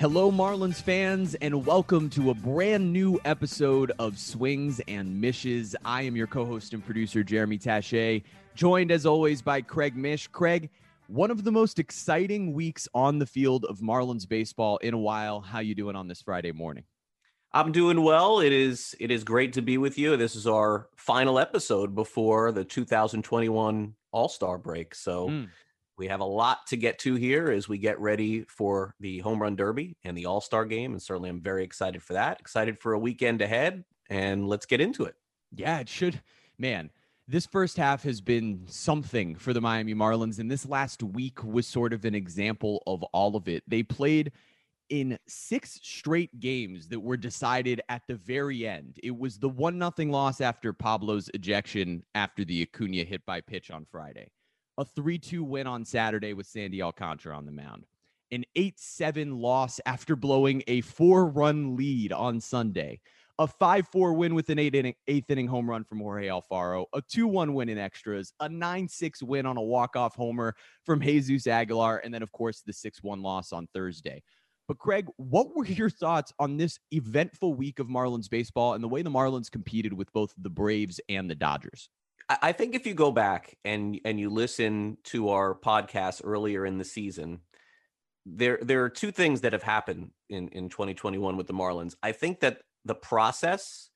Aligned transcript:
Hello, 0.00 0.32
Marlins 0.32 0.80
fans, 0.80 1.34
and 1.42 1.66
welcome 1.66 2.08
to 2.08 2.30
a 2.30 2.34
brand 2.34 2.90
new 2.90 3.20
episode 3.26 3.92
of 3.98 4.18
Swings 4.18 4.80
and 4.88 5.20
Mishes. 5.20 5.76
I 5.84 6.00
am 6.00 6.16
your 6.16 6.26
co 6.26 6.46
host 6.46 6.72
and 6.72 6.82
producer, 6.82 7.22
Jeremy 7.22 7.58
Taché, 7.58 8.22
joined 8.54 8.92
as 8.92 9.04
always 9.04 9.42
by 9.42 9.60
Craig 9.60 9.94
Mish. 9.94 10.26
Craig, 10.28 10.70
one 11.08 11.30
of 11.30 11.44
the 11.44 11.52
most 11.52 11.78
exciting 11.78 12.54
weeks 12.54 12.88
on 12.94 13.18
the 13.18 13.26
field 13.26 13.66
of 13.66 13.80
Marlins 13.80 14.26
baseball 14.26 14.78
in 14.78 14.94
a 14.94 14.98
while. 14.98 15.42
How 15.42 15.58
you 15.58 15.74
doing 15.74 15.96
on 15.96 16.08
this 16.08 16.22
Friday 16.22 16.52
morning? 16.52 16.84
I'm 17.52 17.70
doing 17.70 18.02
well. 18.02 18.40
It 18.40 18.54
is 18.54 18.96
it 19.00 19.10
is 19.10 19.22
great 19.22 19.52
to 19.52 19.60
be 19.60 19.76
with 19.76 19.98
you. 19.98 20.16
This 20.16 20.34
is 20.34 20.46
our 20.46 20.88
final 20.96 21.38
episode 21.38 21.94
before 21.94 22.52
the 22.52 22.64
2021 22.64 23.94
All-Star 24.12 24.56
break. 24.56 24.94
So 24.94 25.28
mm 25.28 25.48
we 26.00 26.08
have 26.08 26.20
a 26.20 26.24
lot 26.24 26.66
to 26.66 26.78
get 26.78 26.98
to 26.98 27.14
here 27.14 27.50
as 27.50 27.68
we 27.68 27.76
get 27.76 28.00
ready 28.00 28.42
for 28.48 28.94
the 29.00 29.18
home 29.18 29.40
run 29.40 29.54
derby 29.54 29.98
and 30.02 30.16
the 30.16 30.24
all-star 30.24 30.64
game 30.64 30.92
and 30.92 31.02
certainly 31.02 31.28
i'm 31.28 31.42
very 31.42 31.62
excited 31.62 32.02
for 32.02 32.14
that. 32.14 32.40
Excited 32.40 32.78
for 32.78 32.94
a 32.94 32.98
weekend 32.98 33.42
ahead 33.42 33.84
and 34.08 34.48
let's 34.48 34.64
get 34.64 34.80
into 34.80 35.04
it. 35.04 35.14
Yeah 35.54 35.78
it 35.78 35.90
should. 35.90 36.22
Man 36.58 36.88
this 37.28 37.44
first 37.44 37.76
half 37.76 38.02
has 38.02 38.22
been 38.22 38.62
something 38.66 39.36
for 39.36 39.52
the 39.52 39.60
miami 39.60 39.94
marlins 39.94 40.38
and 40.38 40.50
this 40.50 40.64
last 40.64 41.02
week 41.02 41.44
was 41.44 41.66
sort 41.66 41.92
of 41.92 42.06
an 42.06 42.14
example 42.14 42.82
of 42.86 43.02
all 43.12 43.36
of 43.36 43.46
it. 43.46 43.62
They 43.68 43.82
played 43.82 44.32
in 44.88 45.18
six 45.28 45.78
straight 45.82 46.40
games 46.40 46.88
that 46.88 46.98
were 46.98 47.18
decided 47.18 47.82
at 47.90 48.02
the 48.08 48.14
very 48.16 48.66
end. 48.66 48.98
It 49.02 49.16
was 49.16 49.38
the 49.38 49.50
one 49.50 49.76
nothing 49.76 50.10
loss 50.10 50.40
after 50.40 50.72
Pablo's 50.72 51.30
ejection 51.34 52.02
after 52.14 52.42
the 52.42 52.62
Acuna 52.62 53.04
hit 53.04 53.26
by 53.26 53.42
pitch 53.42 53.70
on 53.70 53.84
Friday 53.84 54.30
a 54.80 54.84
3 54.84 55.18
2 55.18 55.44
win 55.44 55.66
on 55.66 55.84
Saturday 55.84 56.32
with 56.32 56.46
Sandy 56.46 56.80
Alcantara 56.80 57.36
on 57.36 57.44
the 57.44 57.52
mound, 57.52 57.84
an 58.32 58.44
8 58.56 58.80
7 58.80 59.36
loss 59.36 59.78
after 59.84 60.16
blowing 60.16 60.62
a 60.66 60.80
four 60.80 61.26
run 61.26 61.76
lead 61.76 62.12
on 62.12 62.40
Sunday, 62.40 62.98
a 63.38 63.46
5 63.46 63.88
4 63.88 64.14
win 64.14 64.34
with 64.34 64.48
an 64.48 64.58
eight 64.58 64.74
inning, 64.74 64.94
eighth 65.06 65.30
inning 65.30 65.46
home 65.46 65.68
run 65.68 65.84
from 65.84 66.00
Jorge 66.00 66.28
Alfaro, 66.28 66.86
a 66.94 67.02
2 67.02 67.28
1 67.28 67.52
win 67.52 67.68
in 67.68 67.76
extras, 67.76 68.32
a 68.40 68.48
9 68.48 68.88
6 68.88 69.22
win 69.22 69.44
on 69.44 69.58
a 69.58 69.62
walk 69.62 69.96
off 69.96 70.16
homer 70.16 70.56
from 70.86 71.02
Jesus 71.02 71.46
Aguilar, 71.46 71.98
and 71.98 72.12
then, 72.12 72.22
of 72.22 72.32
course, 72.32 72.62
the 72.62 72.72
6 72.72 73.02
1 73.02 73.20
loss 73.20 73.52
on 73.52 73.68
Thursday. 73.74 74.22
But 74.66 74.78
Craig, 74.78 75.08
what 75.16 75.54
were 75.54 75.66
your 75.66 75.90
thoughts 75.90 76.32
on 76.38 76.56
this 76.56 76.78
eventful 76.90 77.52
week 77.52 77.80
of 77.80 77.88
Marlins 77.88 78.30
baseball 78.30 78.72
and 78.72 78.82
the 78.82 78.88
way 78.88 79.02
the 79.02 79.10
Marlins 79.10 79.50
competed 79.50 79.92
with 79.92 80.10
both 80.14 80.32
the 80.38 80.48
Braves 80.48 81.02
and 81.10 81.28
the 81.28 81.34
Dodgers? 81.34 81.90
I 82.42 82.52
think 82.52 82.74
if 82.74 82.86
you 82.86 82.94
go 82.94 83.10
back 83.10 83.56
and 83.64 83.98
and 84.04 84.20
you 84.20 84.30
listen 84.30 84.98
to 85.04 85.30
our 85.30 85.54
podcast 85.54 86.20
earlier 86.22 86.64
in 86.64 86.78
the 86.78 86.84
season, 86.84 87.40
there 88.24 88.58
there 88.62 88.84
are 88.84 88.90
two 88.90 89.10
things 89.10 89.40
that 89.40 89.52
have 89.52 89.62
happened 89.62 90.10
in 90.28 90.48
in 90.48 90.68
2021 90.68 91.36
with 91.36 91.46
the 91.46 91.52
Marlins. 91.52 91.94
I 92.02 92.12
think 92.12 92.40
that 92.40 92.60
the 92.84 92.94
process 92.94 93.90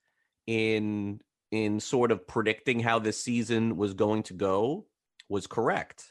in 0.47 1.21
in 1.53 1.79
sort 1.79 2.11
of 2.11 2.27
predicting 2.27 2.81
how 2.81 2.99
this 2.99 3.23
season 3.23 3.77
was 3.77 3.95
going 3.95 4.25
to 4.25 4.35
go 4.35 4.87
was 5.29 5.47
correct. 5.47 6.05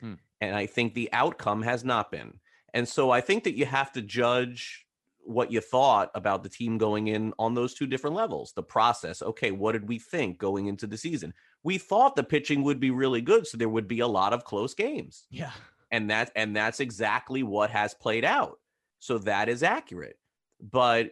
Hmm. 0.00 0.14
And 0.40 0.54
I 0.54 0.66
think 0.66 0.92
the 0.92 1.10
outcome 1.12 1.62
has 1.62 1.84
not 1.84 2.10
been. 2.10 2.40
And 2.74 2.86
so 2.86 3.10
I 3.10 3.20
think 3.20 3.44
that 3.44 3.56
you 3.56 3.66
have 3.66 3.92
to 3.92 4.02
judge 4.02 4.84
what 5.24 5.52
you 5.52 5.60
thought 5.60 6.10
about 6.14 6.42
the 6.42 6.48
team 6.48 6.78
going 6.78 7.08
in 7.08 7.32
on 7.38 7.54
those 7.54 7.74
two 7.74 7.86
different 7.86 8.16
levels. 8.16 8.52
The 8.54 8.62
process, 8.62 9.22
okay, 9.22 9.50
what 9.50 9.72
did 9.72 9.88
we 9.88 9.98
think 9.98 10.38
going 10.38 10.66
into 10.66 10.86
the 10.86 10.96
season? 10.96 11.32
We 11.62 11.78
thought 11.78 12.16
the 12.16 12.24
pitching 12.24 12.62
would 12.64 12.80
be 12.80 12.90
really 12.90 13.20
good, 13.20 13.46
so 13.46 13.56
there 13.58 13.68
would 13.68 13.88
be 13.88 14.00
a 14.00 14.06
lot 14.06 14.32
of 14.32 14.44
close 14.44 14.74
games. 14.74 15.26
Yeah. 15.30 15.52
And 15.90 16.10
that 16.10 16.30
and 16.36 16.54
that's 16.54 16.80
exactly 16.80 17.42
what 17.42 17.70
has 17.70 17.94
played 17.94 18.24
out. 18.24 18.58
So 19.00 19.18
that 19.18 19.48
is 19.48 19.62
accurate. 19.62 20.18
But 20.60 21.10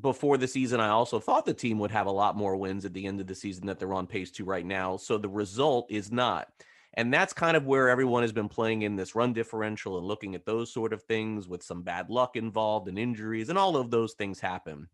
before 0.00 0.36
the 0.36 0.48
season, 0.48 0.80
I 0.80 0.88
also 0.88 1.20
thought 1.20 1.44
the 1.44 1.54
team 1.54 1.78
would 1.78 1.90
have 1.90 2.06
a 2.06 2.12
lot 2.12 2.36
more 2.36 2.56
wins 2.56 2.84
at 2.84 2.94
the 2.94 3.06
end 3.06 3.20
of 3.20 3.26
the 3.26 3.34
season 3.34 3.66
that 3.66 3.78
they're 3.78 3.94
on 3.94 4.06
pace 4.06 4.30
to 4.32 4.44
right 4.44 4.64
now. 4.64 4.96
So 4.96 5.18
the 5.18 5.28
result 5.28 5.86
is 5.90 6.10
not. 6.10 6.48
And 6.94 7.12
that's 7.14 7.32
kind 7.32 7.56
of 7.56 7.66
where 7.66 7.88
everyone 7.88 8.22
has 8.22 8.32
been 8.32 8.48
playing 8.48 8.82
in 8.82 8.96
this 8.96 9.14
run 9.14 9.32
differential 9.32 9.98
and 9.98 10.06
looking 10.06 10.34
at 10.34 10.44
those 10.44 10.72
sort 10.72 10.92
of 10.92 11.02
things 11.04 11.46
with 11.46 11.62
some 11.62 11.82
bad 11.82 12.10
luck 12.10 12.36
involved 12.36 12.88
and 12.88 12.98
injuries, 12.98 13.48
and 13.48 13.58
all 13.58 13.76
of 13.76 13.90
those 13.90 14.14
things 14.14 14.40
happen. 14.40 14.88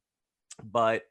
But 0.62 1.02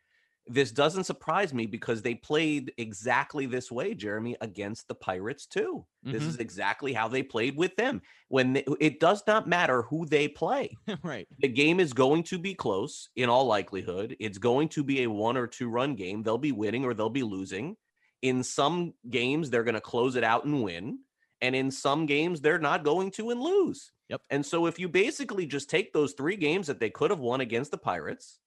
this 0.47 0.72
doesn't 0.72 1.06
surprise 1.06 1.53
me 1.53 1.66
because 1.66 2.01
they 2.01 2.13
played 2.13 2.72
exactly 2.78 3.45
this 3.45 3.72
way, 3.72 3.95
Jeremy, 3.95 4.35
against 4.41 4.88
the 4.88 4.95
Pirates 4.95 5.47
too. 5.47 5.85
Mm-hmm. 6.06 6.11
This 6.11 6.23
is 6.23 6.38
exactly 6.38 6.94
how 6.94 7.07
they 7.07 7.23
played 7.23 7.57
with 7.57 7.75
them. 7.75 8.01
When 8.28 8.53
they, 8.53 8.66
it 8.79 9.00
does 9.00 9.23
not 9.25 9.47
matter 9.47 9.81
who 9.84 10.05
they 10.05 10.28
play, 10.28 10.75
right? 11.03 11.28
The 11.39 11.47
game 11.47 11.79
is 11.79 11.94
going 11.94 12.23
to 12.23 12.38
be 12.38 12.53
close 12.53 13.09
in 13.16 13.29
all 13.29 13.45
likelihood. 13.45 14.16
It's 14.19 14.38
going 14.38 14.69
to 14.69 14.84
be 14.84 15.03
a 15.03 15.09
one 15.09 15.38
or 15.38 15.47
two 15.47 15.67
run 15.67 15.95
game. 15.95 16.22
They'll 16.22 16.38
be 16.38 16.51
winning 16.51 16.85
or 16.85 16.94
they'll 16.94 17.09
be 17.09 17.23
losing. 17.23 17.75
In 18.22 18.44
some 18.44 18.94
games, 19.09 19.50
they're 19.50 19.63
going 19.63 19.75
to 19.75 19.81
close 19.81 20.16
it 20.16 20.23
out 20.23 20.45
and 20.45 20.63
win, 20.63 21.00
and 21.41 21.55
in 21.55 21.69
some 21.69 22.05
games, 22.05 22.41
they're 22.41 22.59
not 22.59 22.84
going 22.84 23.11
to 23.11 23.29
and 23.29 23.41
lose. 23.41 23.91
Yep. 24.09 24.22
And 24.29 24.45
so, 24.45 24.67
if 24.67 24.79
you 24.79 24.89
basically 24.89 25.45
just 25.45 25.69
take 25.69 25.91
those 25.91 26.13
three 26.13 26.35
games 26.35 26.67
that 26.67 26.79
they 26.79 26.89
could 26.89 27.11
have 27.11 27.19
won 27.19 27.41
against 27.41 27.72
the 27.72 27.78
Pirates 27.78 28.39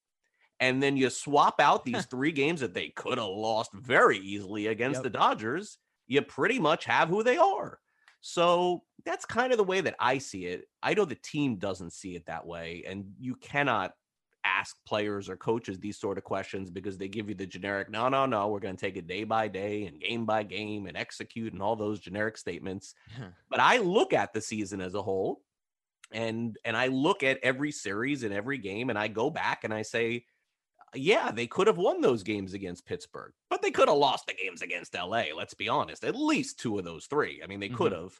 and 0.59 0.81
then 0.81 0.97
you 0.97 1.09
swap 1.09 1.59
out 1.59 1.85
these 1.85 2.05
three 2.11 2.31
games 2.31 2.61
that 2.61 2.73
they 2.73 2.89
could 2.89 3.17
have 3.17 3.27
lost 3.27 3.71
very 3.73 4.17
easily 4.19 4.67
against 4.67 4.97
yep. 4.97 5.03
the 5.03 5.09
Dodgers, 5.09 5.77
you 6.07 6.21
pretty 6.21 6.59
much 6.59 6.85
have 6.85 7.09
who 7.09 7.23
they 7.23 7.37
are. 7.37 7.79
So 8.21 8.83
that's 9.05 9.25
kind 9.25 9.53
of 9.53 9.57
the 9.57 9.63
way 9.63 9.81
that 9.81 9.95
I 9.99 10.17
see 10.17 10.45
it. 10.45 10.65
I 10.83 10.93
know 10.93 11.05
the 11.05 11.15
team 11.15 11.55
doesn't 11.55 11.93
see 11.93 12.15
it 12.15 12.25
that 12.25 12.45
way, 12.45 12.83
and 12.85 13.13
you 13.19 13.35
cannot 13.35 13.93
ask 14.45 14.75
players 14.85 15.29
or 15.29 15.37
coaches 15.37 15.79
these 15.79 15.99
sort 15.99 16.17
of 16.17 16.23
questions 16.23 16.69
because 16.69 16.97
they 16.97 17.07
give 17.07 17.27
you 17.29 17.35
the 17.35 17.45
generic 17.45 17.89
no 17.89 18.07
no 18.07 18.25
no 18.25 18.47
we're 18.47 18.59
going 18.59 18.75
to 18.75 18.79
take 18.79 18.95
it 18.95 19.07
day 19.07 19.23
by 19.23 19.47
day 19.47 19.85
and 19.85 19.99
game 19.99 20.25
by 20.25 20.43
game 20.43 20.85
and 20.85 20.95
execute 20.95 21.51
and 21.51 21.61
all 21.61 21.75
those 21.75 21.99
generic 21.99 22.37
statements 22.37 22.95
but 23.49 23.59
i 23.59 23.77
look 23.77 24.13
at 24.13 24.31
the 24.31 24.39
season 24.39 24.79
as 24.79 24.93
a 24.93 25.01
whole 25.01 25.41
and 26.11 26.57
and 26.63 26.77
i 26.77 26.87
look 26.87 27.21
at 27.21 27.37
every 27.43 27.71
series 27.71 28.23
and 28.23 28.33
every 28.33 28.57
game 28.57 28.89
and 28.89 28.97
i 28.97 29.07
go 29.07 29.29
back 29.29 29.63
and 29.63 29.73
i 29.73 29.81
say 29.81 30.23
yeah, 30.93 31.31
they 31.31 31.47
could 31.47 31.67
have 31.67 31.77
won 31.77 32.01
those 32.01 32.23
games 32.23 32.53
against 32.53 32.85
Pittsburgh, 32.85 33.33
but 33.49 33.61
they 33.61 33.71
could 33.71 33.87
have 33.87 33.97
lost 33.97 34.27
the 34.27 34.33
games 34.33 34.61
against 34.61 34.95
LA. 34.95 35.25
Let's 35.35 35.53
be 35.53 35.69
honest. 35.69 36.03
At 36.03 36.15
least 36.15 36.59
two 36.59 36.77
of 36.77 36.85
those 36.85 37.05
three. 37.05 37.41
I 37.43 37.47
mean, 37.47 37.59
they 37.59 37.67
mm-hmm. 37.67 37.77
could 37.77 37.91
have. 37.91 38.13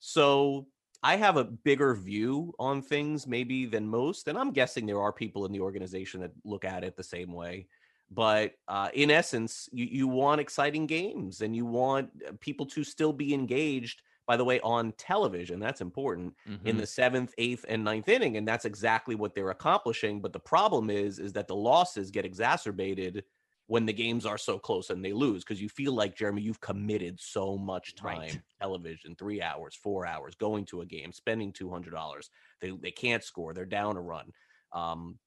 So 0.00 0.66
I 1.02 1.16
have 1.16 1.36
a 1.36 1.44
bigger 1.44 1.94
view 1.94 2.54
on 2.58 2.82
things 2.82 3.26
maybe 3.26 3.66
than 3.66 3.88
most. 3.88 4.28
And 4.28 4.38
I'm 4.38 4.52
guessing 4.52 4.86
there 4.86 5.00
are 5.00 5.12
people 5.12 5.44
in 5.46 5.52
the 5.52 5.60
organization 5.60 6.20
that 6.20 6.32
look 6.44 6.64
at 6.64 6.84
it 6.84 6.96
the 6.96 7.02
same 7.02 7.32
way. 7.32 7.66
But 8.10 8.52
uh, 8.68 8.88
in 8.92 9.10
essence, 9.10 9.68
you, 9.72 9.86
you 9.86 10.08
want 10.08 10.40
exciting 10.40 10.86
games 10.86 11.40
and 11.40 11.56
you 11.56 11.64
want 11.64 12.10
uh, 12.28 12.32
people 12.40 12.66
to 12.66 12.84
still 12.84 13.12
be 13.12 13.32
engaged 13.32 14.02
by 14.32 14.38
the 14.38 14.44
way, 14.46 14.58
on 14.60 14.92
television. 14.92 15.60
That's 15.60 15.82
important 15.82 16.34
mm-hmm. 16.48 16.66
in 16.66 16.78
the 16.78 16.86
seventh, 16.86 17.34
eighth, 17.36 17.66
and 17.68 17.84
ninth 17.84 18.08
inning, 18.08 18.38
and 18.38 18.48
that's 18.48 18.64
exactly 18.64 19.14
what 19.14 19.34
they're 19.34 19.50
accomplishing. 19.50 20.22
But 20.22 20.32
the 20.32 20.40
problem 20.40 20.88
is, 20.88 21.18
is 21.18 21.34
that 21.34 21.48
the 21.48 21.54
losses 21.54 22.10
get 22.10 22.24
exacerbated 22.24 23.24
when 23.66 23.84
the 23.84 23.92
games 23.92 24.24
are 24.24 24.38
so 24.38 24.58
close 24.58 24.88
and 24.88 25.04
they 25.04 25.12
lose 25.12 25.44
because 25.44 25.60
you 25.60 25.68
feel 25.68 25.92
like 25.92 26.16
Jeremy, 26.16 26.40
you've 26.40 26.62
committed 26.62 27.20
so 27.20 27.58
much 27.58 27.94
time, 27.94 28.20
right. 28.20 28.40
television, 28.58 29.14
three 29.16 29.42
hours, 29.42 29.74
four 29.74 30.06
hours, 30.06 30.34
going 30.34 30.64
to 30.64 30.80
a 30.80 30.86
game, 30.86 31.12
spending 31.12 31.52
two 31.52 31.68
hundred 31.68 31.90
dollars. 31.90 32.30
They 32.62 32.70
they 32.70 32.90
can't 32.90 33.22
score, 33.22 33.52
they're 33.52 33.66
down 33.66 33.98
a 33.98 34.00
run. 34.00 34.32
Um, 34.72 35.18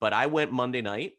but 0.00 0.12
I 0.12 0.26
went 0.26 0.50
Monday 0.50 0.82
night 0.82 1.12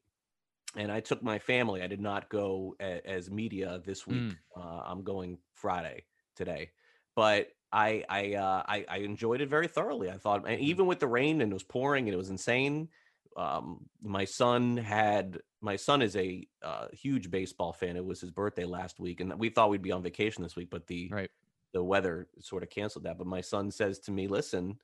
and 0.75 0.91
I 0.91 0.99
took 0.99 1.23
my 1.23 1.39
family. 1.39 1.81
I 1.81 1.87
did 1.87 2.01
not 2.01 2.27
go 2.27 2.75
a, 2.81 2.99
as 3.09 3.31
media 3.31 3.79
this 3.85 4.05
week. 4.05 4.33
Mm. 4.33 4.37
Uh, 4.53 4.81
I'm 4.85 5.05
going 5.05 5.37
Friday 5.53 6.03
today 6.35 6.71
but 7.15 7.47
I 7.71 8.03
I, 8.09 8.33
uh, 8.33 8.63
I 8.67 8.85
I 8.87 8.97
enjoyed 8.97 9.41
it 9.41 9.49
very 9.49 9.67
thoroughly. 9.67 10.09
I 10.09 10.17
thought, 10.17 10.47
and 10.47 10.57
mm-hmm. 10.57 10.63
even 10.63 10.85
with 10.87 10.99
the 10.99 11.07
rain 11.07 11.41
and 11.41 11.51
it 11.51 11.53
was 11.53 11.63
pouring 11.63 12.07
and 12.07 12.13
it 12.13 12.17
was 12.17 12.29
insane. 12.29 12.89
Um, 13.37 13.85
my 14.01 14.25
son 14.25 14.77
had 14.77 15.39
my 15.61 15.77
son 15.77 16.01
is 16.01 16.15
a 16.15 16.45
uh, 16.63 16.87
huge 16.91 17.31
baseball 17.31 17.71
fan. 17.71 17.95
It 17.95 18.05
was 18.05 18.19
his 18.19 18.31
birthday 18.31 18.65
last 18.65 18.99
week, 18.99 19.21
and 19.21 19.33
we 19.39 19.49
thought 19.49 19.69
we'd 19.69 19.81
be 19.81 19.91
on 19.91 20.03
vacation 20.03 20.43
this 20.43 20.55
week, 20.55 20.69
but 20.69 20.87
the 20.87 21.09
right. 21.11 21.31
the 21.73 21.83
weather 21.83 22.27
sort 22.39 22.63
of 22.63 22.69
canceled 22.69 23.05
that. 23.05 23.17
But 23.17 23.27
my 23.27 23.41
son 23.41 23.71
says 23.71 23.99
to 23.99 24.11
me, 24.11 24.27
"Listen, 24.27 24.77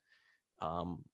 um, 0.62 1.04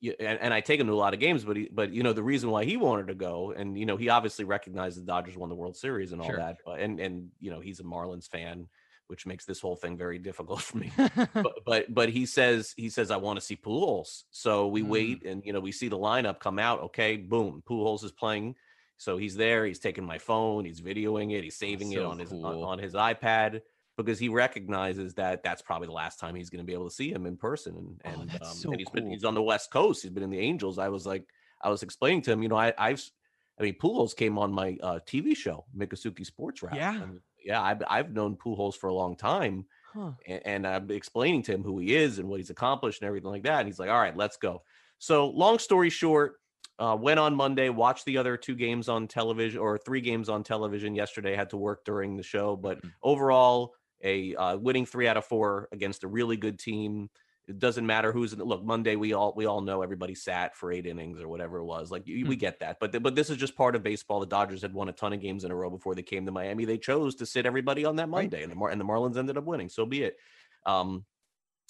you, 0.00 0.14
and, 0.18 0.38
and, 0.40 0.54
I 0.54 0.60
take 0.60 0.80
him 0.80 0.86
to 0.86 0.92
a 0.92 0.94
lot 0.94 1.12
of 1.12 1.20
games, 1.20 1.44
but 1.44 1.56
he, 1.56 1.68
but 1.70 1.92
you 1.92 2.02
know 2.02 2.14
the 2.14 2.22
reason 2.22 2.50
why 2.50 2.64
he 2.64 2.78
wanted 2.78 3.08
to 3.08 3.14
go, 3.14 3.52
and 3.52 3.78
you 3.78 3.84
know 3.84 3.98
he 3.98 4.08
obviously 4.08 4.46
recognized 4.46 4.96
the 4.96 5.02
Dodgers 5.04 5.36
won 5.36 5.50
the 5.50 5.54
World 5.54 5.76
Series 5.76 6.12
and 6.12 6.20
all 6.22 6.28
sure. 6.28 6.38
that, 6.38 6.56
but, 6.64 6.80
and 6.80 6.98
and 6.98 7.28
you 7.40 7.50
know 7.50 7.60
he's 7.60 7.80
a 7.80 7.84
Marlins 7.84 8.28
fan, 8.28 8.66
which 9.10 9.26
makes 9.26 9.44
this 9.44 9.60
whole 9.60 9.76
thing 9.76 9.96
very 9.96 10.18
difficult 10.18 10.62
for 10.62 10.78
me. 10.78 10.92
but, 11.34 11.52
but, 11.66 11.92
but 11.92 12.08
he 12.08 12.24
says 12.24 12.72
he 12.76 12.88
says 12.88 13.10
I 13.10 13.16
want 13.16 13.38
to 13.38 13.44
see 13.44 13.56
Pujols, 13.56 14.22
so 14.30 14.68
we 14.68 14.82
mm. 14.82 14.86
wait 14.86 15.24
and 15.26 15.44
you 15.44 15.52
know 15.52 15.60
we 15.60 15.72
see 15.72 15.88
the 15.88 15.98
lineup 15.98 16.38
come 16.38 16.58
out. 16.58 16.80
Okay, 16.82 17.16
boom, 17.16 17.62
Pujols 17.68 18.04
is 18.04 18.12
playing, 18.12 18.54
so 18.96 19.18
he's 19.18 19.34
there. 19.34 19.66
He's 19.66 19.80
taking 19.80 20.04
my 20.04 20.18
phone, 20.18 20.64
he's 20.64 20.80
videoing 20.80 21.36
it, 21.36 21.42
he's 21.42 21.56
saving 21.56 21.92
so 21.92 22.00
it 22.00 22.04
on 22.06 22.18
his 22.20 22.32
on, 22.32 22.44
on 22.44 22.78
his 22.78 22.94
iPad. 22.94 23.60
because 23.96 24.18
he 24.18 24.28
recognizes 24.28 25.14
that 25.14 25.42
that's 25.42 25.60
probably 25.60 25.86
the 25.86 25.92
last 25.92 26.18
time 26.18 26.34
he's 26.34 26.48
going 26.48 26.62
to 26.62 26.66
be 26.66 26.72
able 26.72 26.88
to 26.88 26.94
see 26.94 27.10
him 27.10 27.26
in 27.26 27.36
person. 27.36 27.98
And, 28.04 28.16
Oh, 28.16 28.20
and, 28.22 28.42
um, 28.42 28.54
so 28.54 28.70
and 28.70 28.78
he's 28.78 28.90
been 28.90 29.10
he's 29.10 29.24
on 29.24 29.34
the 29.34 29.42
West 29.42 29.70
Coast. 29.70 30.02
He's 30.02 30.12
been 30.12 30.22
in 30.22 30.30
the 30.30 30.38
Angels. 30.38 30.78
I 30.78 30.88
was 30.88 31.04
like, 31.04 31.24
I 31.60 31.68
was 31.68 31.82
explaining 31.82 32.22
to 32.22 32.32
him, 32.32 32.42
you 32.42 32.48
know, 32.48 32.56
I, 32.56 32.72
I've, 32.78 33.02
I 33.58 33.64
mean, 33.64 33.74
Pujols 33.74 34.16
came 34.16 34.38
on 34.38 34.52
my 34.52 34.78
uh, 34.82 35.00
TV 35.06 35.36
show, 35.36 35.66
Mikasuki 35.76 36.24
Sports 36.24 36.62
Wrap. 36.62 36.74
Yeah. 36.74 37.02
and, 37.02 37.20
yeah. 37.44 37.62
I've 37.62 37.82
I've 37.88 38.12
known 38.12 38.36
Pujols 38.36 38.76
for 38.76 38.88
a 38.88 38.94
long 38.94 39.16
time, 39.16 39.66
Huh. 39.82 40.14
and, 40.26 40.46
and 40.46 40.66
I'm 40.66 40.90
explaining 40.90 41.42
to 41.44 41.52
him 41.54 41.62
who 41.64 41.78
he 41.78 41.94
is 41.96 42.18
and 42.18 42.28
what 42.28 42.40
he's 42.40 42.50
accomplished 42.50 43.02
and 43.02 43.08
everything 43.08 43.30
like 43.30 43.44
that. 43.44 43.60
And 43.60 43.68
he's 43.68 43.78
like, 43.78 43.90
"All 43.90 44.00
right, 44.00 44.16
let's 44.16 44.36
go." 44.36 44.64
So, 44.98 45.28
long 45.30 45.58
story 45.58 45.90
short, 45.90 46.36
uh, 46.78 46.96
went 47.00 47.20
on 47.20 47.34
Monday, 47.36 47.68
watched 47.70 48.04
the 48.06 48.18
other 48.18 48.36
two 48.36 48.54
games 48.54 48.88
on 48.88 49.08
television 49.08 49.60
or 49.60 49.78
three 49.78 50.00
games 50.00 50.28
on 50.28 50.42
television 50.44 50.94
yesterday. 50.94 51.34
Had 51.36 51.50
to 51.50 51.56
work 51.56 51.84
during 51.84 52.16
the 52.16 52.22
show, 52.22 52.56
but 52.56 52.80
Mhm. 52.82 52.94
overall, 53.02 53.74
a 54.02 54.34
uh, 54.36 54.56
winning 54.56 54.86
three 54.86 55.08
out 55.08 55.16
of 55.16 55.24
four 55.26 55.68
against 55.72 56.04
a 56.04 56.08
really 56.08 56.36
good 56.36 56.58
team. 56.58 57.10
It 57.50 57.58
doesn't 57.58 57.84
matter 57.84 58.12
who's 58.12 58.32
in 58.32 58.38
the 58.38 58.44
look. 58.44 58.62
Monday, 58.64 58.94
we 58.94 59.12
all 59.12 59.34
we 59.36 59.44
all 59.46 59.60
know 59.60 59.82
everybody 59.82 60.14
sat 60.14 60.56
for 60.56 60.70
eight 60.70 60.86
innings 60.86 61.20
or 61.20 61.26
whatever 61.26 61.58
it 61.58 61.64
was. 61.64 61.90
Like 61.90 62.06
you, 62.06 62.24
we 62.26 62.36
Mhm. 62.36 62.40
get 62.40 62.60
that, 62.60 62.78
but 62.78 62.92
th- 62.92 63.02
but 63.02 63.16
this 63.16 63.28
is 63.28 63.36
just 63.36 63.56
part 63.56 63.74
of 63.74 63.82
baseball. 63.82 64.20
The 64.20 64.26
Dodgers 64.26 64.62
had 64.62 64.72
won 64.72 64.88
a 64.88 64.92
ton 64.92 65.12
of 65.12 65.20
games 65.20 65.42
in 65.44 65.50
a 65.50 65.54
row 65.56 65.68
before 65.68 65.96
they 65.96 66.02
came 66.02 66.24
to 66.26 66.32
Miami. 66.32 66.64
They 66.64 66.78
chose 66.78 67.16
to 67.16 67.26
sit 67.26 67.46
everybody 67.46 67.84
on 67.84 67.96
that 67.96 68.02
Right. 68.08 68.22
Monday, 68.30 68.44
and 68.44 68.52
the 68.52 68.56
Mar- 68.56 68.70
and 68.70 68.80
the 68.80 68.84
Marlins 68.84 69.16
ended 69.16 69.36
up 69.36 69.44
winning. 69.44 69.68
So 69.68 69.84
be 69.84 70.04
it. 70.04 70.16
Um, 70.64 71.04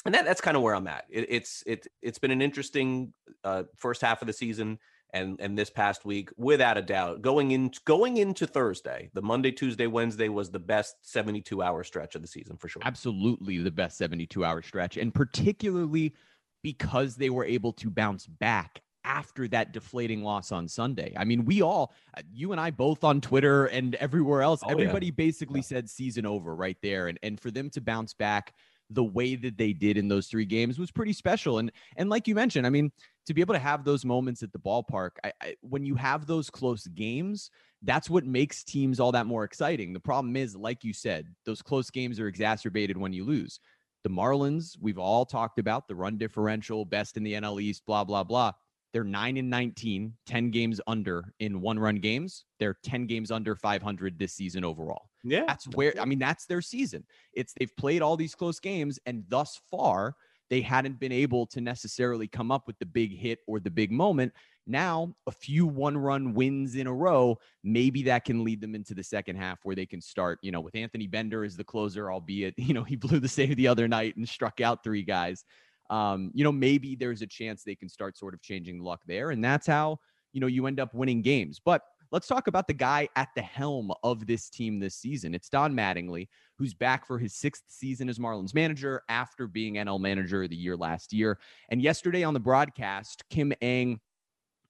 and 0.04 0.14
that 0.14 0.26
that's 0.26 0.42
kind 0.42 0.56
of 0.56 0.62
where 0.62 0.74
I'm 0.74 0.86
at. 0.86 1.06
It, 1.08 1.26
it's 1.30 1.62
it 1.66 1.86
it's 2.02 2.18
been 2.18 2.30
an 2.30 2.42
interesting 2.42 3.14
uh, 3.42 3.64
first 3.76 4.02
half 4.02 4.20
of 4.22 4.26
the 4.26 4.32
season, 4.34 4.78
and 5.12 5.40
and 5.40 5.56
this 5.58 5.70
past 5.70 6.04
week, 6.04 6.30
without 6.36 6.76
a 6.78 6.82
doubt, 6.82 7.22
going 7.22 7.50
in 7.52 7.70
going 7.84 8.16
into 8.18 8.46
Thursday, 8.46 9.10
the 9.14 9.22
Monday, 9.22 9.50
Tuesday, 9.52 9.86
Wednesday 9.86 10.28
was 10.28 10.50
the 10.50 10.58
best 10.58 10.96
72 11.02 11.62
hour 11.62 11.82
stretch 11.84 12.14
of 12.14 12.22
the 12.22 12.28
season 12.28 12.56
for 12.56 12.68
sure. 12.68 12.82
absolutely 12.84 13.58
the 13.58 13.70
best 13.70 13.98
72 13.98 14.44
hour 14.44 14.62
stretch 14.62 14.96
and 14.96 15.12
particularly 15.14 16.14
because 16.62 17.16
they 17.16 17.30
were 17.30 17.44
able 17.44 17.72
to 17.72 17.90
bounce 17.90 18.26
back 18.26 18.82
after 19.04 19.48
that 19.48 19.72
deflating 19.72 20.22
loss 20.22 20.52
on 20.52 20.68
Sunday. 20.68 21.14
I 21.16 21.24
mean, 21.24 21.46
we 21.46 21.62
all, 21.62 21.94
you 22.30 22.52
and 22.52 22.60
I 22.60 22.70
both 22.70 23.02
on 23.02 23.22
Twitter 23.22 23.64
and 23.66 23.94
everywhere 23.94 24.42
else, 24.42 24.60
Oh, 24.62 24.68
yeah. 24.68 24.72
everybody 24.74 25.10
basically 25.10 25.60
Yeah. 25.60 25.64
said 25.64 25.88
season 25.90 26.26
over 26.26 26.54
right 26.54 26.76
there. 26.82 27.08
And 27.08 27.18
and 27.22 27.40
for 27.40 27.50
them 27.50 27.70
to 27.70 27.80
bounce 27.80 28.12
back 28.12 28.52
the 28.90 29.04
way 29.04 29.36
that 29.36 29.56
they 29.56 29.72
did 29.72 29.96
in 29.96 30.08
those 30.08 30.26
three 30.26 30.44
games 30.44 30.78
was 30.78 30.90
pretty 30.90 31.14
special. 31.14 31.58
And 31.58 31.72
and 31.96 32.10
like 32.10 32.28
you 32.28 32.34
mentioned, 32.34 32.66
I 32.66 32.70
mean, 32.70 32.92
to 33.30 33.34
be 33.34 33.40
able 33.40 33.54
to 33.54 33.60
have 33.60 33.84
those 33.84 34.04
moments 34.04 34.42
at 34.42 34.52
the 34.52 34.58
ballpark, 34.58 35.10
I, 35.22 35.32
I, 35.40 35.54
when 35.60 35.84
you 35.84 35.94
have 35.94 36.26
those 36.26 36.50
close 36.50 36.88
games, 36.88 37.48
that's 37.82 38.10
what 38.10 38.26
makes 38.26 38.64
teams 38.64 38.98
all 38.98 39.12
that 39.12 39.26
more 39.26 39.44
exciting. 39.44 39.92
The 39.92 40.00
problem 40.00 40.34
is, 40.34 40.56
like 40.56 40.82
you 40.82 40.92
said, 40.92 41.28
those 41.46 41.62
close 41.62 41.90
games 41.90 42.18
are 42.18 42.26
exacerbated 42.26 42.96
when 42.96 43.12
you 43.12 43.24
lose. 43.24 43.60
The 44.02 44.10
Marlins, 44.10 44.76
we've 44.80 44.98
all 44.98 45.24
talked 45.24 45.60
about 45.60 45.86
the 45.86 45.94
run 45.94 46.18
differential, 46.18 46.84
best 46.84 47.16
in 47.16 47.22
the 47.22 47.34
NL 47.34 47.62
East, 47.62 47.84
blah, 47.86 48.02
blah, 48.02 48.24
blah. 48.24 48.50
They're 48.92 49.04
9 49.04 49.36
and 49.36 49.48
19, 49.48 50.12
10 50.26 50.50
games 50.50 50.80
under 50.88 51.32
in 51.38 51.60
one 51.60 51.78
run 51.78 51.96
games. 52.00 52.46
They're 52.58 52.78
10 52.82 53.06
games 53.06 53.30
under 53.30 53.54
500 53.54 54.18
this 54.18 54.32
season 54.32 54.64
overall. 54.64 55.08
Yeah, 55.22 55.44
That's 55.46 55.66
where 55.68 55.94
I 56.00 56.04
mean 56.04 56.18
that's 56.18 56.46
their 56.46 56.62
season. 56.62 57.04
It's 57.32 57.52
they've 57.52 57.76
played 57.76 58.02
all 58.02 58.16
these 58.16 58.34
close 58.34 58.58
games 58.58 58.98
and 59.06 59.22
thus 59.28 59.60
far 59.70 60.16
they 60.50 60.60
hadn't 60.60 60.98
been 60.98 61.12
able 61.12 61.46
to 61.46 61.60
necessarily 61.60 62.28
come 62.28 62.50
up 62.50 62.66
with 62.66 62.78
the 62.80 62.86
big 62.86 63.16
hit 63.16 63.38
or 63.46 63.60
the 63.60 63.70
big 63.70 63.92
moment. 63.92 64.32
Now, 64.66 65.14
a 65.26 65.32
few 65.32 65.66
one-run 65.66 66.34
wins 66.34 66.74
in 66.74 66.86
a 66.86 66.92
row, 66.92 67.38
maybe 67.64 68.02
that 68.04 68.24
can 68.24 68.44
lead 68.44 68.60
them 68.60 68.74
into 68.74 68.92
the 68.92 69.02
second 69.02 69.36
half 69.36 69.58
where 69.62 69.76
they 69.76 69.86
can 69.86 70.00
start, 70.00 70.38
you 70.42 70.52
know, 70.52 70.60
with 70.60 70.76
Anthony 70.76 71.06
Bender 71.06 71.44
as 71.44 71.56
the 71.56 71.64
closer, 71.64 72.10
albeit, 72.12 72.54
you 72.58 72.74
know, 72.74 72.84
he 72.84 72.96
blew 72.96 73.20
the 73.20 73.28
save 73.28 73.56
the 73.56 73.68
other 73.68 73.88
night 73.88 74.16
and 74.16 74.28
struck 74.28 74.60
out 74.60 74.84
three 74.84 75.02
guys. 75.02 75.44
Um, 75.88 76.30
you 76.34 76.44
know, 76.44 76.52
maybe 76.52 76.94
there's 76.94 77.22
a 77.22 77.26
chance 77.26 77.62
they 77.62 77.74
can 77.74 77.88
start 77.88 78.16
sort 78.18 78.34
of 78.34 78.42
changing 78.42 78.80
luck 78.80 79.00
there. 79.06 79.30
And 79.30 79.42
that's 79.42 79.66
how, 79.66 79.98
you 80.32 80.40
know, 80.40 80.46
you 80.46 80.66
end 80.66 80.78
up 80.78 80.94
winning 80.94 81.22
games. 81.22 81.60
But 81.64 81.82
let's 82.12 82.26
talk 82.26 82.46
about 82.46 82.66
the 82.66 82.74
guy 82.74 83.08
at 83.16 83.28
the 83.34 83.42
helm 83.42 83.92
of 84.02 84.26
this 84.26 84.50
team 84.50 84.80
this 84.80 84.96
season. 84.96 85.34
It's 85.34 85.48
Don 85.48 85.74
Mattingly, 85.74 86.28
who's 86.58 86.74
back 86.74 87.06
for 87.06 87.18
his 87.18 87.34
sixth 87.34 87.64
season 87.68 88.08
as 88.08 88.18
Marlins 88.18 88.54
manager 88.54 89.02
after 89.08 89.46
being 89.46 89.74
NL 89.74 90.00
manager 90.00 90.46
the 90.48 90.56
year 90.56 90.76
last 90.76 91.12
year. 91.12 91.38
And 91.70 91.80
yesterday 91.80 92.24
on 92.24 92.34
the 92.34 92.40
broadcast, 92.40 93.24
Kim 93.30 93.52
Ng 93.60 94.00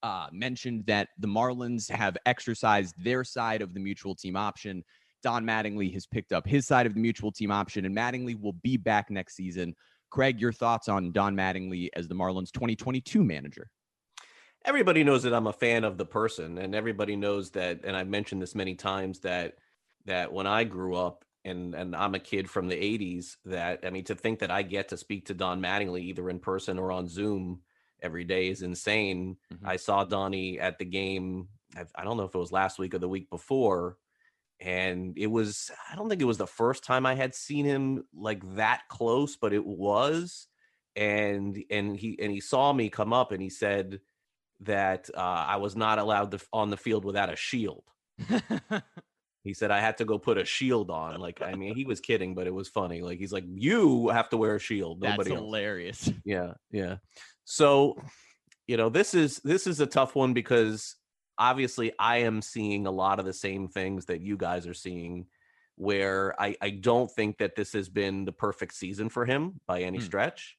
uh, 0.03 0.29
mentioned 0.33 0.85
that 0.87 1.09
the 1.19 1.29
Marlins 1.29 1.91
have 1.91 2.17
exercised 2.27 2.95
their 2.99 3.25
side 3.25 3.63
of 3.63 3.75
the 3.75 3.81
mutual 3.81 4.15
team 4.15 4.37
option. 4.37 4.85
Don 5.23 5.45
Mattingly 5.45 5.93
has 5.93 6.07
picked 6.07 6.33
up 6.33 6.47
his 6.47 6.67
side 6.67 6.87
of 6.87 6.95
the 6.95 7.01
mutual 7.01 7.31
team 7.31 7.51
option, 7.51 7.85
and 7.85 7.97
Mattingly 7.97 8.41
will 8.41 8.55
be 8.63 8.77
back 8.77 9.11
next 9.11 9.37
season. 9.37 9.75
Craig, 10.11 10.41
your 10.41 10.53
thoughts 10.53 10.89
on 10.89 11.13
Don 11.13 11.37
Mattingly 11.37 11.89
as 11.95 12.09
the 12.09 12.15
Marlins 12.15 12.51
2022 12.53 13.23
manager? 13.23 13.71
Everybody 14.65 15.05
knows 15.05 15.23
that 15.25 15.35
I'm 15.35 15.47
a 15.47 15.53
fan 15.53 15.85
of 15.85 15.99
the 15.99 16.07
person, 16.07 16.59
and 16.59 16.75
everybody 16.75 17.17
knows 17.17 17.51
that. 17.53 17.85
And 17.85 17.97
I've 17.97 18.09
mentioned 18.09 18.43
this 18.43 18.55
many 18.55 18.75
times 18.75 19.21
that 19.21 19.59
that 20.07 20.33
when 20.33 20.47
I 20.47 20.65
grew 20.65 20.95
up, 20.97 21.25
and 21.45 21.75
and 21.75 21.95
I'm 21.97 22.15
a 22.15 22.21
kid 22.21 22.51
from 22.51 22.69
the 22.69 22.77
'80s, 22.77 23.37
that 23.45 23.81
I 23.85 23.91
mean, 23.91 24.05
to 24.05 24.15
think 24.15 24.41
that 24.41 24.51
I 24.51 24.63
get 24.63 24.89
to 24.89 24.97
speak 24.97 25.27
to 25.27 25.35
Don 25.35 25.61
Mattingly 25.61 26.03
either 26.03 26.29
in 26.31 26.41
person 26.41 26.79
or 26.79 26.93
on 26.93 27.09
Zoom 27.09 27.63
every 28.03 28.25
day 28.25 28.49
is 28.49 28.63
insane. 28.63 29.37
Mhm. 29.53 29.71
I 29.71 29.77
saw 29.77 30.05
Donnie 30.05 30.59
at 30.59 30.79
the 30.79 30.85
game. 30.87 31.49
I, 31.77 31.85
I 31.95 32.05
don't 32.05 32.17
know 32.17 32.25
if 32.25 32.35
it 32.35 32.39
was 32.39 32.53
last 32.53 32.79
week 32.79 32.95
or 32.95 32.99
the 32.99 33.09
week 33.09 33.31
before. 33.31 33.99
And 34.61 35.17
it 35.17 35.29
was, 35.29 35.71
I 35.91 35.97
don't 35.97 36.09
think 36.09 36.21
it 36.21 36.27
was 36.27 36.37
the 36.39 36.47
first 36.47 36.85
time 36.85 37.07
I 37.07 37.15
had 37.15 37.35
seen 37.35 37.65
him 37.65 38.05
like 38.15 38.43
that 38.57 38.83
close, 38.89 39.37
but 39.37 39.53
it 39.55 39.65
was. 39.65 40.49
And 40.97 41.63
and 41.71 41.97
he 41.97 42.19
and 42.21 42.33
he 42.33 42.41
saw 42.41 42.73
me 42.73 42.91
come 42.91 43.13
up 43.13 43.33
and 43.33 43.41
he 43.41 43.49
said, 43.49 44.01
that 44.61 45.09
uh, 45.15 45.21
I 45.21 45.57
was 45.57 45.75
not 45.77 45.99
allowed 45.99 46.31
to 46.33 46.41
on 46.53 46.71
the 46.71 46.77
field 46.77 47.05
without 47.05 47.33
a 47.33 47.37
shield. 47.37 47.85
He 49.43 49.55
said 49.55 49.71
I 49.71 49.81
had 49.81 49.97
to 49.97 50.05
go 50.05 50.19
put 50.19 50.37
a 50.37 50.45
shield 50.45 50.91
on. 50.91 51.19
Like 51.19 51.41
I 51.41 51.55
mean, 51.55 51.75
he 51.75 51.87
was 51.87 51.99
kidding, 52.01 52.35
but 52.35 52.47
it 52.47 52.53
was 52.53 52.69
funny. 52.69 53.01
Like 53.01 53.19
he's 53.19 53.33
like, 53.33 53.45
you 53.49 54.09
have 54.11 54.29
to 54.31 54.37
wear 54.37 54.57
a 54.57 54.61
shield. 54.61 55.01
That's 55.01 55.13
Nobody 55.13 55.31
else. 55.31 55.41
hilarious. 55.41 56.13
Yeah, 56.27 56.53
yeah. 56.71 56.97
So, 57.45 57.97
you 58.67 58.77
know, 58.77 58.91
this 58.91 59.15
is 59.15 59.39
this 59.39 59.67
is 59.67 59.81
a 59.81 59.87
tough 59.87 60.15
one 60.15 60.35
because 60.35 60.95
obviously 61.39 61.91
I 61.99 62.19
am 62.19 62.43
seeing 62.43 62.87
a 62.87 62.91
lot 62.91 63.19
of 63.19 63.25
the 63.25 63.33
same 63.33 63.69
things 63.69 64.05
that 64.07 64.21
you 64.21 64.37
guys 64.37 64.67
are 64.67 64.75
seeing. 64.75 65.25
Where 65.77 66.39
I 66.39 66.57
I 66.61 66.69
don't 66.69 67.11
think 67.11 67.39
that 67.39 67.57
this 67.57 67.73
has 67.73 67.89
been 67.89 68.27
the 68.27 68.33
perfect 68.33 68.75
season 68.75 69.09
for 69.09 69.25
him 69.25 69.59
by 69.67 69.81
any 69.85 70.01
Hmm. 70.01 70.05
stretch. 70.05 70.59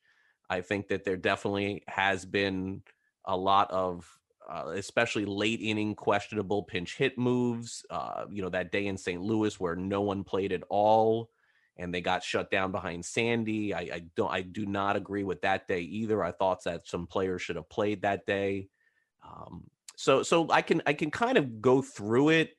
I 0.49 0.61
think 0.61 0.87
that 0.87 1.05
there 1.05 1.17
definitely 1.17 1.83
has 1.87 2.25
been 2.25 2.81
a 3.25 3.35
lot 3.35 3.69
of 3.71 4.07
uh, 4.49 4.71
especially 4.75 5.25
late 5.25 5.61
inning 5.61 5.95
questionable 5.95 6.63
pinch 6.63 6.97
hit 6.97 7.17
moves. 7.17 7.85
Uh, 7.89 8.25
you 8.29 8.41
know, 8.41 8.49
that 8.49 8.71
day 8.71 8.87
in 8.87 8.97
St. 8.97 9.21
Louis 9.21 9.59
where 9.59 9.75
no 9.75 10.01
one 10.01 10.23
played 10.23 10.51
at 10.51 10.63
all 10.69 11.29
and 11.77 11.93
they 11.93 12.01
got 12.01 12.23
shut 12.23 12.51
down 12.51 12.71
behind 12.71 13.05
Sandy. 13.05 13.73
I, 13.73 13.79
I 13.79 14.01
don't 14.15 14.31
I 14.31 14.41
do 14.41 14.65
not 14.65 14.95
agree 14.95 15.23
with 15.23 15.41
that 15.41 15.67
day 15.67 15.81
either. 15.81 16.23
I 16.23 16.31
thought 16.31 16.63
that 16.65 16.87
some 16.87 17.07
players 17.07 17.41
should 17.41 17.55
have 17.55 17.69
played 17.69 18.01
that 18.01 18.25
day. 18.25 18.67
Um, 19.25 19.63
so 19.95 20.23
so 20.23 20.49
I 20.49 20.61
can 20.61 20.81
I 20.85 20.93
can 20.93 21.11
kind 21.11 21.37
of 21.37 21.61
go 21.61 21.81
through 21.81 22.29
it 22.29 22.51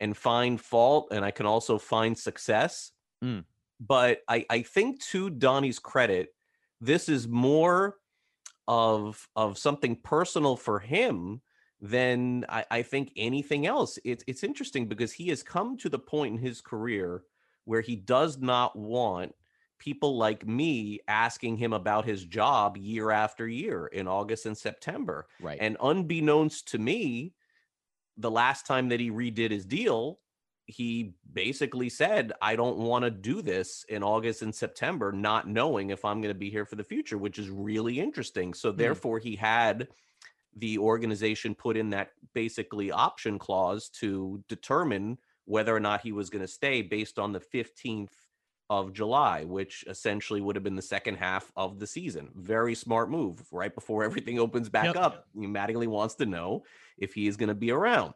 and 0.00 0.16
find 0.16 0.60
fault 0.60 1.08
and 1.12 1.24
I 1.24 1.30
can 1.30 1.46
also 1.46 1.78
find 1.78 2.16
success. 2.16 2.92
Mm. 3.22 3.44
But 3.80 4.20
I, 4.28 4.46
I 4.48 4.62
think 4.62 5.02
to 5.06 5.30
Donnie's 5.30 5.78
credit, 5.78 6.28
this 6.80 7.08
is 7.08 7.28
more 7.28 7.96
of 8.66 9.28
of 9.36 9.58
something 9.58 9.96
personal 9.96 10.56
for 10.56 10.78
him 10.78 11.40
than 11.80 12.46
I, 12.48 12.64
I 12.70 12.82
think 12.82 13.12
anything 13.16 13.66
else. 13.66 13.98
It's 14.04 14.24
it's 14.26 14.44
interesting 14.44 14.86
because 14.86 15.12
he 15.12 15.28
has 15.28 15.42
come 15.42 15.76
to 15.78 15.88
the 15.88 15.98
point 15.98 16.34
in 16.34 16.40
his 16.40 16.60
career 16.60 17.24
where 17.64 17.80
he 17.80 17.96
does 17.96 18.38
not 18.38 18.76
want 18.76 19.34
people 19.78 20.16
like 20.16 20.46
me 20.46 21.00
asking 21.08 21.56
him 21.56 21.72
about 21.72 22.04
his 22.04 22.24
job 22.24 22.76
year 22.76 23.10
after 23.10 23.46
year 23.46 23.86
in 23.88 24.08
August 24.08 24.46
and 24.46 24.56
September. 24.56 25.26
Right. 25.40 25.58
And 25.60 25.76
unbeknownst 25.80 26.68
to 26.68 26.78
me, 26.78 27.34
the 28.16 28.30
last 28.30 28.66
time 28.66 28.88
that 28.90 29.00
he 29.00 29.10
redid 29.10 29.50
his 29.50 29.66
deal, 29.66 30.20
he 30.66 31.12
basically 31.32 31.88
said, 31.88 32.32
I 32.40 32.56
don't 32.56 32.78
want 32.78 33.04
to 33.04 33.10
do 33.10 33.42
this 33.42 33.84
in 33.88 34.02
August 34.02 34.42
and 34.42 34.54
September, 34.54 35.12
not 35.12 35.48
knowing 35.48 35.90
if 35.90 36.04
I'm 36.04 36.20
going 36.20 36.32
to 36.32 36.38
be 36.38 36.50
here 36.50 36.64
for 36.64 36.76
the 36.76 36.84
future, 36.84 37.18
which 37.18 37.38
is 37.38 37.50
really 37.50 38.00
interesting. 38.00 38.54
So, 38.54 38.72
mm. 38.72 38.76
therefore, 38.76 39.18
he 39.18 39.36
had 39.36 39.88
the 40.56 40.78
organization 40.78 41.54
put 41.54 41.76
in 41.76 41.90
that 41.90 42.10
basically 42.32 42.90
option 42.92 43.38
clause 43.38 43.88
to 44.00 44.42
determine 44.48 45.18
whether 45.46 45.74
or 45.74 45.80
not 45.80 46.00
he 46.00 46.12
was 46.12 46.30
going 46.30 46.42
to 46.42 46.48
stay 46.48 46.80
based 46.80 47.18
on 47.18 47.32
the 47.32 47.40
15th 47.40 48.12
of 48.70 48.92
July, 48.92 49.44
which 49.44 49.84
essentially 49.88 50.40
would 50.40 50.56
have 50.56 50.62
been 50.62 50.76
the 50.76 50.82
second 50.82 51.16
half 51.16 51.52
of 51.56 51.78
the 51.78 51.86
season. 51.86 52.30
Very 52.34 52.74
smart 52.74 53.10
move 53.10 53.42
right 53.52 53.74
before 53.74 54.04
everything 54.04 54.38
opens 54.38 54.68
back 54.68 54.86
Yep. 54.86 54.96
up. 54.96 55.26
Mattingly 55.36 55.86
wants 55.86 56.14
to 56.16 56.26
know 56.26 56.64
if 56.96 57.12
he 57.14 57.26
is 57.26 57.36
going 57.36 57.48
to 57.48 57.54
be 57.54 57.70
around. 57.70 58.14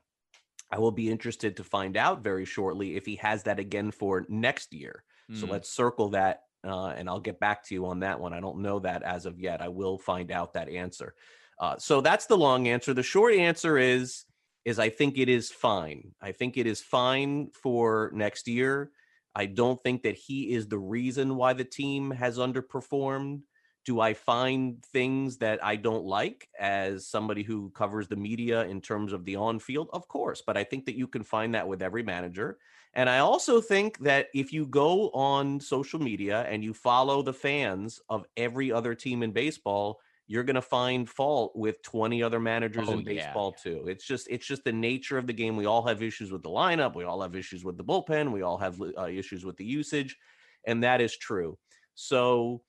I 0.70 0.78
will 0.78 0.92
be 0.92 1.10
interested 1.10 1.56
to 1.56 1.64
find 1.64 1.96
out 1.96 2.22
very 2.22 2.44
shortly 2.44 2.96
if 2.96 3.06
he 3.06 3.16
has 3.16 3.44
that 3.44 3.58
again 3.58 3.90
for 3.90 4.26
next 4.28 4.72
year. 4.72 5.04
So 5.34 5.46
Mm. 5.46 5.50
let's 5.50 5.68
circle 5.70 6.10
that 6.10 6.42
uh, 6.64 6.88
and 6.88 7.08
I'll 7.08 7.20
get 7.20 7.38
back 7.38 7.64
to 7.66 7.74
you 7.74 7.86
on 7.86 8.00
that 8.00 8.18
one. 8.18 8.32
I 8.32 8.40
don't 8.40 8.58
know 8.58 8.80
that 8.80 9.02
as 9.04 9.26
of 9.26 9.38
yet. 9.38 9.62
I 9.62 9.68
will 9.68 9.96
find 9.96 10.32
out 10.32 10.54
that 10.54 10.68
answer. 10.68 11.14
Uh, 11.60 11.76
so 11.78 12.00
that's 12.00 12.26
the 12.26 12.36
long 12.36 12.66
answer. 12.66 12.92
The 12.92 13.02
short 13.02 13.34
answer 13.34 13.78
is 13.78 14.24
is 14.64 14.78
I 14.78 14.90
think 14.90 15.16
it 15.18 15.28
is 15.28 15.50
fine. 15.50 16.12
I 16.20 16.32
think 16.32 16.56
it 16.56 16.66
is 16.66 16.80
fine 16.82 17.50
for 17.62 18.10
next 18.12 18.48
year. 18.48 18.90
I 19.34 19.46
don't 19.46 19.80
think 19.82 20.02
that 20.02 20.16
he 20.16 20.52
is 20.52 20.66
the 20.66 20.78
reason 20.78 21.36
why 21.36 21.52
the 21.52 21.64
team 21.64 22.10
has 22.10 22.38
underperformed. 22.38 23.42
Do 23.88 24.00
I 24.00 24.12
find 24.12 24.84
things 24.84 25.38
that 25.38 25.64
I 25.64 25.76
don't 25.76 26.04
like 26.04 26.50
as 26.60 27.06
somebody 27.06 27.42
who 27.42 27.70
covers 27.70 28.06
the 28.06 28.16
media 28.16 28.64
in 28.64 28.82
terms 28.82 29.14
of 29.14 29.24
the 29.24 29.36
on 29.36 29.58
field? 29.58 29.88
Of 29.94 30.08
course, 30.08 30.42
but 30.46 30.58
I 30.58 30.64
think 30.64 30.84
that 30.84 30.94
you 30.94 31.06
can 31.06 31.22
find 31.22 31.54
that 31.54 31.66
with 31.66 31.80
every 31.80 32.02
manager. 32.02 32.58
And 32.92 33.08
I 33.08 33.20
also 33.20 33.62
think 33.62 33.96
that 34.00 34.26
if 34.34 34.52
you 34.52 34.66
go 34.66 35.08
on 35.12 35.58
social 35.58 35.98
media 35.98 36.42
and 36.50 36.62
you 36.62 36.74
follow 36.74 37.22
the 37.22 37.32
fans 37.32 37.98
of 38.10 38.26
every 38.36 38.70
other 38.70 38.94
team 38.94 39.22
in 39.22 39.32
baseball, 39.32 40.00
you're 40.26 40.44
going 40.44 40.56
to 40.56 40.60
find 40.60 41.08
fault 41.08 41.52
with 41.56 41.80
20 41.80 42.22
other 42.22 42.40
managers 42.40 42.90
Oh, 42.90 42.92
in 42.92 42.98
yeah, 42.98 43.04
baseball 43.04 43.52
too. 43.52 43.86
It's 43.88 44.04
just 44.04 44.28
it's 44.28 44.46
just 44.46 44.64
the 44.64 44.72
nature 44.72 45.16
of 45.16 45.26
the 45.26 45.32
game. 45.32 45.56
We 45.56 45.64
all 45.64 45.86
have 45.86 46.02
issues 46.02 46.30
with 46.30 46.42
the 46.42 46.50
lineup, 46.50 46.94
we 46.94 47.04
all 47.04 47.22
have 47.22 47.34
issues 47.34 47.64
with 47.64 47.78
the 47.78 47.84
bullpen, 47.84 48.32
we 48.32 48.42
all 48.42 48.58
have 48.58 48.78
uh, 48.82 49.06
issues 49.06 49.46
with 49.46 49.56
the 49.56 49.64
usage, 49.64 50.18
and 50.66 50.82
that 50.82 51.00
is 51.00 51.16
true. 51.16 51.56
So 51.94 52.60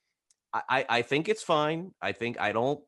I, 0.53 0.85
I 0.89 1.01
think 1.03 1.29
it's 1.29 1.43
fine. 1.43 1.91
I 2.01 2.11
think 2.11 2.39
I 2.39 2.51
don't 2.51 2.79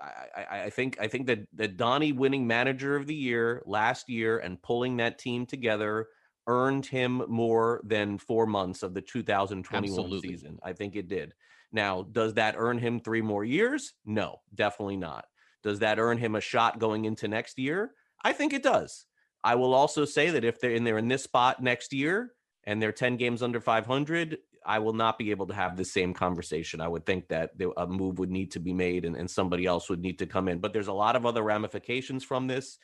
I, 0.00 0.40
I, 0.40 0.62
I 0.64 0.70
think 0.70 0.98
I 1.00 1.08
think 1.08 1.26
that 1.26 1.46
that 1.54 1.76
Donnie 1.76 2.12
winning 2.12 2.46
manager 2.46 2.96
of 2.96 3.06
the 3.06 3.14
year 3.14 3.62
last 3.66 4.08
year 4.08 4.38
and 4.38 4.60
pulling 4.62 4.96
that 4.96 5.18
team 5.18 5.46
together 5.46 6.08
earned 6.46 6.86
him 6.86 7.22
more 7.28 7.80
than 7.84 8.18
four 8.18 8.46
months 8.46 8.82
of 8.82 8.94
the 8.94 9.00
2021 9.00 9.98
Absolutely. 9.98 10.28
season. 10.28 10.58
I 10.62 10.72
think 10.72 10.96
it 10.96 11.08
did. 11.08 11.32
Now, 11.72 12.02
does 12.02 12.34
that 12.34 12.54
earn 12.58 12.78
him 12.78 13.00
three 13.00 13.22
more 13.22 13.44
years? 13.44 13.94
No, 14.04 14.40
definitely 14.54 14.96
not. 14.96 15.24
Does 15.62 15.78
that 15.78 15.98
earn 15.98 16.18
him 16.18 16.34
a 16.34 16.40
shot 16.40 16.78
going 16.78 17.06
into 17.06 17.26
next 17.26 17.58
year? 17.58 17.92
I 18.22 18.32
think 18.32 18.52
it 18.52 18.62
does. 18.62 19.06
I 19.42 19.54
will 19.56 19.74
also 19.74 20.04
say 20.04 20.30
that 20.30 20.44
if 20.44 20.60
they're 20.60 20.72
in 20.72 20.84
there 20.84 20.98
in 20.98 21.08
this 21.08 21.24
spot 21.24 21.62
next 21.62 21.92
year 21.92 22.32
and 22.64 22.80
they're 22.80 22.92
10 22.92 23.16
games 23.16 23.42
under 23.42 23.60
500, 23.60 24.38
I 24.66 24.78
will 24.78 24.92
not 24.92 25.18
be 25.18 25.30
able 25.30 25.46
to 25.46 25.54
have 25.54 25.76
the 25.76 25.84
same 25.84 26.14
conversation. 26.14 26.80
I 26.80 26.88
would 26.88 27.04
think 27.04 27.28
that 27.28 27.50
a 27.76 27.86
move 27.86 28.18
would 28.18 28.30
need 28.30 28.52
to 28.52 28.60
be 28.60 28.72
made 28.72 29.04
and, 29.04 29.16
and 29.16 29.30
somebody 29.30 29.66
else 29.66 29.90
would 29.90 30.00
need 30.00 30.18
to 30.20 30.26
come 30.26 30.48
in. 30.48 30.58
But 30.58 30.72
there's 30.72 30.88
a 30.88 30.92
lot 30.92 31.16
of 31.16 31.26
other 31.26 31.42
ramifications 31.42 32.24
from 32.24 32.46
this. 32.46 32.78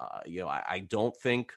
Uh, 0.00 0.20
you 0.26 0.40
know, 0.40 0.48
I, 0.48 0.62
I 0.68 0.78
don't 0.80 1.14
think 1.16 1.52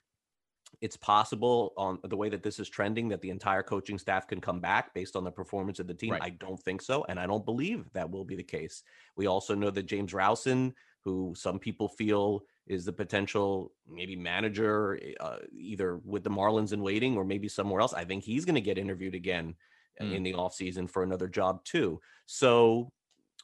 it's 0.82 0.98
possible 0.98 1.74
on 1.78 2.00
the 2.04 2.16
way 2.16 2.30
that 2.30 2.44
this 2.44 2.60
is 2.60 2.70
trending 2.70 3.10
that 3.10 3.22
the 3.22 3.30
entire 3.30 3.62
coaching 3.62 4.00
staff 4.00 4.28
can 4.28 4.42
come 4.42 4.60
back 4.60 4.94
based 4.94 5.16
on 5.16 5.24
the 5.24 5.32
performance 5.32 5.80
of 5.80 5.88
the 5.88 5.94
team. 5.94 6.12
Right. 6.12 6.24
I 6.24 6.30
don't 6.32 6.62
think 6.62 6.82
so. 6.82 7.06
And 7.08 7.20
I 7.20 7.28
don't 7.28 7.46
believe 7.46 7.86
that 7.94 8.10
will 8.10 8.26
be 8.26 8.36
the 8.36 8.44
case. 8.44 8.84
We 9.16 9.28
also 9.28 9.54
know 9.54 9.70
that 9.70 9.84
James 9.84 10.14
Rowson, 10.14 10.74
who 11.04 11.34
some 11.38 11.60
people 11.60 11.88
feel 11.88 12.44
is 12.72 12.86
the 12.86 12.94
potential 12.94 13.74
maybe 13.90 14.16
manager 14.16 15.00
uh, 15.20 15.38
either 15.54 15.98
with 16.06 16.24
the 16.24 16.30
Marlins 16.30 16.74
in 16.74 16.82
waiting 16.82 17.18
or 17.18 17.24
maybe 17.26 17.48
somewhere 17.48 17.82
else. 17.82 17.94
I 17.94 18.06
think 18.06 18.24
he's 18.24 18.46
going 18.46 18.56
to 18.56 18.62
get 18.62 18.78
interviewed 18.78 19.16
again 19.16 19.56
Mm. 20.02 20.16
in 20.16 20.24
the 20.24 20.34
offseason 20.34 20.90
for 20.90 21.04
another 21.04 21.28
job 21.28 21.64
too. 21.64 22.00
So 22.26 22.92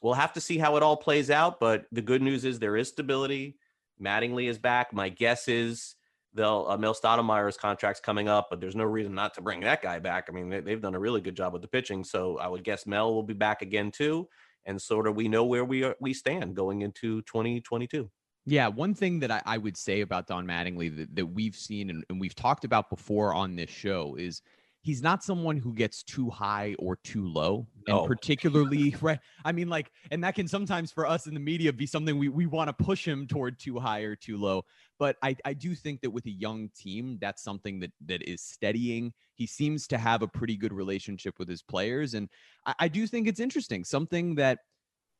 we'll 0.02 0.14
have 0.14 0.32
to 0.32 0.40
see 0.40 0.58
how 0.58 0.76
it 0.76 0.82
all 0.82 0.96
plays 0.96 1.30
out. 1.30 1.60
But 1.60 1.84
the 1.92 2.02
good 2.02 2.22
news 2.22 2.44
is 2.44 2.58
there 2.58 2.76
is 2.76 2.88
stability. 2.88 3.56
Mattingly 4.02 4.48
is 4.48 4.58
back. 4.58 4.92
My 4.92 5.08
guess 5.08 5.46
is 5.46 5.94
they'll 6.34 6.66
uh, 6.68 6.76
Mel 6.76 6.94
Stottlemyre's 6.94 7.56
contract's 7.56 8.00
coming 8.00 8.28
up, 8.28 8.48
but 8.50 8.60
there's 8.60 8.76
no 8.76 8.84
reason 8.84 9.14
not 9.14 9.34
to 9.34 9.40
bring 9.40 9.60
that 9.60 9.82
guy 9.82 9.98
back. 9.98 10.26
I 10.28 10.32
mean, 10.32 10.48
they, 10.48 10.60
they've 10.60 10.80
done 10.80 10.94
a 10.94 11.00
really 11.00 11.20
good 11.20 11.36
job 11.36 11.52
with 11.52 11.62
the 11.62 11.68
pitching, 11.68 12.02
so 12.04 12.38
I 12.38 12.48
would 12.48 12.64
guess 12.64 12.86
Mel 12.86 13.14
will 13.14 13.22
be 13.22 13.34
back 13.34 13.62
again 13.62 13.90
too. 13.90 14.28
And 14.64 14.80
sort 14.80 15.06
of 15.06 15.16
we 15.16 15.28
know 15.28 15.44
where 15.44 15.64
we 15.64 15.84
are, 15.84 15.96
we 16.00 16.12
stand 16.12 16.54
going 16.56 16.82
into 16.82 17.22
2022. 17.22 18.10
Yeah, 18.48 18.68
one 18.68 18.94
thing 18.94 19.20
that 19.20 19.30
I, 19.30 19.42
I 19.44 19.58
would 19.58 19.76
say 19.76 20.00
about 20.00 20.26
Don 20.26 20.46
Mattingly 20.46 20.96
that, 20.96 21.14
that 21.16 21.26
we've 21.26 21.54
seen 21.54 21.90
and, 21.90 22.02
and 22.08 22.18
we've 22.18 22.34
talked 22.34 22.64
about 22.64 22.88
before 22.88 23.34
on 23.34 23.56
this 23.56 23.68
show 23.68 24.14
is 24.18 24.40
he's 24.80 25.02
not 25.02 25.22
someone 25.22 25.58
who 25.58 25.74
gets 25.74 26.02
too 26.02 26.30
high 26.30 26.74
or 26.78 26.96
too 26.96 27.28
low. 27.28 27.66
No. 27.86 27.98
And 27.98 28.08
particularly, 28.08 28.96
right? 29.02 29.18
I 29.44 29.52
mean, 29.52 29.68
like, 29.68 29.90
and 30.10 30.24
that 30.24 30.34
can 30.34 30.48
sometimes 30.48 30.90
for 30.90 31.06
us 31.06 31.26
in 31.26 31.34
the 31.34 31.40
media 31.40 31.74
be 31.74 31.84
something 31.84 32.16
we, 32.16 32.30
we 32.30 32.46
want 32.46 32.68
to 32.68 32.84
push 32.84 33.06
him 33.06 33.26
toward 33.26 33.58
too 33.58 33.78
high 33.78 34.00
or 34.00 34.16
too 34.16 34.38
low. 34.38 34.64
But 34.98 35.16
I, 35.22 35.36
I 35.44 35.52
do 35.52 35.74
think 35.74 36.00
that 36.00 36.10
with 36.10 36.24
a 36.24 36.30
young 36.30 36.70
team, 36.74 37.18
that's 37.20 37.42
something 37.42 37.80
that 37.80 37.92
that 38.06 38.26
is 38.26 38.40
steadying. 38.40 39.12
He 39.34 39.46
seems 39.46 39.86
to 39.88 39.98
have 39.98 40.22
a 40.22 40.28
pretty 40.28 40.56
good 40.56 40.72
relationship 40.72 41.38
with 41.38 41.50
his 41.50 41.62
players. 41.62 42.14
And 42.14 42.30
I, 42.64 42.74
I 42.80 42.88
do 42.88 43.06
think 43.06 43.28
it's 43.28 43.40
interesting. 43.40 43.84
Something 43.84 44.36
that 44.36 44.60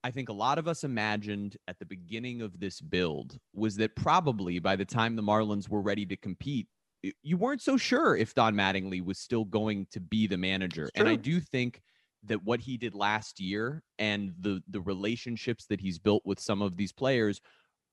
I 0.09 0.11
think 0.11 0.31
a 0.31 0.33
lot 0.33 0.57
of 0.57 0.67
us 0.67 0.85
imagined 0.85 1.59
at 1.69 1.79
the 1.79 1.85
beginning 1.85 2.41
of 2.41 2.59
this 2.59 2.81
build 2.81 3.39
was 3.53 3.77
that 3.77 3.95
probably 3.95 4.59
by 4.59 4.75
the 4.75 4.87
time 4.87 5.17
the 5.17 5.23
Marlins 5.23 5.69
were 5.69 5.83
ready 5.83 6.07
to 6.07 6.17
compete, 6.17 6.67
you 7.23 7.37
weren't 7.37 7.61
so 7.61 7.77
sure 7.77 8.17
if 8.17 8.33
Don 8.33 8.55
Mattingly 8.55 9.05
was 9.05 9.19
still 9.19 9.45
going 9.45 9.87
to 9.91 10.01
be 10.01 10.27
the 10.27 10.39
manager. 10.39 10.89
And 10.95 11.11
I 11.11 11.17
do 11.17 11.41
think 11.41 11.83
that 12.25 12.43
what 12.43 12.59
he 12.59 12.79
did 12.79 12.95
last 12.95 13.39
year 13.39 13.83
and 13.99 14.33
the 14.41 14.63
the 14.71 14.81
relationships 14.81 15.67
that 15.67 15.79
he's 15.79 15.99
built 15.99 16.23
with 16.25 16.41
some 16.41 16.63
of 16.63 16.79
these 16.79 16.91
players 16.91 17.43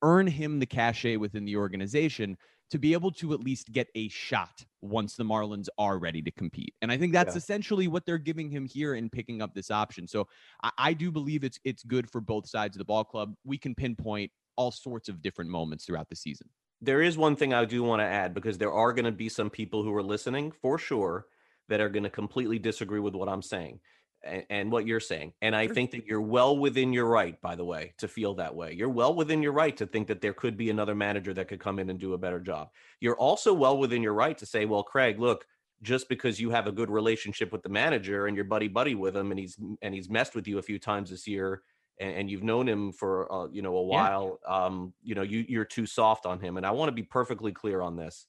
earn 0.02 0.26
him 0.26 0.60
the 0.60 0.66
cachet 0.66 1.18
within 1.18 1.44
the 1.44 1.58
organization 1.58 2.38
to 2.72 2.80
be 2.80 2.94
able 2.94 3.12
to 3.12 3.34
at 3.34 3.40
least 3.40 3.72
get 3.72 3.88
a 3.96 4.08
shot 4.10 4.66
once 4.82 5.16
the 5.16 5.24
Marlins 5.24 5.68
are 5.78 5.98
ready 6.00 6.22
to 6.22 6.32
compete. 6.32 6.74
And 6.82 6.92
I 6.92 6.98
think 6.98 7.14
that's 7.14 7.36
Yeah. 7.36 7.40
essentially 7.40 7.88
what 7.88 8.06
they're 8.06 8.18
giving 8.18 8.50
him 8.50 8.66
here 8.66 8.96
in 8.96 9.10
picking 9.10 9.42
up 9.42 9.54
this 9.54 9.72
option. 9.72 10.08
So 10.08 10.28
I, 10.64 10.72
I 10.78 10.94
do 10.94 11.12
believe 11.12 11.44
it's 11.44 11.60
it's 11.64 11.84
good 11.84 12.10
for 12.10 12.22
both 12.22 12.48
sides 12.48 12.76
of 12.76 12.80
the 12.80 12.86
ball 12.86 13.04
club. 13.04 13.36
We 13.44 13.58
can 13.58 13.76
pinpoint 13.76 14.32
all 14.56 14.72
sorts 14.72 15.10
of 15.10 15.22
different 15.22 15.50
moments 15.50 15.86
throughout 15.86 16.10
the 16.10 16.16
season. 16.16 16.50
There 16.82 17.02
is 17.02 17.18
one 17.18 17.36
thing 17.36 17.54
I 17.54 17.66
do 17.66 17.84
want 17.84 18.02
to 18.02 18.06
add 18.06 18.34
because 18.34 18.58
there 18.58 18.72
are 18.72 18.94
going 18.94 19.06
to 19.06 19.12
be 19.12 19.30
some 19.30 19.50
people 19.50 19.84
who 19.84 19.94
are 19.96 20.04
listening 20.04 20.52
for 20.52 20.78
sure 20.78 21.28
that 21.68 21.80
are 21.82 21.90
going 21.90 22.04
to 22.04 22.10
completely 22.10 22.60
disagree 22.60 23.00
with 23.00 23.16
what 23.16 23.28
I'm 23.30 23.42
saying 23.42 23.80
and, 24.26 24.44
and 24.50 24.72
what 24.72 24.88
you're 24.88 25.00
saying. 25.00 25.34
And 25.42 25.56
I 25.56 25.68
think 25.68 25.92
that 25.92 26.06
you're 26.06 26.22
well 26.22 26.58
within 26.58 26.94
your 26.94 27.06
right, 27.08 27.40
by 27.42 27.56
the 27.56 27.66
way, 27.66 27.94
to 28.00 28.08
feel 28.08 28.34
that 28.36 28.56
way. 28.56 28.74
You're 28.74 28.90
well 28.90 29.14
within 29.14 29.42
your 29.44 29.54
right 29.54 29.76
to 29.78 29.86
think 29.86 30.08
that 30.08 30.22
there 30.22 30.34
could 30.34 30.58
be 30.58 30.70
another 30.70 30.96
manager 30.96 31.34
that 31.34 31.48
could 31.48 31.60
come 31.60 31.80
in 31.80 31.90
and 31.90 32.00
do 32.00 32.14
a 32.14 32.18
better 32.18 32.40
job. 32.40 32.70
You're 33.00 33.18
also 33.18 33.54
well 33.54 33.78
within 33.78 34.04
your 34.04 34.14
right 34.14 34.38
to 34.38 34.46
say, 34.46 34.66
well, 34.66 34.84
Craig, 34.84 35.20
look, 35.20 35.46
just 35.82 36.10
because 36.10 36.40
you 36.40 36.50
have 36.50 36.68
a 36.68 36.72
good 36.72 36.90
relationship 36.90 37.52
with 37.52 37.64
the 37.64 37.70
manager 37.70 38.28
and 38.28 38.36
you're 38.36 38.46
buddy 38.46 38.68
buddy 38.68 38.96
with 38.96 39.16
him 39.16 39.32
and 39.32 39.40
he's 39.40 39.58
and 39.82 39.94
he's 39.94 40.10
messed 40.10 40.36
with 40.36 40.48
you 40.48 40.58
a 40.58 40.62
few 40.62 40.80
times 40.80 41.10
this 41.10 41.28
year 41.28 41.62
and, 42.00 42.16
and 42.16 42.30
you've 42.30 42.44
known 42.44 42.68
him 42.68 42.92
for 42.92 43.32
uh, 43.32 43.48
you 43.52 43.62
know 43.62 43.76
a 43.78 43.82
Yeah. 43.82 43.88
while 43.88 44.40
um 44.48 44.94
you 45.04 45.16
know 45.16 45.22
you 45.22 45.46
you're 45.48 45.66
too 45.66 45.86
soft 45.86 46.26
on 46.26 46.40
him 46.40 46.58
and 46.58 46.66
i 46.66 46.72
want 46.72 46.90
to 46.90 46.94
be 46.94 47.04
perfectly 47.04 47.52
clear 47.52 47.82
on 47.82 47.96
this 47.96 48.26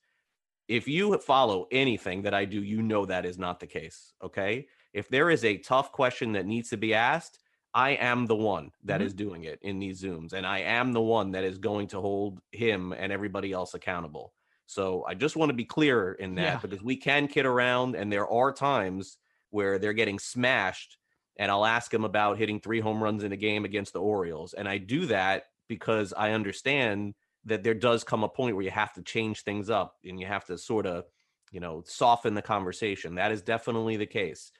if 0.68 0.88
you 0.88 1.16
follow 1.18 1.66
anything 1.70 2.22
that 2.22 2.34
i 2.34 2.44
do 2.44 2.62
you 2.62 2.82
know 2.82 3.06
that 3.06 3.24
is 3.24 3.38
not 3.38 3.60
the 3.60 3.66
case 3.66 4.12
okay 4.22 4.66
if 4.96 5.08
there 5.08 5.28
is 5.30 5.44
a 5.44 5.58
tough 5.58 5.92
question 5.92 6.32
that 6.32 6.46
needs 6.46 6.70
to 6.70 6.76
be 6.76 6.92
asked 6.94 7.38
i 7.74 7.90
am 7.90 8.26
the 8.26 8.34
one 8.52 8.70
that 8.82 9.02
is 9.02 9.12
Mhm. 9.12 9.16
doing 9.24 9.44
it 9.44 9.58
in 9.62 9.78
these 9.78 10.02
zooms 10.02 10.32
and 10.32 10.46
i 10.46 10.58
am 10.60 10.92
the 10.92 11.00
one 11.18 11.32
that 11.32 11.44
is 11.44 11.58
going 11.58 11.86
to 11.88 12.00
hold 12.00 12.40
him 12.52 12.92
and 12.92 13.12
everybody 13.12 13.52
else 13.52 13.74
accountable 13.74 14.32
so 14.66 15.04
i 15.06 15.14
just 15.14 15.36
want 15.36 15.50
to 15.50 15.54
be 15.62 15.64
clear 15.76 16.12
in 16.12 16.34
that 16.36 16.42
Yeah. 16.54 16.58
because 16.60 16.82
we 16.82 16.96
can 16.96 17.28
kid 17.28 17.46
around 17.46 17.94
and 17.94 18.10
there 18.12 18.28
are 18.28 18.52
times 18.52 19.18
where 19.50 19.78
they're 19.78 19.92
getting 20.02 20.18
smashed 20.18 20.98
and 21.38 21.50
I'll 21.50 21.66
ask 21.66 21.92
him 21.92 22.04
about 22.04 22.38
hitting 22.38 22.60
three 22.60 22.80
home 22.80 23.02
runs 23.02 23.22
in 23.22 23.30
a 23.30 23.36
game 23.36 23.66
against 23.66 23.92
the 23.92 24.00
Orioles. 24.00 24.54
And 24.54 24.66
I 24.66 24.78
do 24.78 25.04
that 25.06 25.44
because 25.68 26.14
I 26.16 26.30
understand 26.32 27.14
that 27.44 27.62
there 27.62 27.74
does 27.74 28.04
come 28.04 28.24
a 28.24 28.28
point 28.28 28.56
where 28.56 28.64
you 28.64 28.70
have 28.70 28.94
to 28.94 29.02
change 29.02 29.42
things 29.42 29.68
up 29.68 29.96
and 30.02 30.18
you 30.18 30.24
have 30.26 30.46
to 30.46 30.56
sort 30.56 30.86
of, 30.86 31.04
you 31.52 31.60
know, 31.60 31.82
soften 31.84 32.32
the 32.32 32.40
conversation. 32.40 33.16
That 33.16 33.32
is 33.32 33.42
definitely 33.42 33.98
the 33.98 34.06
case. 34.06 34.50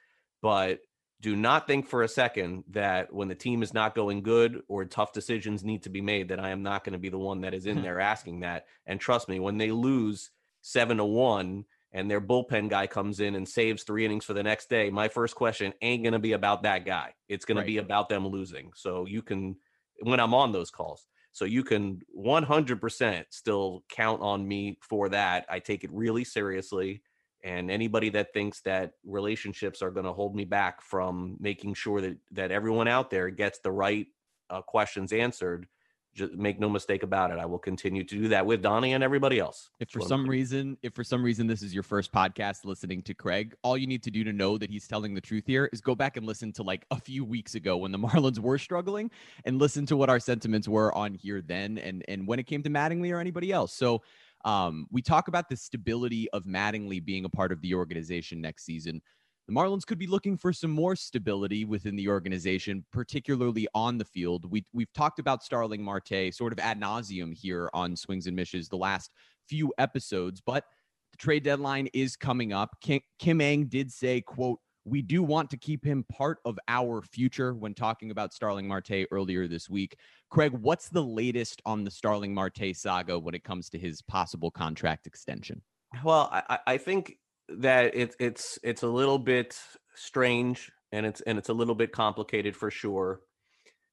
But 0.42 0.80
do 1.20 1.34
not 1.34 1.66
think 1.66 1.88
for 1.88 2.02
a 2.02 2.08
second 2.08 2.64
that 2.70 3.12
when 3.12 3.28
the 3.28 3.34
team 3.34 3.62
is 3.62 3.72
not 3.72 3.94
going 3.94 4.22
good 4.22 4.62
or 4.68 4.84
tough 4.84 5.12
decisions 5.12 5.64
need 5.64 5.82
to 5.84 5.90
be 5.90 6.00
made, 6.00 6.28
that 6.28 6.40
I 6.40 6.50
am 6.50 6.62
not 6.62 6.84
going 6.84 6.92
to 6.92 6.98
be 6.98 7.08
the 7.08 7.18
one 7.18 7.40
that 7.40 7.54
is 7.54 7.66
in 7.66 7.76
mm-hmm. 7.76 7.84
there 7.84 8.00
asking 8.00 8.40
that. 8.40 8.66
And 8.86 9.00
trust 9.00 9.28
me, 9.28 9.40
when 9.40 9.56
they 9.56 9.70
lose 9.70 10.30
seven 10.60 10.98
to 10.98 11.04
one 11.04 11.64
and 11.92 12.10
their 12.10 12.20
bullpen 12.20 12.68
guy 12.68 12.86
comes 12.86 13.20
in 13.20 13.34
and 13.34 13.48
saves 13.48 13.82
three 13.82 14.04
innings 14.04 14.24
for 14.24 14.34
the 14.34 14.42
next 14.42 14.68
day, 14.68 14.90
my 14.90 15.08
first 15.08 15.34
question 15.34 15.72
ain't 15.80 16.02
going 16.02 16.12
to 16.12 16.18
be 16.18 16.32
about 16.32 16.64
that 16.64 16.84
guy. 16.84 17.14
It's 17.28 17.46
going 17.46 17.56
Right. 17.56 17.64
to 17.64 17.66
be 17.66 17.78
about 17.78 18.08
them 18.08 18.26
losing. 18.26 18.72
So 18.74 19.06
you 19.06 19.22
can, 19.22 19.56
when 20.00 20.20
I'm 20.20 20.34
on 20.34 20.52
those 20.52 20.70
calls, 20.70 21.06
so 21.32 21.44
you 21.44 21.64
can 21.64 22.00
100% 22.16 23.24
still 23.30 23.84
count 23.90 24.22
on 24.22 24.46
me 24.46 24.78
for 24.80 25.08
that. 25.10 25.46
I 25.48 25.58
take 25.60 25.84
it 25.84 25.90
really 25.92 26.24
seriously. 26.24 27.02
And 27.46 27.70
anybody 27.70 28.08
that 28.10 28.32
thinks 28.34 28.60
that 28.62 28.94
relationships 29.04 29.80
are 29.80 29.92
going 29.92 30.04
to 30.04 30.12
hold 30.12 30.34
me 30.34 30.44
back 30.44 30.82
from 30.82 31.36
making 31.38 31.74
sure 31.74 32.00
that 32.00 32.18
that 32.32 32.50
everyone 32.50 32.88
out 32.88 33.08
there 33.08 33.30
gets 33.30 33.60
the 33.60 33.70
right 33.70 34.08
uh, 34.50 34.62
questions 34.62 35.12
answered, 35.12 35.68
Just 36.12 36.32
make 36.32 36.58
no 36.58 36.68
mistake 36.68 37.04
about 37.04 37.30
it. 37.30 37.38
I 37.38 37.46
will 37.46 37.60
continue 37.60 38.02
to 38.02 38.14
do 38.16 38.26
that 38.28 38.44
with 38.44 38.62
Donnie 38.62 38.94
and 38.94 39.04
everybody 39.04 39.38
else. 39.38 39.70
If 39.78 39.90
for 39.90 40.00
some 40.00 40.28
reason, 40.28 40.76
if 40.82 40.92
for 40.92 41.04
some 41.04 41.22
reason 41.22 41.46
this 41.46 41.62
is 41.62 41.72
your 41.72 41.84
first 41.84 42.10
podcast 42.10 42.64
listening 42.64 43.00
to 43.02 43.14
Craig, 43.14 43.54
all 43.62 43.78
you 43.78 43.86
need 43.86 44.02
to 44.02 44.10
do 44.10 44.24
to 44.24 44.32
know 44.32 44.58
that 44.58 44.68
he's 44.68 44.88
telling 44.88 45.14
the 45.14 45.20
truth 45.20 45.44
here 45.46 45.70
is 45.72 45.80
go 45.80 45.94
back 45.94 46.16
and 46.16 46.26
listen 46.26 46.52
to 46.54 46.64
like 46.64 46.84
a 46.90 47.00
few 47.00 47.24
weeks 47.24 47.54
ago 47.54 47.76
when 47.76 47.92
the 47.92 47.98
Marlins 48.06 48.40
were 48.40 48.58
struggling 48.58 49.08
and 49.44 49.60
listen 49.60 49.86
to 49.86 49.96
what 49.96 50.10
our 50.10 50.18
sentiments 50.18 50.66
were 50.66 50.92
on 50.96 51.14
here 51.14 51.40
then 51.40 51.78
and 51.78 52.04
and 52.08 52.26
when 52.26 52.40
it 52.40 52.48
came 52.48 52.64
to 52.64 52.70
Mattingly 52.70 53.12
or 53.12 53.20
anybody 53.20 53.52
else. 53.52 53.72
So 53.72 54.02
um, 54.46 54.86
we 54.90 55.02
talk 55.02 55.28
about 55.28 55.50
the 55.50 55.56
stability 55.56 56.30
of 56.30 56.44
Mattingly 56.44 57.04
being 57.04 57.26
a 57.26 57.28
part 57.28 57.52
of 57.52 57.60
the 57.60 57.74
organization 57.74 58.40
next 58.40 58.64
season 58.64 59.02
the 59.46 59.52
Marlins 59.52 59.86
could 59.86 59.98
be 59.98 60.08
looking 60.08 60.36
for 60.36 60.52
some 60.52 60.72
more 60.72 60.96
stability 60.96 61.64
within 61.64 61.94
the 61.94 62.08
organization, 62.08 62.84
particularly 62.92 63.68
on 63.74 63.96
the 63.96 64.04
field. 64.04 64.50
We, 64.50 64.64
we've 64.72 64.92
talked 64.92 65.20
about 65.20 65.44
Starling 65.44 65.82
Marte 65.82 66.32
sort 66.34 66.52
of 66.52 66.58
ad 66.58 66.80
nauseum 66.80 67.32
here 67.32 67.70
on 67.72 67.94
Swings 67.94 68.26
and 68.26 68.34
Mishes 68.34 68.68
the 68.68 68.76
last 68.76 69.12
few 69.48 69.72
episodes, 69.78 70.42
but 70.44 70.64
the 71.12 71.18
trade 71.18 71.44
deadline 71.44 71.88
is 71.94 72.16
coming 72.16 72.52
up. 72.52 72.76
Kim, 72.80 73.00
Kim 73.20 73.40
Ng 73.40 73.66
did 73.66 73.92
say, 73.92 74.20
quote, 74.20 74.58
we 74.86 75.02
do 75.02 75.22
want 75.22 75.50
to 75.50 75.56
keep 75.56 75.84
him 75.84 76.04
part 76.04 76.38
of 76.44 76.58
our 76.68 77.02
future 77.02 77.54
when 77.54 77.74
talking 77.74 78.12
about 78.12 78.32
Starling 78.32 78.68
Marte 78.68 79.06
earlier 79.10 79.48
this 79.48 79.68
week. 79.68 79.96
Craig, 80.30 80.52
what's 80.52 80.88
the 80.88 81.02
latest 81.02 81.60
on 81.66 81.82
the 81.82 81.90
Starling 81.90 82.32
Marte 82.32 82.74
saga 82.74 83.18
when 83.18 83.34
it 83.34 83.42
comes 83.42 83.68
to 83.70 83.78
his 83.78 84.00
possible 84.00 84.50
contract 84.50 85.08
extension? 85.08 85.60
Well, 86.04 86.30
I, 86.32 86.58
I 86.66 86.78
think 86.78 87.16
that 87.48 87.94
it's 87.94 88.16
it's 88.20 88.58
it's 88.62 88.82
a 88.82 88.88
little 88.88 89.18
bit 89.18 89.58
strange 89.94 90.70
and 90.92 91.04
it's 91.04 91.20
and 91.22 91.36
it's 91.36 91.48
a 91.48 91.54
little 91.54 91.74
bit 91.74 91.92
complicated 91.92 92.56
for 92.56 92.70
sure 92.70 93.20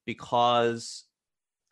because 0.05 1.05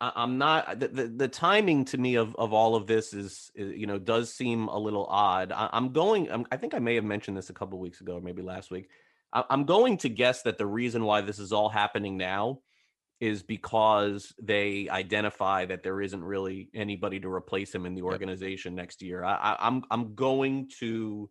I, 0.00 0.24
am 0.24 0.36
not 0.36 0.80
the, 0.80 0.88
the, 0.88 1.06
the 1.06 1.28
timing 1.28 1.84
to 1.86 1.98
me 1.98 2.16
of 2.16 2.34
of 2.36 2.52
all 2.52 2.74
of 2.74 2.88
this 2.88 3.14
is, 3.14 3.52
is 3.54 3.72
you 3.76 3.86
know 3.86 3.98
does 3.98 4.34
seem 4.34 4.66
a 4.66 4.78
little 4.78 5.06
odd. 5.06 5.52
I, 5.52 5.70
am 5.72 5.92
going. 5.92 6.30
I'm, 6.30 6.44
i 6.50 6.56
think 6.56 6.74
I 6.74 6.80
may 6.80 6.96
have 6.96 7.04
mentioned 7.04 7.36
this 7.36 7.50
a 7.50 7.54
couple 7.54 7.78
weeks 7.78 8.00
ago 8.00 8.14
or 8.14 8.20
maybe 8.20 8.42
last 8.42 8.72
week. 8.72 8.88
I'm 9.32 9.64
going 9.64 9.96
to 9.98 10.08
guess 10.08 10.42
that 10.42 10.58
the 10.58 10.66
reason 10.66 11.04
why 11.04 11.22
this 11.22 11.38
is 11.38 11.52
all 11.52 11.68
happening 11.68 12.16
now 12.16 12.60
is 13.20 13.42
because 13.42 14.34
they 14.42 14.88
identify 14.90 15.64
that 15.64 15.82
there 15.82 16.00
isn't 16.00 16.24
really 16.24 16.68
anybody 16.74 17.20
to 17.20 17.32
replace 17.32 17.72
him 17.72 17.86
in 17.86 17.94
the 17.94 18.02
organization 18.02 18.72
yep. 18.72 18.82
next 18.82 19.00
year. 19.00 19.24
I, 19.24 19.56
I'm 19.60 19.84
I'm 19.90 20.14
going 20.14 20.68
to 20.80 21.30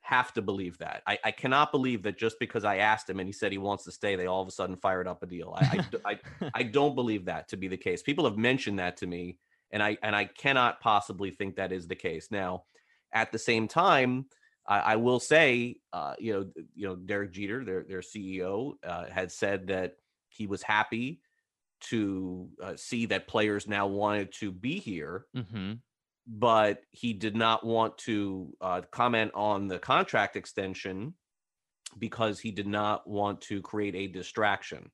have 0.00 0.32
to 0.32 0.42
believe 0.42 0.78
that. 0.78 1.02
I, 1.06 1.18
I, 1.22 1.30
cannot 1.30 1.70
believe 1.70 2.02
that 2.04 2.18
just 2.18 2.38
because 2.40 2.64
I 2.64 2.78
asked 2.78 3.10
him 3.10 3.20
and 3.20 3.28
he 3.28 3.32
said 3.32 3.52
he 3.52 3.58
wants 3.58 3.84
to 3.84 3.92
stay, 3.92 4.16
they 4.16 4.24
all 4.24 4.40
of 4.40 4.48
a 4.48 4.50
sudden 4.50 4.76
fired 4.76 5.06
up 5.06 5.22
a 5.22 5.26
deal. 5.26 5.54
I, 5.54 5.84
I, 6.04 6.12
I, 6.12 6.50
I, 6.54 6.62
don't 6.62 6.94
believe 6.94 7.26
that 7.26 7.48
to 7.48 7.58
be 7.58 7.68
the 7.68 7.76
case. 7.76 8.02
People 8.02 8.24
have 8.24 8.38
mentioned 8.38 8.78
that 8.78 8.96
to 8.98 9.06
me, 9.06 9.38
and 9.70 9.82
I 9.82 9.98
and 10.02 10.16
I 10.16 10.24
cannot 10.24 10.80
possibly 10.80 11.30
think 11.30 11.56
that 11.56 11.72
is 11.72 11.86
the 11.86 11.94
case. 11.94 12.28
Now, 12.30 12.64
at 13.12 13.32
the 13.32 13.38
same 13.38 13.68
time, 13.68 14.26
I, 14.68 14.78
I 14.80 14.96
will 14.96 15.18
say, 15.18 15.80
uh, 15.92 16.14
you 16.18 16.32
know, 16.32 16.64
you 16.74 16.86
know, 16.86 16.96
Derek 16.96 17.32
Jeter, 17.32 17.64
their 17.64 17.82
their 17.82 18.00
CEO, 18.00 18.74
uh, 18.84 19.06
had 19.10 19.32
said 19.32 19.68
that 19.68 19.96
he 20.28 20.46
was 20.46 20.62
happy 20.62 21.20
to 21.80 22.48
uh, 22.62 22.74
see 22.76 23.06
that 23.06 23.28
players 23.28 23.66
now 23.66 23.86
wanted 23.86 24.32
to 24.34 24.52
be 24.52 24.78
here. 24.78 25.26
Mm-hmm 25.36 25.74
but 26.28 26.82
he 26.90 27.14
did 27.14 27.34
not 27.34 27.64
want 27.64 27.96
to 27.96 28.52
uh, 28.60 28.82
comment 28.90 29.32
on 29.34 29.66
the 29.66 29.78
contract 29.78 30.36
extension 30.36 31.14
because 31.98 32.38
he 32.38 32.50
did 32.50 32.66
not 32.66 33.08
want 33.08 33.40
to 33.40 33.62
create 33.62 33.94
a 33.94 34.06
distraction. 34.06 34.90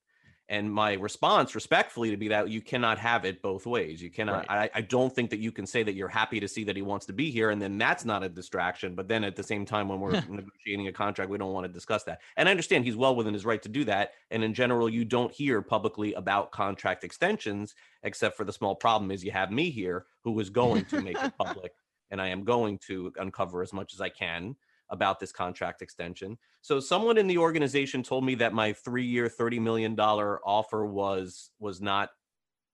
And 0.51 0.71
my 0.71 0.93
response, 0.95 1.55
respectfully, 1.55 2.11
to 2.11 2.19
be 2.19 2.29
that 2.29 2.51
you 2.51 2.61
cannot 2.61 2.99
have 2.99 3.25
it 3.25 3.41
both 3.41 3.65
ways. 3.65 4.03
You 4.03 4.11
cannot. 4.11 4.47
Right. 4.47 4.71
I, 4.75 4.79
I, 4.79 4.81
don't 4.83 5.15
think 5.15 5.31
that 5.31 5.39
you 5.39 5.51
can 5.51 5.67
say 5.67 5.83
that 5.83 5.95
you're 5.95 6.07
happy 6.07 6.39
to 6.39 6.47
see 6.47 6.65
that 6.65 6.77
he 6.77 6.83
wants 6.83 7.07
to 7.07 7.15
be 7.15 7.31
here, 7.31 7.49
and 7.49 7.63
then 7.63 7.79
that's 7.79 8.05
not 8.05 8.23
a 8.23 8.29
distraction. 8.29 8.95
But 8.95 9.09
then 9.09 9.25
at 9.25 9.37
the 9.37 9.43
same 9.43 9.65
time, 9.65 9.89
when 9.89 10.01
we're 10.01 10.11
negotiating 10.29 10.89
a 10.89 10.93
contract, 10.93 11.31
we 11.31 11.39
don't 11.39 11.55
want 11.55 11.67
to 11.67 11.73
discuss 11.73 12.05
that. 12.05 12.21
And 12.37 12.47
I 12.47 12.51
understand 12.51 12.85
he's 12.85 12.95
well 12.95 13.17
within 13.17 13.33
his 13.33 13.47
right 13.47 13.63
to 13.63 13.71
do 13.71 13.85
that. 13.85 14.13
And 14.31 14.45
in 14.45 14.53
general, 14.53 14.91
you 14.91 15.07
don't 15.07 15.33
hear 15.33 15.63
publicly 15.63 16.13
about 16.13 16.51
contract 16.51 17.05
extensions, 17.05 17.75
except 18.03 18.37
for 18.37 18.45
the 18.45 18.53
small 18.53 18.75
problem 18.75 19.11
is 19.11 19.25
you 19.25 19.31
have 19.31 19.51
me 19.51 19.71
here 19.71 20.05
who 20.25 20.39
is 20.41 20.51
going 20.51 20.85
to 20.87 21.01
make 21.01 21.17
it 21.23 21.33
public, 21.39 21.73
and 22.11 22.21
I 22.21 22.29
am 22.29 22.45
going 22.45 22.77
to 22.87 23.11
uncover 23.19 23.63
as 23.63 23.73
much 23.73 23.95
as 23.95 24.03
I 24.03 24.11
can 24.11 24.57
about 24.91 25.19
this 25.19 25.33
contract 25.33 25.83
extension. 25.83 26.39
So 26.61 26.81
someone 26.81 27.19
in 27.19 27.27
the 27.27 27.39
organization 27.39 28.03
told 28.03 28.25
me 28.25 28.35
that 28.37 28.53
my 28.53 28.73
3-year 28.73 29.29
30 29.29 29.61
million 29.61 29.95
dollar 29.95 30.41
offer 30.47 30.85
was 30.85 31.51
was 31.59 31.81
not 31.81 32.11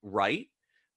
right, 0.03 0.49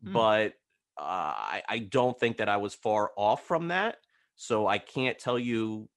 mm. 0.06 0.14
but 0.14 0.54
uh, 0.98 1.34
I, 1.36 1.64
I 1.68 1.80
don't 1.80 2.20
think 2.20 2.38
that 2.38 2.50
I 2.50 2.58
was 2.58 2.74
far 2.74 3.12
off 3.18 3.46
from 3.46 3.70
that. 3.70 3.98
So 4.36 4.68
I 4.68 4.78
can't 4.78 5.18
tell 5.18 5.40
you 5.40 5.90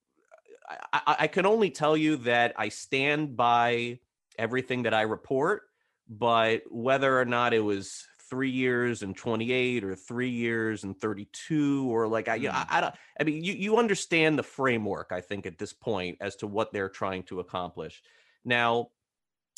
I, 0.69 0.77
I, 0.93 1.17
I 1.21 1.27
can 1.27 1.47
only 1.47 1.71
tell 1.71 1.97
you 1.97 2.17
that 2.19 2.55
I 2.57 2.69
stand 2.69 3.37
by 3.37 4.01
everything 4.39 4.83
that 4.85 4.95
I 4.95 5.03
report, 5.03 5.63
but 6.09 6.63
whether 6.71 7.19
or 7.19 7.25
not 7.25 7.55
it 7.55 7.61
was 7.61 8.07
three 8.29 8.51
years 8.51 9.03
and 9.03 9.17
28 9.17 9.85
or 9.85 9.95
three 9.95 10.31
years 10.31 10.85
and 10.85 10.99
32 10.99 11.87
or 11.91 12.09
like 12.09 12.29
I, 12.29 12.39
mm. 12.39 12.51
I, 12.51 12.67
I 12.69 12.81
don't 12.81 12.95
I 13.21 13.25
mean 13.25 13.43
you 13.43 13.53
you 13.53 13.77
understand 13.79 14.39
the 14.39 14.43
framework 14.43 15.09
I 15.11 15.21
think 15.21 15.47
at 15.47 15.59
this 15.59 15.73
point 15.73 16.19
as 16.21 16.37
to 16.37 16.47
what 16.47 16.73
they're 16.73 16.89
trying 16.89 17.23
to 17.25 17.41
accomplish. 17.41 18.03
Now, 18.45 18.89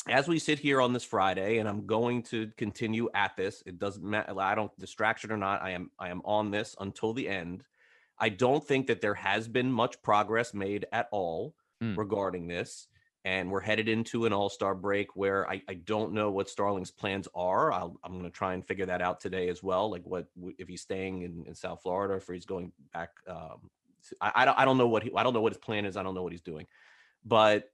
as 0.07 0.27
we 0.27 0.39
sit 0.39 0.59
here 0.59 0.81
on 0.81 0.93
this 0.93 1.03
Friday, 1.03 1.57
and 1.57 1.67
I'm 1.67 1.85
going 1.85 2.23
to 2.23 2.49
continue 2.57 3.09
at 3.13 3.35
this. 3.35 3.61
It 3.65 3.79
doesn't 3.79 4.03
matter. 4.03 4.39
I 4.39 4.55
don't 4.55 4.75
distraction 4.79 5.31
or 5.31 5.37
not. 5.37 5.61
I 5.61 5.71
am 5.71 5.91
I 5.99 6.09
am 6.09 6.21
on 6.23 6.51
this 6.51 6.75
until 6.79 7.13
the 7.13 7.27
end. 7.27 7.63
I 8.17 8.29
don't 8.29 8.65
think 8.65 8.87
that 8.87 9.01
there 9.01 9.13
has 9.13 9.47
been 9.47 9.71
much 9.71 10.01
progress 10.01 10.53
made 10.53 10.85
at 10.91 11.07
all 11.11 11.55
mm. 11.81 11.97
regarding 11.97 12.47
this 12.47 12.87
and 13.25 13.51
we're 13.51 13.59
headed 13.59 13.89
into 13.89 14.25
an 14.25 14.33
all-star 14.33 14.73
break 14.73 15.15
where 15.15 15.49
I, 15.49 15.61
I 15.67 15.73
don't 15.73 16.13
know 16.13 16.31
what 16.31 16.49
Starling's 16.49 16.91
plans 16.91 17.27
are. 17.35 17.71
i 17.71 17.81
am 17.81 17.97
going 18.05 18.23
to 18.23 18.29
try 18.29 18.53
and 18.53 18.65
figure 18.65 18.85
that 18.85 19.01
out 19.01 19.19
today 19.19 19.49
as 19.49 19.61
well. 19.61 19.91
Like 19.91 20.03
what 20.03 20.27
if 20.57 20.67
he's 20.67 20.81
staying 20.81 21.23
in, 21.23 21.43
in 21.45 21.55
South 21.55 21.81
Florida, 21.81 22.13
or 22.13 22.17
if 22.17 22.27
he's 22.27 22.45
going 22.45 22.71
back. 22.93 23.09
Um, 23.27 23.69
I, 24.21 24.31
I 24.35 24.45
don't 24.45 24.59
I 24.59 24.65
don't 24.65 24.77
know 24.77 24.87
what 24.87 25.03
he, 25.03 25.11
I 25.15 25.23
don't 25.23 25.33
know 25.33 25.41
what 25.41 25.53
his 25.53 25.59
plan 25.59 25.85
is. 25.85 25.97
I 25.97 26.03
don't 26.03 26.15
know 26.15 26.23
what 26.23 26.31
he's 26.31 26.41
doing, 26.41 26.65
but 27.25 27.65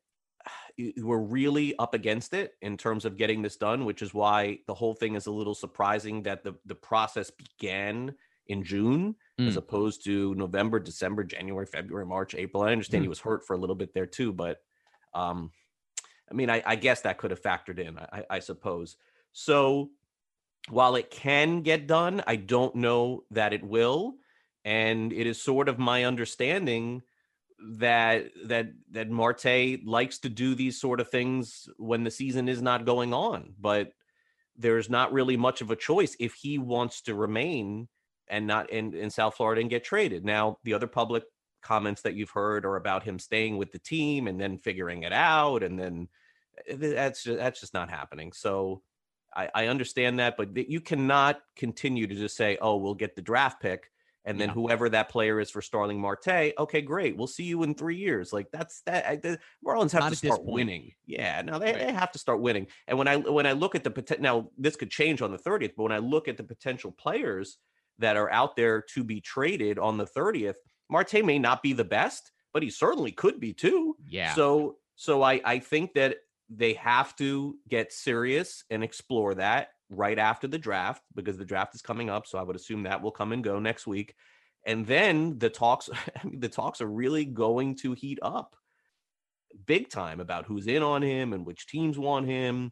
we're 0.98 1.20
really 1.20 1.76
up 1.78 1.94
against 1.94 2.34
it 2.34 2.54
in 2.62 2.76
terms 2.76 3.06
of 3.06 3.18
getting 3.18 3.42
this 3.42 3.56
done, 3.56 3.86
which 3.86 4.02
is 4.02 4.14
why 4.14 4.60
the 4.68 4.74
whole 4.74 4.96
thing 4.96 5.16
is 5.16 5.28
a 5.28 5.32
little 5.32 5.56
surprising 5.56 6.24
that 6.24 6.44
the 6.44 6.56
the 6.66 6.76
process 6.76 7.30
began 7.30 8.16
in 8.48 8.64
June 8.64 9.16
mm. 9.40 9.48
as 9.48 9.58
opposed 9.58 10.04
to 10.06 10.36
November, 10.36 10.80
December, 10.80 11.24
January, 11.24 11.66
February, 11.66 12.06
March, 12.06 12.36
April. 12.36 12.64
I 12.64 12.72
understand 12.72 13.02
mm. 13.02 13.06
he 13.06 13.10
was 13.10 13.20
hurt 13.20 13.46
for 13.46 13.54
a 13.54 13.60
little 13.60 13.76
bit 13.76 13.94
there 13.94 14.06
too, 14.06 14.34
but 14.34 14.60
um, 15.16 15.52
I 16.30 16.34
mean, 16.34 16.50
I, 16.50 16.62
I, 16.66 16.76
guess 16.76 17.02
that 17.02 17.18
could 17.18 17.32
have 17.32 17.42
factored 17.42 17.80
in, 17.80 17.98
I, 17.98 18.24
I 18.30 18.40
suppose. 18.40 18.98
So 19.32 19.92
while 20.70 20.96
it 20.96 21.10
can 21.10 21.62
get 21.62 21.88
done, 21.88 22.24
I 22.28 22.36
don't 22.36 22.76
know 22.76 23.24
that 23.32 23.54
it 23.54 23.64
will. 23.64 24.16
And 24.64 25.14
it 25.14 25.28
is 25.28 25.42
sort 25.42 25.70
of 25.70 25.80
my 25.80 26.04
understanding 26.06 27.04
that 27.78 28.26
that 28.46 28.68
that 28.92 29.10
Marte 29.10 29.86
likes 29.86 30.20
to 30.20 30.30
do 30.30 30.56
these 30.56 30.80
sort 30.80 31.00
of 31.00 31.10
things 31.10 31.70
when 31.78 32.04
the 32.04 32.12
season 32.12 32.50
is 32.50 32.62
not 32.62 32.86
going 32.86 33.14
on, 33.14 33.54
but 33.60 33.94
there's 34.58 34.90
not 34.90 35.14
really 35.14 35.38
much 35.38 35.62
of 35.62 35.72
a 35.72 35.76
choice 35.76 36.16
if 36.20 36.34
he 36.34 36.58
wants 36.58 37.02
to 37.02 37.16
remain 37.16 37.88
and 38.28 38.48
not 38.48 38.70
in, 38.72 38.94
in 38.94 39.10
South 39.10 39.36
Florida 39.36 39.62
and 39.62 39.70
get 39.70 39.84
traded. 39.84 40.26
Now, 40.26 40.58
the 40.64 40.74
other 40.74 40.88
public 40.88 41.24
comments 41.66 42.02
that 42.04 42.14
you've 42.14 42.30
heard 42.30 42.66
are 42.66 42.76
about 42.76 43.04
him 43.04 43.20
staying 43.20 43.58
with 43.58 43.72
the 43.72 43.80
team 43.80 44.28
and 44.28 44.40
then 44.40 44.58
figuring 44.58 45.04
it 45.04 45.12
out 45.12 45.64
and 45.64 45.80
then 45.80 46.08
eh, 46.68 46.76
that's 46.78 47.24
just, 47.24 47.38
that's 47.38 47.60
just 47.60 47.74
not 47.74 47.90
happening 47.90 48.32
so 48.32 48.82
I, 49.36 49.50
I 49.54 49.68
understand 49.68 50.20
that 50.20 50.38
but 50.38 50.56
you 50.70 50.80
cannot 50.80 51.42
continue 51.56 52.08
to 52.08 52.16
just 52.16 52.38
say 52.38 52.58
oh 52.62 52.78
we'll 52.78 52.94
get 52.94 53.16
the 53.16 53.22
draft 53.22 53.62
pick 53.62 53.90
and 54.26 54.40
then 54.40 54.50
yeah. 54.50 54.54
whoever 54.56 54.90
that 54.90 55.10
player 55.10 55.40
is 55.40 55.52
for 55.52 55.62
Starling 55.62 56.00
Marte, 56.00 56.54
okay, 56.58 56.82
great. 56.82 57.16
We'll 57.16 57.28
see 57.28 57.44
you 57.44 57.62
in 57.62 57.76
three 57.76 57.98
years. 57.98 58.34
Like 58.34 58.48
that's 58.52 58.82
that. 58.82 59.22
the 59.22 59.40
Marlins 59.66 59.92
have 59.92 60.02
Not 60.02 60.10
to 60.10 60.16
start 60.16 60.44
winning. 60.44 60.94
Yeah, 61.06 61.44
no, 61.44 61.60
they, 61.60 61.74
right. 61.74 61.80
they 61.80 61.94
have 61.94 62.12
to 62.14 62.20
start 62.20 62.42
winning. 62.42 62.66
And 62.88 62.98
when 62.98 63.08
I 63.08 63.18
when 63.18 63.46
I 63.46 63.52
look 63.52 63.76
at 63.76 63.84
the 63.84 63.92
potential, 63.92 64.24
now 64.24 64.50
this 64.58 64.76
could 64.76 64.90
change 64.90 65.22
on 65.22 65.32
the 65.32 65.38
thirtieth, 65.38 65.74
but 65.78 65.84
when 65.84 65.92
I 65.92 66.00
look 66.00 66.28
at 66.28 66.38
the 66.38 66.44
potential 66.44 66.92
players 66.92 67.60
that 68.00 68.18
are 68.18 68.32
out 68.32 68.56
there 68.56 68.82
to 68.96 69.04
be 69.04 69.22
traded 69.22 69.78
on 69.78 69.98
the 69.98 70.08
thirtieth, 70.08 70.58
Marte 70.90 71.26
may 71.26 71.40
not 71.40 71.64
be 71.64 71.74
the 71.74 71.84
best, 71.84 72.32
but 72.54 72.64
he 72.64 72.70
certainly 72.70 73.12
could 73.12 73.40
be 73.40 73.54
too. 73.54 73.96
Yeah. 74.08 74.34
So 74.34 74.78
so 74.96 75.22
I 75.22 75.42
I 75.44 75.60
think 75.60 75.94
that 75.94 76.18
they 76.50 76.74
have 76.74 77.16
to 77.18 77.58
get 77.68 77.92
serious 77.92 78.64
and 78.70 78.84
explore 78.84 79.34
that 79.36 79.70
right 79.90 80.18
after 80.18 80.48
the 80.48 80.58
draft 80.58 81.02
because 81.16 81.38
the 81.38 81.46
draft 81.46 81.76
is 81.76 81.82
coming 81.82 82.10
up. 82.10 82.28
So 82.28 82.38
I 82.38 82.44
would 82.44 82.56
assume 82.56 82.84
that 82.84 83.02
will 83.02 83.12
come 83.12 83.32
and 83.32 83.44
go 83.44 83.60
next 83.60 83.88
week. 83.88 84.16
And 84.66 84.86
then 84.86 85.38
the 85.38 85.50
talks, 85.50 85.90
I 85.94 86.28
mean, 86.28 86.40
the 86.40 86.50
talks 86.50 86.82
are 86.82 86.88
really 86.88 87.26
going 87.26 87.76
to 87.78 87.94
heat 87.94 88.20
up 88.22 88.56
big 89.66 89.90
time 89.90 90.20
about 90.20 90.46
who's 90.46 90.68
in 90.68 90.84
on 90.84 91.02
him 91.02 91.34
and 91.34 91.46
which 91.46 91.68
teams 91.68 91.98
want 91.98 92.26
him. 92.26 92.72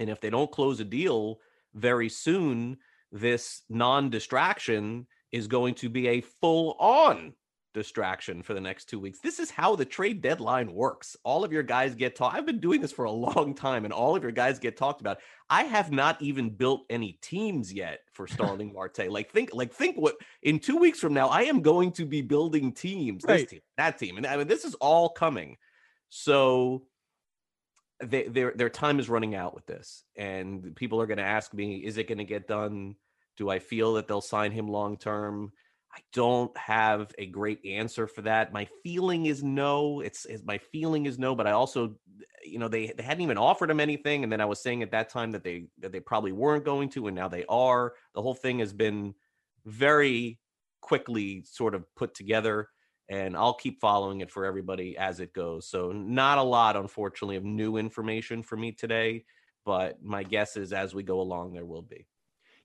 And 0.00 0.10
if 0.10 0.20
they 0.20 0.30
don't 0.30 0.50
close 0.50 0.80
a 0.80 0.84
deal 0.84 1.38
very 1.74 2.08
soon, 2.08 2.78
this 3.12 3.62
non-distraction 3.68 5.06
is 5.32 5.46
going 5.46 5.74
to 5.76 5.88
be 5.88 6.08
a 6.08 6.20
full-on 6.20 7.34
distraction 7.78 8.42
for 8.42 8.54
the 8.54 8.60
next 8.60 8.86
two 8.86 8.98
weeks. 8.98 9.20
This 9.20 9.38
is 9.38 9.52
how 9.52 9.76
the 9.76 9.84
trade 9.84 10.20
deadline 10.20 10.72
works. 10.72 11.16
All 11.22 11.44
of 11.44 11.52
your 11.52 11.62
guys 11.62 11.94
get 11.94 12.16
talked. 12.16 12.34
I've 12.34 12.44
been 12.44 12.58
doing 12.58 12.80
this 12.80 12.90
for 12.90 13.04
a 13.04 13.10
long 13.28 13.54
time, 13.54 13.84
and 13.84 13.92
all 13.92 14.16
of 14.16 14.22
your 14.24 14.32
guys 14.32 14.58
get 14.58 14.76
talked 14.76 15.00
about. 15.00 15.18
I 15.48 15.62
have 15.62 15.92
not 15.92 16.20
even 16.20 16.50
built 16.50 16.84
any 16.90 17.18
teams 17.22 17.72
yet 17.72 18.00
for 18.12 18.26
Starling 18.26 18.72
Marte. 18.72 19.08
Like 19.08 19.30
think, 19.30 19.50
like 19.52 19.72
think 19.72 19.96
what 19.96 20.16
in 20.42 20.58
two 20.58 20.76
weeks 20.76 20.98
from 20.98 21.14
now, 21.14 21.28
I 21.28 21.42
am 21.42 21.62
going 21.62 21.92
to 21.92 22.04
be 22.04 22.20
building 22.20 22.72
teams. 22.72 23.24
Right. 23.24 23.38
This 23.38 23.50
team, 23.50 23.60
that 23.76 23.98
team, 23.98 24.16
and 24.16 24.26
I 24.26 24.36
mean 24.36 24.48
this 24.48 24.64
is 24.64 24.74
all 24.74 25.08
coming. 25.08 25.56
So 26.10 26.82
they, 28.02 28.24
their 28.24 28.52
their 28.56 28.70
time 28.70 28.98
is 28.98 29.08
running 29.08 29.36
out 29.36 29.54
with 29.54 29.66
this, 29.66 30.02
and 30.16 30.74
people 30.74 31.00
are 31.00 31.06
going 31.06 31.18
to 31.18 31.24
ask 31.24 31.54
me, 31.54 31.76
is 31.76 31.96
it 31.96 32.08
going 32.08 32.18
to 32.18 32.24
get 32.24 32.48
done? 32.48 32.96
Do 33.36 33.48
I 33.48 33.60
feel 33.60 33.94
that 33.94 34.08
they'll 34.08 34.20
sign 34.20 34.50
him 34.50 34.66
long 34.66 34.96
term? 34.96 35.52
I 35.98 36.02
don't 36.12 36.56
have 36.56 37.12
a 37.18 37.26
great 37.26 37.64
answer 37.64 38.06
for 38.06 38.22
that. 38.22 38.52
My 38.52 38.68
feeling 38.84 39.26
is 39.26 39.42
no. 39.42 40.00
It's, 40.00 40.26
it's, 40.26 40.44
my 40.44 40.58
feeling 40.58 41.06
is 41.06 41.18
no, 41.18 41.34
but 41.34 41.48
I 41.48 41.52
also, 41.52 41.96
you 42.44 42.60
know, 42.60 42.68
they, 42.68 42.92
they 42.96 43.02
hadn't 43.02 43.24
even 43.24 43.36
offered 43.36 43.68
him 43.68 43.80
anything, 43.80 44.22
and 44.22 44.32
then 44.32 44.40
I 44.40 44.44
was 44.44 44.60
saying 44.60 44.84
at 44.84 44.92
that 44.92 45.10
time 45.10 45.32
that 45.32 45.42
they 45.42 45.66
that 45.78 45.90
they 45.90 45.98
probably 45.98 46.30
weren't 46.30 46.64
going 46.64 46.88
to, 46.90 47.08
and 47.08 47.16
now 47.16 47.26
they 47.26 47.44
are. 47.48 47.94
The 48.14 48.22
whole 48.22 48.34
thing 48.34 48.60
has 48.60 48.72
been 48.72 49.14
very 49.66 50.38
quickly 50.80 51.42
sort 51.44 51.74
of 51.74 51.84
put 51.96 52.14
together, 52.14 52.68
and 53.08 53.36
I'll 53.36 53.54
keep 53.54 53.80
following 53.80 54.20
it 54.20 54.30
for 54.30 54.44
everybody 54.44 54.96
as 54.96 55.18
it 55.18 55.32
goes. 55.32 55.68
So 55.68 55.90
not 55.90 56.38
a 56.38 56.42
lot, 56.42 56.76
unfortunately, 56.76 57.36
of 57.36 57.44
new 57.44 57.76
information 57.76 58.44
for 58.44 58.56
me 58.56 58.70
today, 58.70 59.24
but 59.66 60.00
my 60.00 60.22
guess 60.22 60.56
is 60.56 60.72
as 60.72 60.94
we 60.94 61.02
go 61.02 61.20
along, 61.20 61.54
there 61.54 61.66
will 61.66 61.82
be. 61.82 62.06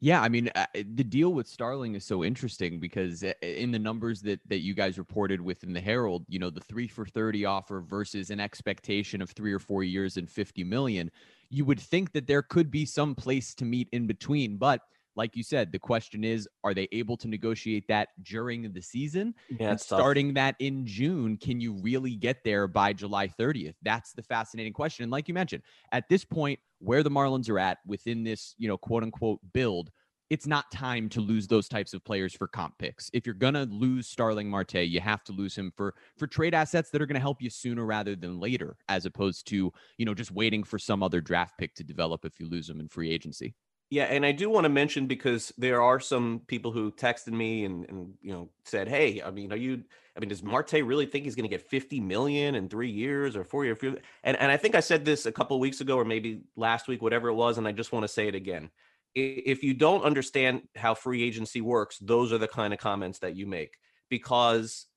Yeah, 0.03 0.21
I 0.21 0.27
mean, 0.27 0.49
uh, 0.53 0.65
the 0.75 1.03
deal 1.05 1.33
with 1.33 1.47
Starling 1.47 1.95
is 1.95 2.03
so 2.03 2.25
interesting 2.25 2.77
because 2.77 3.23
uh, 3.23 3.31
in 3.41 3.71
the 3.71 3.79
numbers 3.79 4.21
that 4.23 4.41
that 4.49 4.59
you 4.59 4.73
guys 4.73 4.97
reported 4.97 5.39
within 5.39 5.71
the 5.71 5.79
Herald, 5.79 6.25
you 6.27 6.39
know, 6.39 6.49
the 6.49 6.59
3 6.59 6.89
for 6.89 7.05
30 7.05 7.45
offer 7.45 7.79
versus 7.79 8.29
an 8.29 8.41
expectation 8.41 9.21
of 9.21 9.29
3 9.29 9.53
or 9.53 9.59
4 9.59 9.81
years 9.85 10.17
and 10.17 10.29
50 10.29 10.65
million, 10.65 11.09
you 11.49 11.63
would 11.63 11.79
think 11.79 12.11
that 12.11 12.27
there 12.27 12.41
could 12.41 12.69
be 12.69 12.85
some 12.85 13.15
place 13.15 13.55
to 13.55 13.63
meet 13.63 13.87
in 13.93 14.05
between, 14.05 14.57
but 14.57 14.81
like 15.15 15.35
you 15.35 15.43
said, 15.43 15.71
the 15.71 15.79
question 15.79 16.23
is, 16.23 16.47
are 16.63 16.73
they 16.73 16.87
able 16.91 17.17
to 17.17 17.27
negotiate 17.27 17.87
that 17.87 18.09
during 18.23 18.71
the 18.71 18.81
season? 18.81 19.33
Yeah, 19.49 19.71
and 19.71 19.79
starting 19.79 20.29
tough. 20.29 20.35
that 20.35 20.55
in 20.59 20.85
June, 20.85 21.37
can 21.37 21.59
you 21.59 21.73
really 21.73 22.15
get 22.15 22.43
there 22.43 22.67
by 22.67 22.93
July 22.93 23.27
30th? 23.27 23.75
That's 23.81 24.13
the 24.13 24.23
fascinating 24.23 24.73
question. 24.73 25.03
And 25.03 25.11
like 25.11 25.27
you 25.27 25.33
mentioned, 25.33 25.63
at 25.91 26.09
this 26.09 26.25
point, 26.25 26.59
where 26.79 27.03
the 27.03 27.11
Marlins 27.11 27.49
are 27.49 27.59
at 27.59 27.77
within 27.85 28.23
this, 28.23 28.55
you 28.57 28.67
know, 28.67 28.77
quote 28.77 29.03
unquote 29.03 29.39
build, 29.53 29.91
it's 30.29 30.47
not 30.47 30.71
time 30.71 31.09
to 31.09 31.21
lose 31.21 31.47
those 31.47 31.67
types 31.67 31.93
of 31.93 32.03
players 32.03 32.33
for 32.33 32.47
comp 32.47 32.77
picks. 32.79 33.09
If 33.13 33.25
you're 33.25 33.35
gonna 33.35 33.65
lose 33.69 34.07
Starling 34.07 34.49
Marte, 34.49 34.87
you 34.87 34.99
have 34.99 35.23
to 35.25 35.31
lose 35.31 35.55
him 35.55 35.71
for 35.75 35.93
for 36.17 36.25
trade 36.25 36.55
assets 36.55 36.89
that 36.89 37.01
are 37.01 37.05
gonna 37.05 37.19
help 37.19 37.41
you 37.41 37.51
sooner 37.51 37.85
rather 37.85 38.15
than 38.15 38.39
later, 38.39 38.75
as 38.89 39.05
opposed 39.05 39.47
to 39.49 39.71
you 39.97 40.05
know 40.05 40.15
just 40.15 40.31
waiting 40.31 40.63
for 40.63 40.79
some 40.79 41.03
other 41.03 41.21
draft 41.21 41.57
pick 41.59 41.75
to 41.75 41.83
develop 41.83 42.25
if 42.25 42.39
you 42.39 42.47
lose 42.47 42.67
him 42.67 42.79
in 42.79 42.87
free 42.87 43.11
agency. 43.11 43.53
Yeah, 43.89 44.05
and 44.05 44.25
I 44.25 44.31
do 44.31 44.49
want 44.49 44.65
to 44.65 44.69
mention 44.69 45.05
because 45.05 45.53
there 45.57 45.81
are 45.81 45.99
some 45.99 46.41
people 46.47 46.71
who 46.71 46.91
texted 46.91 47.31
me 47.31 47.63
and, 47.65 47.87
and 47.89 48.13
you 48.21 48.31
know 48.33 48.49
said, 48.65 48.87
"Hey, 48.87 49.21
I 49.21 49.29
mean, 49.29 49.53
are 49.53 49.57
you? 49.57 49.83
I 50.15 50.19
mean, 50.19 50.29
does 50.29 50.43
Marte 50.43 50.73
really 50.73 51.05
think 51.05 51.25
he's 51.25 51.35
going 51.35 51.49
to 51.49 51.55
get 51.55 51.69
50 51.69 51.99
million 51.99 52.55
in 52.55 52.69
three 52.69 52.89
years 52.89 53.35
or 53.35 53.43
four 53.43 53.65
years?" 53.65 53.77
And 54.23 54.37
and 54.37 54.51
I 54.51 54.57
think 54.57 54.73
I 54.75 54.79
said 54.79 55.05
this 55.05 55.25
a 55.27 55.31
couple 55.31 55.59
weeks 55.59 55.79
ago 55.81 55.97
or 55.97 56.05
maybe 56.05 56.41
last 56.55 56.87
week, 56.87 57.01
whatever 57.01 57.27
it 57.29 57.35
was, 57.35 57.57
and 57.57 57.67
I 57.67 57.71
just 57.71 57.91
want 57.91 58.03
to 58.03 58.07
say 58.07 58.27
it 58.27 58.35
again. 58.35 58.71
If 59.15 59.61
you 59.63 59.75
don't 59.75 60.03
understand 60.03 60.63
how 60.75 60.95
free 60.95 61.21
agency 61.21 61.61
works, 61.61 61.99
those 61.99 62.33
are 62.33 62.39
the 62.39 62.47
kind 62.47 62.73
of 62.73 62.79
comments 62.79 63.19
that 63.19 63.35
you 63.35 63.45
make 63.45 63.77
because 64.09 64.87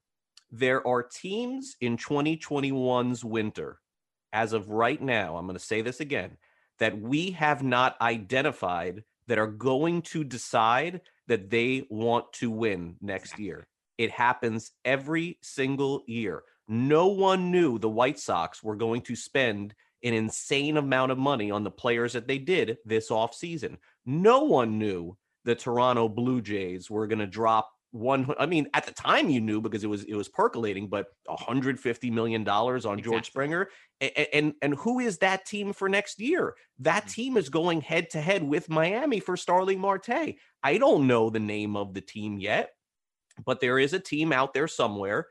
there 0.50 0.86
are 0.86 1.02
teams 1.02 1.76
in 1.82 1.98
2021's 1.98 3.22
winter, 3.22 3.78
as 4.32 4.54
of 4.54 4.70
right 4.70 5.02
now. 5.02 5.36
I'm 5.36 5.46
going 5.46 5.58
to 5.58 5.64
say 5.64 5.82
this 5.82 6.00
again 6.00 6.38
that 6.78 7.00
we 7.00 7.30
have 7.32 7.62
not 7.62 8.00
identified 8.00 9.02
that 9.26 9.38
are 9.38 9.46
going 9.46 10.02
to 10.02 10.24
decide 10.24 11.00
that 11.26 11.50
they 11.50 11.86
want 11.90 12.32
to 12.34 12.50
win 12.50 12.96
next 13.00 13.38
year. 13.38 13.66
It 13.98 14.10
happens 14.10 14.72
every 14.84 15.38
single 15.42 16.04
year. 16.06 16.42
No 16.68 17.08
one 17.08 17.50
knew 17.50 17.78
the 17.78 17.88
White 17.88 18.18
Sox 18.18 18.62
were 18.62 18.76
going 18.76 19.02
to 19.02 19.16
spend 19.16 19.74
an 20.02 20.12
insane 20.12 20.76
amount 20.76 21.12
of 21.12 21.18
money 21.18 21.50
on 21.50 21.64
the 21.64 21.70
players 21.70 22.12
that 22.12 22.28
they 22.28 22.38
did 22.38 22.78
this 22.84 23.10
offseason. 23.10 23.76
No 24.04 24.44
one 24.44 24.78
knew 24.78 25.16
the 25.44 25.54
Toronto 25.54 26.08
Blue 26.08 26.40
Jays 26.40 26.90
were 26.90 27.06
going 27.06 27.20
to 27.20 27.26
drop 27.26 27.70
one 27.92 28.32
i 28.38 28.46
mean 28.46 28.66
at 28.74 28.84
the 28.84 28.92
time 28.92 29.30
you 29.30 29.40
knew 29.40 29.60
because 29.60 29.84
it 29.84 29.86
was 29.86 30.04
it 30.04 30.14
was 30.14 30.28
percolating 30.28 30.88
but 30.88 31.06
150 31.26 32.10
million 32.10 32.44
dollars 32.44 32.84
on 32.84 32.98
exactly. 32.98 33.12
george 33.12 33.26
springer 33.26 33.68
and, 34.00 34.26
and, 34.32 34.54
and 34.60 34.74
who 34.74 34.98
is 34.98 35.18
that 35.18 35.46
team 35.46 35.72
for 35.72 35.88
next 35.88 36.20
year 36.20 36.54
that 36.80 37.04
mm-hmm. 37.04 37.10
team 37.10 37.36
is 37.36 37.48
going 37.48 37.80
head 37.80 38.10
to 38.10 38.20
head 38.20 38.42
with 38.42 38.68
miami 38.68 39.20
for 39.20 39.36
starling 39.36 39.78
marte 39.78 40.34
i 40.62 40.78
don't 40.78 41.06
know 41.06 41.30
the 41.30 41.40
name 41.40 41.76
of 41.76 41.94
the 41.94 42.00
team 42.00 42.38
yet 42.38 42.70
but 43.44 43.60
there 43.60 43.78
is 43.78 43.92
a 43.92 44.00
team 44.00 44.32
out 44.32 44.52
there 44.52 44.68
somewhere 44.68 45.28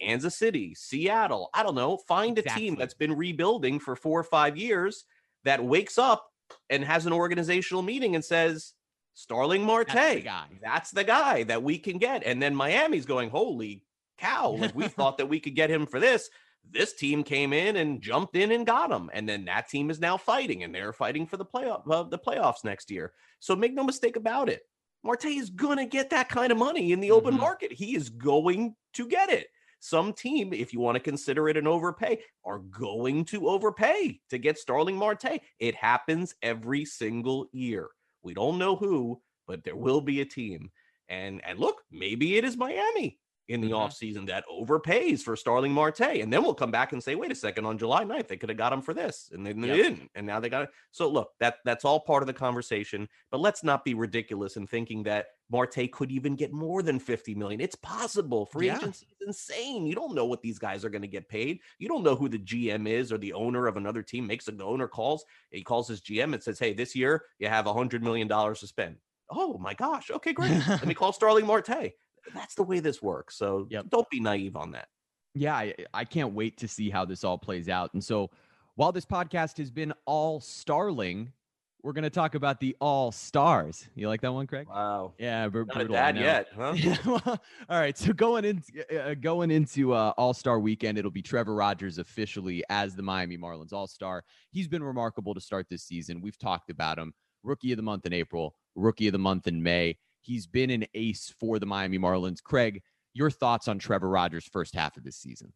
kansas 0.00 0.36
city 0.36 0.74
seattle 0.74 1.50
i 1.54 1.62
don't 1.62 1.74
know 1.74 1.98
find 2.08 2.38
a 2.38 2.42
team 2.42 2.74
that's 2.74 2.94
been 2.94 3.14
rebuilding 3.14 3.78
for 3.78 3.94
four 3.94 4.18
or 4.18 4.24
five 4.24 4.56
years 4.56 5.04
that 5.44 5.64
wakes 5.64 5.98
up 5.98 6.26
and 6.70 6.84
has 6.84 7.06
an 7.06 7.12
organizational 7.12 7.82
meeting 7.82 8.14
and 8.14 8.24
says 8.24 8.72
Starling 9.18 9.64
Marte. 9.64 9.88
That's 9.88 10.14
the 10.14 10.20
guy. 10.20 10.46
That's 10.62 10.90
the 10.92 11.02
guy 11.02 11.42
that 11.42 11.64
we 11.64 11.76
can 11.76 11.98
get. 11.98 12.22
And 12.24 12.40
then 12.40 12.54
Miami's 12.54 13.04
going, 13.04 13.30
holy 13.30 13.82
cow, 14.16 14.50
like 14.50 14.76
we 14.76 14.86
thought 14.88 15.18
that 15.18 15.28
we 15.28 15.40
could 15.40 15.56
get 15.56 15.70
him 15.70 15.86
for 15.86 15.98
this. 15.98 16.30
This 16.70 16.92
team 16.92 17.24
came 17.24 17.52
in 17.52 17.74
and 17.74 18.00
jumped 18.00 18.36
in 18.36 18.52
and 18.52 18.64
got 18.64 18.92
him. 18.92 19.10
And 19.12 19.28
then 19.28 19.46
that 19.46 19.68
team 19.68 19.90
is 19.90 19.98
now 19.98 20.18
fighting 20.18 20.62
and 20.62 20.72
they're 20.72 20.92
fighting 20.92 21.26
for 21.26 21.36
the 21.36 21.44
playoff 21.44 21.82
uh, 21.90 22.04
the 22.04 22.18
playoffs 22.18 22.62
next 22.62 22.92
year. 22.92 23.12
So 23.40 23.56
make 23.56 23.74
no 23.74 23.82
mistake 23.82 24.14
about 24.14 24.48
it. 24.48 24.62
Marte 25.02 25.24
is 25.24 25.50
going 25.50 25.78
to 25.78 25.86
get 25.86 26.10
that 26.10 26.28
kind 26.28 26.52
of 26.52 26.58
money 26.58 26.92
in 26.92 27.00
the 27.00 27.10
open 27.10 27.32
mm-hmm. 27.32 27.40
market. 27.40 27.72
He 27.72 27.96
is 27.96 28.10
going 28.10 28.76
to 28.94 29.08
get 29.08 29.30
it. 29.30 29.48
Some 29.80 30.12
team, 30.12 30.52
if 30.52 30.72
you 30.72 30.78
want 30.78 30.94
to 30.94 31.00
consider 31.00 31.48
it 31.48 31.56
an 31.56 31.66
overpay, 31.66 32.20
are 32.44 32.60
going 32.60 33.24
to 33.26 33.48
overpay 33.48 34.20
to 34.30 34.38
get 34.38 34.58
Starling 34.58 34.96
Marte. 34.96 35.40
It 35.58 35.74
happens 35.74 36.36
every 36.40 36.84
single 36.84 37.48
year. 37.50 37.88
We 38.22 38.34
don't 38.34 38.58
know 38.58 38.76
who, 38.76 39.20
but 39.46 39.64
there 39.64 39.76
will 39.76 40.00
be 40.00 40.20
a 40.20 40.24
team. 40.24 40.70
And 41.08 41.40
and 41.44 41.58
look, 41.58 41.82
maybe 41.90 42.36
it 42.36 42.44
is 42.44 42.56
Miami 42.56 43.18
in 43.48 43.62
the 43.62 43.70
mm-hmm. 43.70 43.76
offseason 43.76 44.26
that 44.26 44.44
overpays 44.50 45.20
for 45.20 45.34
Starling 45.34 45.72
Marte. 45.72 46.00
And 46.00 46.30
then 46.30 46.42
we'll 46.42 46.54
come 46.54 46.70
back 46.70 46.92
and 46.92 47.02
say, 47.02 47.14
wait 47.14 47.32
a 47.32 47.34
second, 47.34 47.64
on 47.64 47.78
July 47.78 48.04
9th, 48.04 48.28
they 48.28 48.36
could 48.36 48.50
have 48.50 48.58
got 48.58 48.72
him 48.72 48.82
for 48.82 48.92
this. 48.92 49.30
And 49.32 49.46
then 49.46 49.60
they 49.60 49.68
yep. 49.68 49.76
didn't. 49.76 50.10
And 50.14 50.26
now 50.26 50.38
they 50.38 50.50
got 50.50 50.64
it. 50.64 50.70
So 50.90 51.08
look, 51.08 51.30
that 51.40 51.56
that's 51.64 51.84
all 51.84 52.00
part 52.00 52.22
of 52.22 52.26
the 52.26 52.34
conversation. 52.34 53.08
But 53.30 53.40
let's 53.40 53.64
not 53.64 53.84
be 53.84 53.94
ridiculous 53.94 54.56
in 54.56 54.66
thinking 54.66 55.02
that 55.04 55.28
Marte 55.50 55.90
could 55.90 56.10
even 56.10 56.36
get 56.36 56.52
more 56.52 56.82
than 56.82 56.98
50 56.98 57.34
million. 57.34 57.60
It's 57.60 57.76
possible. 57.76 58.44
Free 58.44 58.66
yeah. 58.66 58.76
agency 58.76 59.06
is 59.06 59.26
insane. 59.26 59.86
You 59.86 59.94
don't 59.94 60.14
know 60.14 60.26
what 60.26 60.42
these 60.42 60.58
guys 60.58 60.84
are 60.84 60.90
going 60.90 61.02
to 61.02 61.08
get 61.08 61.28
paid. 61.28 61.60
You 61.78 61.88
don't 61.88 62.04
know 62.04 62.16
who 62.16 62.28
the 62.28 62.38
GM 62.38 62.86
is 62.86 63.10
or 63.10 63.18
the 63.18 63.32
owner 63.32 63.66
of 63.66 63.78
another 63.78 64.02
team 64.02 64.26
makes 64.26 64.48
a, 64.48 64.62
owner 64.62 64.88
calls. 64.88 65.24
He 65.50 65.62
calls 65.62 65.88
his 65.88 66.02
GM 66.02 66.34
and 66.34 66.42
says, 66.42 66.58
Hey, 66.58 66.74
this 66.74 66.94
year 66.94 67.24
you 67.38 67.48
have 67.48 67.66
a 67.66 67.72
hundred 67.72 68.02
million 68.02 68.28
dollars 68.28 68.60
to 68.60 68.66
spend. 68.66 68.96
Oh 69.30 69.56
my 69.58 69.72
gosh. 69.72 70.10
Okay, 70.10 70.34
great. 70.34 70.50
Let 70.68 70.86
me 70.86 70.94
call 70.94 71.12
Starling 71.12 71.46
Marte 71.46 71.92
that's 72.34 72.54
the 72.54 72.62
way 72.62 72.80
this 72.80 73.02
works. 73.02 73.36
So 73.36 73.66
yep. 73.70 73.86
don't 73.88 74.08
be 74.10 74.20
naive 74.20 74.56
on 74.56 74.72
that. 74.72 74.88
Yeah, 75.34 75.54
I, 75.54 75.74
I 75.94 76.04
can't 76.04 76.32
wait 76.32 76.56
to 76.58 76.68
see 76.68 76.90
how 76.90 77.04
this 77.04 77.24
all 77.24 77.38
plays 77.38 77.68
out. 77.68 77.92
And 77.94 78.02
so 78.02 78.30
while 78.74 78.92
this 78.92 79.04
podcast 79.04 79.58
has 79.58 79.70
been 79.70 79.92
all 80.06 80.40
Starling, 80.40 81.32
we're 81.82 81.92
going 81.92 82.04
to 82.04 82.10
talk 82.10 82.34
about 82.34 82.60
the 82.60 82.76
All 82.80 83.12
Stars. 83.12 83.88
You 83.94 84.08
like 84.08 84.20
that 84.22 84.32
one, 84.32 84.46
Craig? 84.46 84.66
Wow. 84.68 85.14
Yeah, 85.18 85.48
br- 85.48 85.60
not 85.60 85.74
brutal, 85.74 85.94
bad 85.94 86.16
yet, 86.16 86.48
huh? 86.56 86.74
all 87.68 87.80
right. 87.80 87.96
So 87.96 88.12
going 88.12 88.44
into 88.44 89.10
uh, 89.10 89.14
going 89.14 89.50
into 89.50 89.92
uh, 89.92 90.12
All 90.18 90.34
Star 90.34 90.58
Weekend, 90.58 90.98
it'll 90.98 91.10
be 91.10 91.22
Trevor 91.22 91.54
Rogers 91.54 91.98
officially 91.98 92.64
as 92.68 92.94
the 92.94 93.02
Miami 93.02 93.38
Marlins 93.38 93.72
All 93.72 93.86
Star. 93.86 94.24
He's 94.50 94.68
been 94.68 94.82
remarkable 94.82 95.34
to 95.34 95.40
start 95.40 95.66
this 95.70 95.84
season. 95.84 96.20
We've 96.20 96.38
talked 96.38 96.70
about 96.70 96.98
him. 96.98 97.14
Rookie 97.44 97.72
of 97.72 97.76
the 97.76 97.82
month 97.82 98.04
in 98.04 98.12
April, 98.12 98.56
Rookie 98.74 99.06
of 99.06 99.12
the 99.12 99.18
month 99.18 99.46
in 99.46 99.62
May. 99.62 99.96
He's 100.28 100.46
been 100.46 100.68
an 100.68 100.84
ace 100.92 101.32
for 101.40 101.58
the 101.58 101.64
Miami 101.64 101.98
Marlins. 101.98 102.42
Craig, 102.42 102.82
your 103.14 103.30
thoughts 103.30 103.66
on 103.66 103.78
Trevor 103.78 104.10
Rogers' 104.10 104.46
first 104.52 104.74
half 104.74 104.98
of 104.98 105.02
this 105.02 105.16
season? 105.16 105.54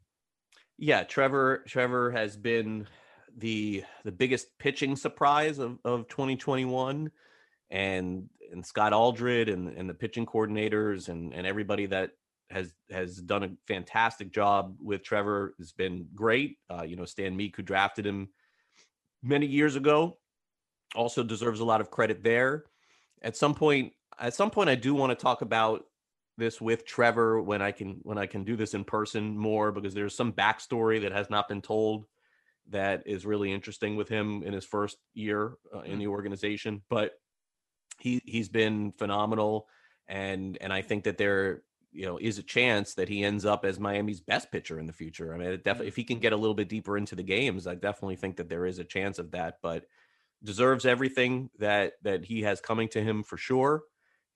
Yeah, 0.78 1.04
Trevor. 1.04 1.62
Trevor 1.68 2.10
has 2.10 2.38
been 2.38 2.86
the 3.36 3.84
the 4.04 4.12
biggest 4.12 4.46
pitching 4.58 4.96
surprise 4.96 5.58
of, 5.58 5.78
of 5.84 6.08
2021 6.08 7.10
and 7.70 8.30
and 8.50 8.64
Scott 8.64 8.94
Aldred 8.94 9.50
and, 9.50 9.68
and 9.76 9.90
the 9.90 9.94
pitching 9.94 10.24
coordinators 10.24 11.10
and, 11.10 11.34
and 11.34 11.46
everybody 11.46 11.84
that 11.86 12.12
has 12.48 12.72
has 12.90 13.18
done 13.18 13.42
a 13.42 13.50
fantastic 13.68 14.32
job 14.32 14.74
with 14.80 15.02
Trevor 15.02 15.54
has 15.58 15.72
been 15.72 16.08
great. 16.14 16.56
Uh, 16.70 16.82
you 16.82 16.96
know, 16.96 17.04
Stan 17.04 17.36
Meek, 17.36 17.56
who 17.56 17.62
drafted 17.62 18.06
him 18.06 18.30
many 19.22 19.46
years 19.46 19.76
ago, 19.76 20.16
also 20.94 21.22
deserves 21.22 21.60
a 21.60 21.64
lot 21.66 21.82
of 21.82 21.90
credit 21.90 22.24
there. 22.24 22.64
At 23.20 23.36
some 23.36 23.54
point, 23.54 23.92
at 24.22 24.34
some 24.34 24.50
point, 24.50 24.70
I 24.70 24.76
do 24.76 24.94
want 24.94 25.10
to 25.10 25.22
talk 25.22 25.42
about 25.42 25.84
this 26.38 26.60
with 26.60 26.86
Trevor 26.86 27.42
when 27.42 27.60
I 27.60 27.72
can 27.72 28.00
when 28.04 28.16
I 28.16 28.26
can 28.26 28.44
do 28.44 28.56
this 28.56 28.72
in 28.72 28.84
person 28.84 29.36
more 29.36 29.72
because 29.72 29.94
there's 29.94 30.14
some 30.14 30.32
backstory 30.32 31.02
that 31.02 31.12
has 31.12 31.28
not 31.28 31.48
been 31.48 31.60
told 31.60 32.06
that 32.70 33.02
is 33.04 33.26
really 33.26 33.52
interesting 33.52 33.96
with 33.96 34.08
him 34.08 34.42
in 34.44 34.52
his 34.52 34.64
first 34.64 34.96
year 35.14 35.54
uh, 35.74 35.80
in 35.80 35.98
the 35.98 36.06
organization. 36.06 36.82
But 36.88 37.12
he 37.98 38.22
he's 38.24 38.48
been 38.48 38.92
phenomenal, 38.92 39.66
and 40.06 40.56
and 40.60 40.72
I 40.72 40.82
think 40.82 41.04
that 41.04 41.18
there 41.18 41.62
you 41.90 42.06
know 42.06 42.16
is 42.16 42.38
a 42.38 42.42
chance 42.44 42.94
that 42.94 43.08
he 43.08 43.24
ends 43.24 43.44
up 43.44 43.64
as 43.64 43.80
Miami's 43.80 44.20
best 44.20 44.52
pitcher 44.52 44.78
in 44.78 44.86
the 44.86 44.92
future. 44.92 45.34
I 45.34 45.38
mean, 45.38 45.50
definitely 45.64 45.88
if 45.88 45.96
he 45.96 46.04
can 46.04 46.20
get 46.20 46.32
a 46.32 46.36
little 46.36 46.54
bit 46.54 46.68
deeper 46.68 46.96
into 46.96 47.16
the 47.16 47.24
games, 47.24 47.66
I 47.66 47.74
definitely 47.74 48.16
think 48.16 48.36
that 48.36 48.48
there 48.48 48.66
is 48.66 48.78
a 48.78 48.84
chance 48.84 49.18
of 49.18 49.32
that. 49.32 49.56
But 49.62 49.84
deserves 50.44 50.86
everything 50.86 51.50
that 51.58 51.94
that 52.02 52.24
he 52.24 52.42
has 52.42 52.60
coming 52.60 52.88
to 52.88 53.02
him 53.02 53.22
for 53.22 53.36
sure. 53.36 53.82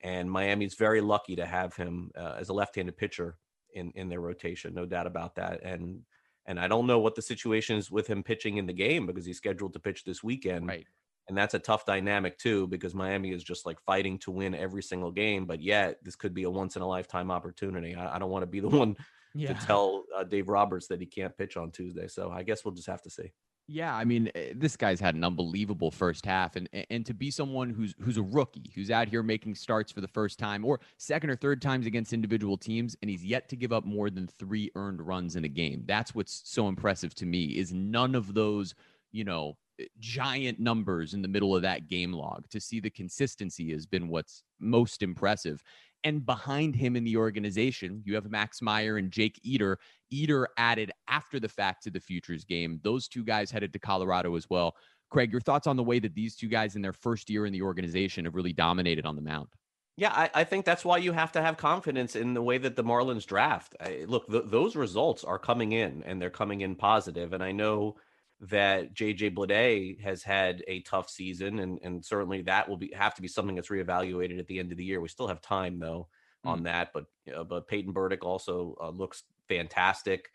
And 0.02 0.30
Miami's 0.30 0.74
very 0.74 1.00
lucky 1.00 1.36
to 1.36 1.46
have 1.46 1.74
him 1.74 2.10
uh, 2.16 2.34
as 2.38 2.48
a 2.48 2.52
left-handed 2.52 2.96
pitcher 2.96 3.38
in 3.74 3.92
in 3.94 4.08
their 4.08 4.20
rotation, 4.20 4.74
no 4.74 4.86
doubt 4.86 5.06
about 5.06 5.34
that. 5.36 5.62
And 5.62 6.02
and 6.46 6.60
I 6.60 6.68
don't 6.68 6.86
know 6.86 6.98
what 6.98 7.14
the 7.14 7.22
situation 7.22 7.76
is 7.76 7.90
with 7.90 8.06
him 8.06 8.22
pitching 8.22 8.56
in 8.56 8.66
the 8.66 8.72
game 8.72 9.06
because 9.06 9.26
he's 9.26 9.36
scheduled 9.36 9.72
to 9.72 9.80
pitch 9.80 10.04
this 10.04 10.22
weekend. 10.22 10.68
Right. 10.68 10.86
And 11.28 11.36
that's 11.36 11.54
a 11.54 11.58
tough 11.58 11.84
dynamic 11.84 12.38
too, 12.38 12.68
because 12.68 12.94
Miami 12.94 13.32
is 13.32 13.42
just 13.42 13.66
like 13.66 13.80
fighting 13.80 14.16
to 14.20 14.30
win 14.30 14.54
every 14.54 14.82
single 14.82 15.10
game. 15.10 15.44
But 15.44 15.60
yet, 15.60 15.98
this 16.04 16.14
could 16.14 16.34
be 16.34 16.44
a 16.44 16.50
once 16.50 16.76
in 16.76 16.82
a 16.82 16.86
lifetime 16.86 17.32
opportunity. 17.32 17.96
I, 17.96 18.14
I 18.14 18.18
don't 18.20 18.30
want 18.30 18.44
to 18.44 18.46
be 18.46 18.60
the 18.60 18.68
one 18.80 18.96
yeah. 19.34 19.52
to 19.52 19.66
tell 19.66 20.04
uh, 20.16 20.22
Dave 20.22 20.48
Roberts 20.48 20.86
that 20.86 21.00
he 21.00 21.06
can't 21.06 21.36
pitch 21.36 21.56
on 21.56 21.72
Tuesday. 21.72 22.06
So 22.06 22.30
I 22.30 22.44
guess 22.44 22.64
we'll 22.64 22.74
just 22.74 22.86
have 22.86 23.02
to 23.02 23.10
see. 23.10 23.32
Yeah, 23.68 23.96
I 23.96 24.04
mean, 24.04 24.30
eh, 24.36 24.52
this 24.54 24.76
guy's 24.76 25.00
had 25.00 25.16
an 25.16 25.24
unbelievable 25.24 25.90
first 25.90 26.24
half, 26.24 26.54
and 26.54 26.68
and 26.88 27.04
to 27.04 27.12
be 27.14 27.32
someone 27.32 27.68
who's 27.70 27.94
who's 28.00 28.16
a 28.16 28.22
rookie, 28.22 28.70
who's 28.76 28.92
out 28.92 29.08
here 29.08 29.24
making 29.24 29.56
starts 29.56 29.90
for 29.90 30.00
the 30.00 30.06
first 30.08 30.38
time 30.38 30.64
or 30.64 30.78
second 30.98 31.30
or 31.30 31.36
third 31.36 31.60
times 31.60 31.84
against 31.84 32.12
individual 32.12 32.56
teams, 32.56 32.96
and 33.02 33.10
he's 33.10 33.24
yet 33.24 33.48
to 33.48 33.56
give 33.56 33.72
up 33.72 33.84
more 33.84 34.08
than 34.08 34.28
three 34.28 34.70
earned 34.76 35.02
runs 35.04 35.34
in 35.34 35.44
a 35.44 35.48
game. 35.48 35.82
That's 35.84 36.14
what's 36.14 36.42
so 36.48 36.68
impressive 36.68 37.12
to 37.16 37.26
me. 37.26 37.58
Is 37.58 37.72
none 37.72 38.14
of 38.14 38.34
those, 38.34 38.72
you 39.10 39.24
know, 39.24 39.56
eh, 39.80 39.86
giant 39.98 40.60
numbers 40.60 41.12
in 41.12 41.20
the 41.22 41.28
middle 41.28 41.56
of 41.56 41.62
that 41.62 41.88
game 41.88 42.12
log. 42.12 42.48
To 42.50 42.60
see 42.60 42.78
the 42.78 42.90
consistency 42.90 43.72
has 43.72 43.84
been 43.84 44.06
what's 44.06 44.44
most 44.60 45.02
impressive. 45.02 45.60
And 46.04 46.24
behind 46.24 46.76
him 46.76 46.94
in 46.94 47.04
the 47.04 47.16
organization, 47.16 48.02
you 48.04 48.14
have 48.14 48.30
Max 48.30 48.62
Meyer 48.62 48.96
and 48.96 49.10
Jake 49.10 49.40
Eder. 49.44 49.78
Eder 50.12 50.48
added 50.56 50.92
after 51.08 51.40
the 51.40 51.48
fact 51.48 51.82
to 51.84 51.90
the 51.90 52.00
futures 52.00 52.44
game. 52.44 52.80
Those 52.84 53.08
two 53.08 53.24
guys 53.24 53.50
headed 53.50 53.72
to 53.72 53.78
Colorado 53.78 54.36
as 54.36 54.48
well. 54.48 54.76
Craig, 55.10 55.32
your 55.32 55.40
thoughts 55.40 55.66
on 55.66 55.76
the 55.76 55.82
way 55.82 55.98
that 55.98 56.14
these 56.14 56.36
two 56.36 56.48
guys 56.48 56.76
in 56.76 56.82
their 56.82 56.92
first 56.92 57.30
year 57.30 57.46
in 57.46 57.52
the 57.52 57.62
organization 57.62 58.24
have 58.24 58.34
really 58.34 58.52
dominated 58.52 59.06
on 59.06 59.16
the 59.16 59.22
mound? 59.22 59.48
Yeah, 59.96 60.12
I, 60.12 60.30
I, 60.34 60.44
think 60.44 60.66
that's 60.66 60.84
why 60.84 60.98
you 60.98 61.12
have 61.12 61.32
to 61.32 61.42
have 61.42 61.56
confidence 61.56 62.16
in 62.16 62.34
the 62.34 62.42
way 62.42 62.58
that 62.58 62.76
the 62.76 62.84
Marlins 62.84 63.24
draft. 63.24 63.74
I, 63.80 64.04
look, 64.06 64.30
th- 64.30 64.44
those 64.46 64.76
results 64.76 65.24
are 65.24 65.38
coming 65.38 65.72
in 65.72 66.02
and 66.04 66.20
they're 66.20 66.28
coming 66.28 66.60
in 66.60 66.74
positive. 66.74 67.32
And 67.32 67.42
I 67.42 67.52
know 67.52 67.96
that 68.40 68.94
JJ 68.94 69.34
Bleday 69.34 70.00
has 70.00 70.22
had 70.22 70.62
a 70.68 70.80
tough 70.82 71.08
season, 71.08 71.58
and 71.60 71.78
and 71.82 72.04
certainly 72.04 72.42
that 72.42 72.68
will 72.68 72.76
be 72.76 72.92
have 72.94 73.14
to 73.14 73.22
be 73.22 73.28
something 73.28 73.56
that's 73.56 73.68
reevaluated 73.68 74.38
at 74.38 74.46
the 74.46 74.58
end 74.58 74.72
of 74.72 74.78
the 74.78 74.84
year. 74.84 75.00
We 75.00 75.08
still 75.08 75.28
have 75.28 75.40
time 75.40 75.78
though 75.78 76.08
mm. 76.44 76.50
on 76.50 76.62
that, 76.64 76.90
but 76.92 77.06
uh, 77.34 77.44
but 77.44 77.68
Peyton 77.68 77.92
Burdick 77.92 78.24
also 78.24 78.76
uh, 78.80 78.90
looks 78.90 79.24
fantastic. 79.48 80.30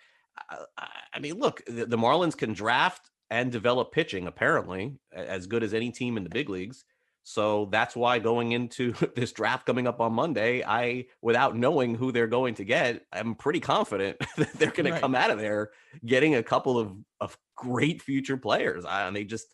I, 0.49 0.87
I 1.13 1.19
mean, 1.19 1.39
look, 1.39 1.61
the, 1.65 1.85
the, 1.85 1.97
Marlins 1.97 2.37
can 2.37 2.53
draft 2.53 3.09
and 3.29 3.51
develop 3.51 3.91
pitching 3.91 4.27
apparently 4.27 4.97
as 5.13 5.45
good 5.45 5.61
as 5.61 5.73
any 5.73 5.91
team 5.91 6.17
in 6.17 6.23
the 6.23 6.29
big 6.29 6.49
leagues. 6.49 6.85
So 7.31 7.69
that's 7.71 7.95
why 7.95 8.19
going 8.19 8.51
into 8.51 8.91
this 9.15 9.31
draft 9.31 9.65
coming 9.65 9.87
up 9.87 10.01
on 10.01 10.11
Monday, 10.11 10.63
I, 10.65 11.05
without 11.21 11.55
knowing 11.55 11.95
who 11.95 12.11
they're 12.11 12.27
going 12.27 12.55
to 12.55 12.65
get, 12.65 13.05
I'm 13.13 13.35
pretty 13.35 13.61
confident 13.61 14.17
that 14.37 14.51
they're 14.53 14.71
going 14.71 14.91
right. 14.91 14.95
to 14.95 15.01
come 15.01 15.15
out 15.15 15.31
of 15.31 15.39
there 15.39 15.71
getting 16.05 16.35
a 16.35 16.43
couple 16.43 16.77
of, 16.77 16.91
of 17.21 17.37
great 17.55 18.01
future 18.01 18.35
players. 18.35 18.83
I, 18.83 19.07
and 19.07 19.15
they 19.15 19.23
just, 19.23 19.47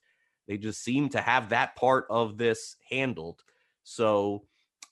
they 0.48 0.58
just 0.58 0.84
seem 0.84 1.10
to 1.10 1.22
have 1.22 1.50
that 1.50 1.76
part 1.76 2.08
of 2.10 2.40
this 2.40 2.78
handled. 2.90 3.44
So 3.84 4.46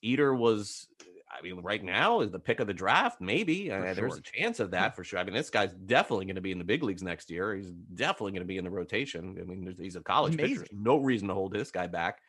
Eder 0.04 0.36
was, 0.36 0.88
I 1.32 1.41
mean, 1.41 1.62
right 1.62 1.84
now 1.84 2.21
is 2.21 2.30
the 2.30 2.38
pick 2.38 2.60
of 2.60 2.67
the 2.67 2.74
draft. 2.74 3.19
Maybe 3.19 3.71
uh, 3.71 3.82
sure. 3.82 3.93
there's 3.95 4.17
a 4.17 4.21
chance 4.21 4.60
of 4.60 4.69
that 4.71 4.95
for 4.95 5.04
sure. 5.04 5.17
I 5.17 5.24
mean, 5.24 5.34
this 5.34 5.50
guy's 5.50 5.74
definitely 5.74 6.26
going 6.26 6.36
to 6.36 6.41
be 6.41 6.52
in 6.52 6.60
the 6.60 6.63
big 6.63 6.84
leagues 6.84 7.02
next 7.02 7.32
year. 7.32 7.56
He's 7.56 7.71
definitely 7.71 8.34
going 8.34 8.43
to 8.43 8.48
be 8.48 8.58
in 8.58 8.63
the 8.63 8.69
rotation. 8.69 9.38
I 9.41 9.43
mean, 9.43 9.76
he's 9.76 9.95
a 9.95 10.02
college 10.02 10.36
Amazing. 10.36 10.58
pitcher. 10.60 10.67
No 10.71 10.98
reason 10.98 11.30
to 11.30 11.34
hold 11.34 11.52
this 11.52 11.71
guy 11.71 11.88
back 11.88 12.19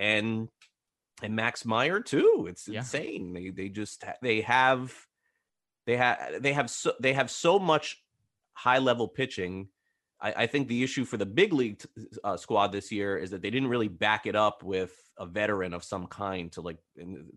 and 0.00 0.48
and 1.22 1.36
Max 1.36 1.64
Meyer 1.64 2.00
too. 2.00 2.46
It's 2.48 2.66
yeah. 2.66 2.80
insane. 2.80 3.32
They 3.34 3.50
they 3.50 3.68
just 3.68 4.04
they 4.22 4.40
have 4.40 4.92
they 5.86 5.96
have 5.96 6.42
they 6.42 6.54
have 6.54 6.70
so 6.70 6.94
they 6.98 7.12
have 7.12 7.30
so 7.30 7.58
much 7.60 8.02
high 8.54 8.78
level 8.78 9.06
pitching. 9.06 9.68
I, 10.20 10.32
I 10.32 10.46
think 10.46 10.68
the 10.68 10.82
issue 10.82 11.04
for 11.04 11.16
the 11.16 11.26
big 11.26 11.52
league 11.52 11.82
uh, 12.24 12.36
squad 12.36 12.72
this 12.72 12.90
year 12.90 13.16
is 13.16 13.30
that 13.30 13.42
they 13.42 13.50
didn't 13.50 13.68
really 13.68 13.88
back 13.88 14.26
it 14.26 14.34
up 14.34 14.62
with 14.62 14.92
a 15.18 15.26
veteran 15.26 15.74
of 15.74 15.84
some 15.84 16.06
kind 16.06 16.50
to 16.52 16.62
like 16.62 16.78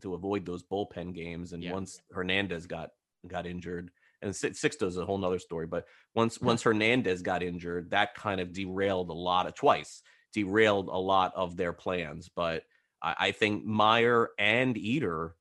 to 0.02 0.14
avoid 0.14 0.46
those 0.46 0.64
bullpen 0.64 1.14
games. 1.14 1.54
And 1.54 1.62
yeah. 1.62 1.74
once 1.74 2.02
Hernandez 2.12 2.66
got 2.66 2.92
got 3.28 3.46
injured, 3.46 3.92
and 4.22 4.32
Sixto 4.32 4.88
is 4.88 4.98
a 4.98 5.06
whole 5.06 5.18
nother 5.18 5.40
story. 5.40 5.68
But 5.68 5.86
once 6.16 6.40
once 6.40 6.64
Hernandez 6.64 7.22
got 7.22 7.44
injured, 7.44 7.92
that 7.92 8.16
kind 8.16 8.40
of 8.40 8.54
derailed 8.54 9.10
a 9.10 9.14
lot 9.14 9.48
of 9.48 9.56
twice 9.56 10.02
derailed 10.34 10.88
a 10.88 10.98
lot 10.98 11.34
of 11.36 11.56
their 11.56 11.74
plans. 11.74 12.30
But 12.34 12.64
I, 13.02 13.16
I 13.20 13.32
think 13.32 13.66
Meyer 13.66 14.30
and 14.38 14.78
Eder 14.78 15.36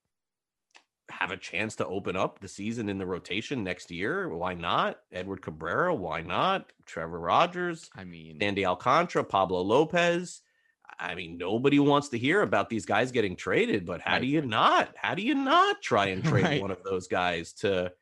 have 1.10 1.30
a 1.30 1.36
chance 1.36 1.76
to 1.76 1.86
open 1.86 2.16
up 2.16 2.40
the 2.40 2.48
season 2.48 2.88
in 2.88 2.98
the 2.98 3.06
rotation 3.06 3.62
next 3.62 3.90
year. 3.90 4.28
Why 4.28 4.54
not? 4.54 4.98
Edward 5.12 5.42
Cabrera, 5.42 5.94
why 5.94 6.22
not? 6.22 6.72
Trevor 6.86 7.20
Rogers, 7.20 7.90
I 7.94 8.04
mean, 8.04 8.38
Sandy 8.40 8.64
Alcantara, 8.64 9.24
Pablo 9.24 9.60
Lopez. 9.62 10.40
I 10.98 11.14
mean, 11.14 11.36
nobody 11.36 11.78
wants 11.78 12.10
to 12.10 12.18
hear 12.18 12.42
about 12.42 12.68
these 12.68 12.86
guys 12.86 13.12
getting 13.12 13.36
traded, 13.36 13.84
but 13.86 14.00
how 14.00 14.12
right. 14.12 14.22
do 14.22 14.26
you 14.26 14.42
not? 14.42 14.94
How 14.96 15.14
do 15.14 15.22
you 15.22 15.34
not 15.34 15.82
try 15.82 16.06
and 16.06 16.24
trade 16.24 16.44
right. 16.44 16.62
one 16.62 16.70
of 16.70 16.82
those 16.82 17.08
guys 17.08 17.52
to 17.54 17.92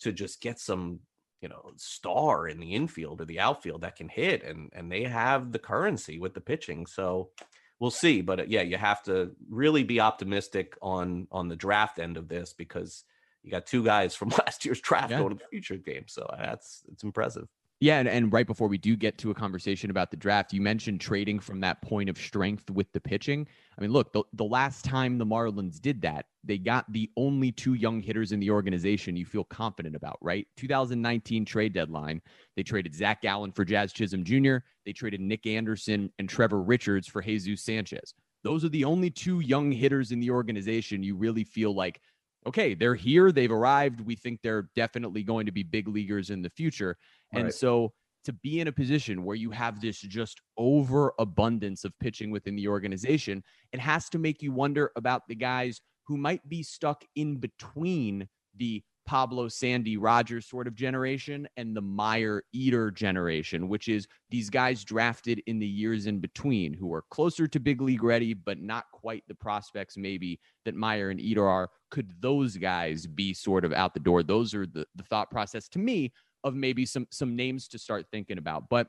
to 0.00 0.12
just 0.12 0.40
get 0.40 0.58
some 0.60 1.00
you 1.40 1.48
know 1.48 1.72
star 1.76 2.48
in 2.48 2.58
the 2.58 2.74
infield 2.74 3.20
or 3.20 3.24
the 3.24 3.40
outfield 3.40 3.82
that 3.82 3.96
can 3.96 4.08
hit 4.08 4.42
and 4.42 4.70
and 4.72 4.90
they 4.90 5.04
have 5.04 5.52
the 5.52 5.58
currency 5.58 6.18
with 6.18 6.34
the 6.34 6.40
pitching 6.40 6.86
so 6.86 7.30
we'll 7.78 7.90
see 7.90 8.20
but 8.20 8.40
uh, 8.40 8.44
yeah 8.46 8.62
you 8.62 8.76
have 8.76 9.02
to 9.02 9.30
really 9.48 9.82
be 9.82 10.00
optimistic 10.00 10.76
on 10.82 11.26
on 11.30 11.48
the 11.48 11.56
draft 11.56 11.98
end 11.98 12.16
of 12.16 12.28
this 12.28 12.52
because 12.52 13.04
you 13.42 13.50
got 13.50 13.66
two 13.66 13.84
guys 13.84 14.14
from 14.14 14.28
last 14.46 14.64
year's 14.64 14.80
draft 14.80 15.10
yeah. 15.10 15.18
going 15.18 15.30
to 15.30 15.36
the 15.36 15.48
future 15.50 15.76
game 15.76 16.04
so 16.06 16.28
that's 16.38 16.82
it's 16.90 17.04
impressive 17.04 17.48
yeah, 17.80 18.00
and, 18.00 18.08
and 18.08 18.32
right 18.32 18.46
before 18.46 18.66
we 18.66 18.76
do 18.76 18.96
get 18.96 19.18
to 19.18 19.30
a 19.30 19.34
conversation 19.34 19.90
about 19.90 20.10
the 20.10 20.16
draft, 20.16 20.52
you 20.52 20.60
mentioned 20.60 21.00
trading 21.00 21.38
from 21.38 21.60
that 21.60 21.80
point 21.80 22.08
of 22.08 22.18
strength 22.18 22.68
with 22.70 22.90
the 22.92 23.00
pitching. 23.00 23.46
I 23.78 23.82
mean, 23.82 23.92
look, 23.92 24.12
the, 24.12 24.24
the 24.32 24.44
last 24.44 24.84
time 24.84 25.16
the 25.16 25.24
Marlins 25.24 25.80
did 25.80 26.02
that, 26.02 26.26
they 26.42 26.58
got 26.58 26.92
the 26.92 27.08
only 27.16 27.52
two 27.52 27.74
young 27.74 28.00
hitters 28.00 28.32
in 28.32 28.40
the 28.40 28.50
organization 28.50 29.16
you 29.16 29.24
feel 29.24 29.44
confident 29.44 29.94
about, 29.94 30.18
right? 30.20 30.48
2019 30.56 31.44
trade 31.44 31.72
deadline, 31.72 32.20
they 32.56 32.64
traded 32.64 32.96
Zac 32.96 33.22
Gallen 33.22 33.52
for 33.52 33.64
Jazz 33.64 33.92
Chisholm 33.92 34.24
Jr., 34.24 34.56
they 34.84 34.92
traded 34.92 35.20
Nick 35.20 35.46
Anderson 35.46 36.10
and 36.18 36.28
Trevor 36.28 36.62
Richards 36.62 37.06
for 37.06 37.22
Jesus 37.22 37.62
Sanchez. 37.62 38.12
Those 38.42 38.64
are 38.64 38.70
the 38.70 38.84
only 38.84 39.10
two 39.10 39.38
young 39.40 39.70
hitters 39.70 40.10
in 40.10 40.18
the 40.18 40.30
organization 40.30 41.02
you 41.02 41.14
really 41.14 41.44
feel 41.44 41.74
like 41.74 42.00
okay, 42.46 42.74
they're 42.74 42.94
here, 42.94 43.30
they've 43.30 43.52
arrived. 43.52 44.00
We 44.00 44.16
think 44.16 44.40
they're 44.42 44.70
definitely 44.74 45.22
going 45.22 45.46
to 45.46 45.52
be 45.52 45.62
big 45.62 45.88
leaguers 45.88 46.30
in 46.30 46.40
the 46.40 46.50
future. 46.50 46.96
And 47.32 47.44
right. 47.44 47.54
so 47.54 47.92
to 48.24 48.32
be 48.32 48.60
in 48.60 48.68
a 48.68 48.72
position 48.72 49.24
where 49.24 49.36
you 49.36 49.50
have 49.50 49.80
this 49.80 50.00
just 50.00 50.40
overabundance 50.56 51.84
of 51.84 51.98
pitching 51.98 52.30
within 52.30 52.56
the 52.56 52.68
organization, 52.68 53.42
it 53.72 53.80
has 53.80 54.08
to 54.10 54.18
make 54.18 54.42
you 54.42 54.52
wonder 54.52 54.90
about 54.96 55.22
the 55.28 55.34
guys 55.34 55.80
who 56.06 56.16
might 56.16 56.46
be 56.48 56.62
stuck 56.62 57.04
in 57.16 57.36
between 57.36 58.28
the 58.56 58.82
Pablo 59.08 59.48
Sandy 59.48 59.96
Rogers 59.96 60.46
sort 60.46 60.66
of 60.66 60.74
generation 60.74 61.48
and 61.56 61.74
the 61.74 61.80
Meyer 61.80 62.42
Eder 62.54 62.90
generation, 62.90 63.66
which 63.66 63.88
is 63.88 64.06
these 64.28 64.50
guys 64.50 64.84
drafted 64.84 65.40
in 65.46 65.58
the 65.58 65.66
years 65.66 66.04
in 66.06 66.20
between 66.20 66.74
who 66.74 66.92
are 66.92 67.04
closer 67.10 67.48
to 67.48 67.58
big 67.58 67.80
league 67.80 68.02
ready, 68.02 68.34
but 68.34 68.60
not 68.60 68.84
quite 68.92 69.22
the 69.26 69.34
prospects 69.34 69.96
maybe 69.96 70.38
that 70.66 70.74
Meyer 70.74 71.08
and 71.08 71.20
Eder 71.22 71.48
are. 71.48 71.70
Could 71.90 72.12
those 72.20 72.58
guys 72.58 73.06
be 73.06 73.32
sort 73.32 73.64
of 73.64 73.72
out 73.72 73.94
the 73.94 74.00
door? 74.00 74.22
Those 74.22 74.54
are 74.54 74.66
the, 74.66 74.84
the 74.94 75.04
thought 75.04 75.30
process 75.30 75.68
to 75.70 75.78
me 75.78 76.12
of 76.44 76.54
maybe 76.54 76.86
some 76.86 77.06
some 77.10 77.36
names 77.36 77.68
to 77.68 77.78
start 77.78 78.06
thinking 78.10 78.38
about. 78.38 78.68
But 78.68 78.88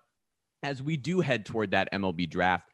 as 0.63 0.83
we 0.83 0.97
do 0.97 1.21
head 1.21 1.45
toward 1.45 1.71
that 1.71 1.91
MLB 1.93 2.29
draft, 2.29 2.71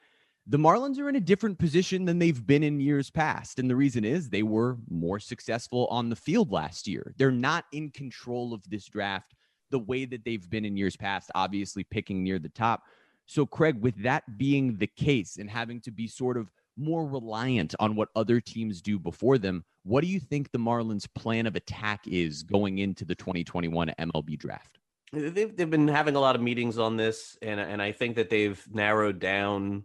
the 0.48 0.58
Marlins 0.58 1.00
are 1.00 1.10
in 1.10 1.16
a 1.16 1.22
different 1.22 1.58
position 1.58 2.06
than 2.06 2.20
they've 2.20 2.46
been 2.46 2.64
in 2.64 2.80
years 2.80 3.10
past. 3.10 3.58
And 3.58 3.70
the 3.70 3.76
reason 3.76 4.06
is 4.06 4.30
they 4.30 4.44
were 4.44 4.78
more 4.90 5.20
successful 5.20 5.88
on 5.90 6.10
the 6.10 6.16
field 6.16 6.52
last 6.52 6.88
year. 6.88 7.14
They're 7.18 7.32
not 7.32 7.66
in 7.72 7.90
control 7.90 8.54
of 8.54 8.62
this 8.70 8.86
draft 8.86 9.34
the 9.72 9.80
way 9.80 10.06
that 10.06 10.24
they've 10.24 10.48
been 10.50 10.66
in 10.66 10.78
years 10.78 10.96
past, 10.96 11.32
obviously 11.34 11.84
picking 11.84 12.24
near 12.24 12.38
the 12.38 12.50
top. 12.50 12.84
So, 13.26 13.46
Craig, 13.46 13.82
with 13.82 14.04
that 14.04 14.38
being 14.38 14.78
the 14.78 14.88
case 14.88 15.38
and 15.38 15.50
having 15.50 15.82
to 15.82 15.92
be 15.92 16.08
sort 16.08 16.38
of 16.38 16.52
more 16.78 17.06
reliant 17.06 17.74
on 17.80 17.96
what 17.96 18.10
other 18.16 18.40
teams 18.40 18.82
do 18.82 19.00
before 19.00 19.38
them. 19.38 19.64
What 19.84 20.02
do 20.02 20.08
you 20.08 20.20
think 20.20 20.52
the 20.52 20.60
Marlins' 20.60 21.08
plan 21.14 21.46
of 21.46 21.56
attack 21.56 22.08
is 22.08 22.44
going 22.44 22.80
into 22.80 23.06
the 23.06 23.16
2021 23.16 23.94
MLB 24.00 24.38
draft? 24.38 24.80
They've, 25.14 25.56
they've 25.56 25.70
been 25.70 25.88
having 25.88 26.16
a 26.16 26.20
lot 26.20 26.36
of 26.36 26.42
meetings 26.42 26.78
on 26.78 26.98
this, 26.98 27.38
and, 27.42 27.60
and 27.60 27.82
I 27.82 27.92
think 27.92 28.16
that 28.16 28.30
they've 28.30 28.62
narrowed 28.74 29.20
down 29.20 29.84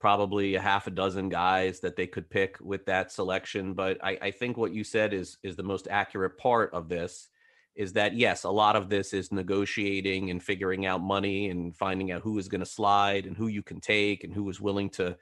probably 0.00 0.54
a 0.54 0.60
half 0.60 0.86
a 0.86 0.90
dozen 0.90 1.28
guys 1.28 1.80
that 1.80 1.96
they 1.96 2.06
could 2.06 2.28
pick 2.28 2.58
with 2.60 2.86
that 2.86 3.10
selection. 3.10 3.74
But 3.74 3.98
I, 4.02 4.18
I 4.20 4.30
think 4.30 4.56
what 4.56 4.74
you 4.74 4.84
said 4.84 5.14
is 5.14 5.38
is 5.42 5.56
the 5.56 5.62
most 5.62 5.88
accurate 5.90 6.36
part 6.38 6.72
of 6.74 6.88
this 6.88 7.28
is 7.74 7.94
that 7.94 8.14
yes, 8.14 8.44
a 8.44 8.50
lot 8.50 8.76
of 8.76 8.88
this 8.88 9.12
is 9.12 9.32
negotiating 9.32 10.30
and 10.30 10.42
figuring 10.42 10.86
out 10.86 11.02
money 11.02 11.50
and 11.50 11.74
finding 11.74 12.12
out 12.12 12.22
who 12.22 12.38
is 12.38 12.48
going 12.48 12.60
to 12.60 12.66
slide 12.66 13.26
and 13.26 13.36
who 13.36 13.48
you 13.48 13.62
can 13.62 13.80
take 13.80 14.24
and 14.24 14.32
who 14.32 14.48
is 14.48 14.60
willing 14.60 14.90
to 14.90 15.16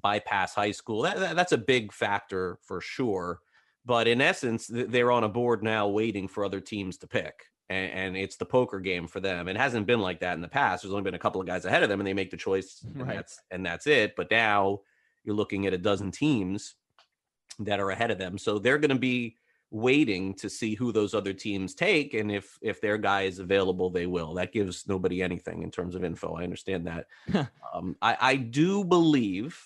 bypass 0.00 0.54
high 0.54 0.70
school. 0.70 1.02
That, 1.02 1.18
that, 1.18 1.36
that's 1.36 1.52
a 1.52 1.58
big 1.58 1.92
factor 1.92 2.58
for 2.62 2.80
sure. 2.80 3.40
But 3.84 4.06
in 4.06 4.20
essence, 4.20 4.68
they're 4.68 5.10
on 5.10 5.24
a 5.24 5.28
board 5.28 5.62
now 5.62 5.88
waiting 5.88 6.28
for 6.28 6.44
other 6.44 6.60
teams 6.60 6.98
to 6.98 7.06
pick. 7.06 7.34
And, 7.68 7.92
and, 7.92 8.16
it's 8.16 8.36
the 8.36 8.44
poker 8.44 8.80
game 8.80 9.06
for 9.06 9.18
them. 9.18 9.48
It 9.48 9.56
hasn't 9.56 9.86
been 9.86 10.00
like 10.00 10.20
that 10.20 10.34
in 10.34 10.42
the 10.42 10.48
past. 10.48 10.82
There's 10.82 10.92
only 10.92 11.04
been 11.04 11.14
a 11.14 11.18
couple 11.18 11.40
of 11.40 11.46
guys 11.46 11.64
ahead 11.64 11.82
of 11.82 11.88
them, 11.88 12.00
and 12.00 12.06
they 12.06 12.12
make 12.12 12.30
the 12.30 12.36
choice, 12.36 12.84
right. 12.84 13.00
and, 13.00 13.18
that's, 13.18 13.40
and 13.50 13.66
that's 13.66 13.86
it. 13.86 14.14
But 14.14 14.30
now 14.30 14.80
you're 15.24 15.34
looking 15.34 15.66
at 15.66 15.72
a 15.72 15.78
dozen 15.78 16.10
teams 16.10 16.74
that 17.60 17.80
are 17.80 17.90
ahead 17.90 18.10
of 18.10 18.18
them, 18.18 18.36
so 18.36 18.58
they're 18.58 18.78
going 18.78 18.90
to 18.90 18.98
be 18.98 19.36
waiting 19.72 20.34
to 20.34 20.50
see 20.50 20.74
who 20.74 20.92
those 20.92 21.14
other 21.14 21.32
teams 21.32 21.74
take 21.74 22.12
and 22.12 22.30
if 22.30 22.58
if 22.60 22.78
their 22.82 22.98
guy 22.98 23.22
is 23.22 23.38
available 23.38 23.88
they 23.88 24.06
will 24.06 24.34
that 24.34 24.52
gives 24.52 24.86
nobody 24.86 25.22
anything 25.22 25.62
in 25.62 25.70
terms 25.70 25.94
of 25.94 26.04
info 26.04 26.34
i 26.34 26.44
understand 26.44 26.86
that 26.86 27.06
um, 27.74 27.96
I, 28.02 28.16
I 28.20 28.36
do 28.36 28.84
believe 28.84 29.58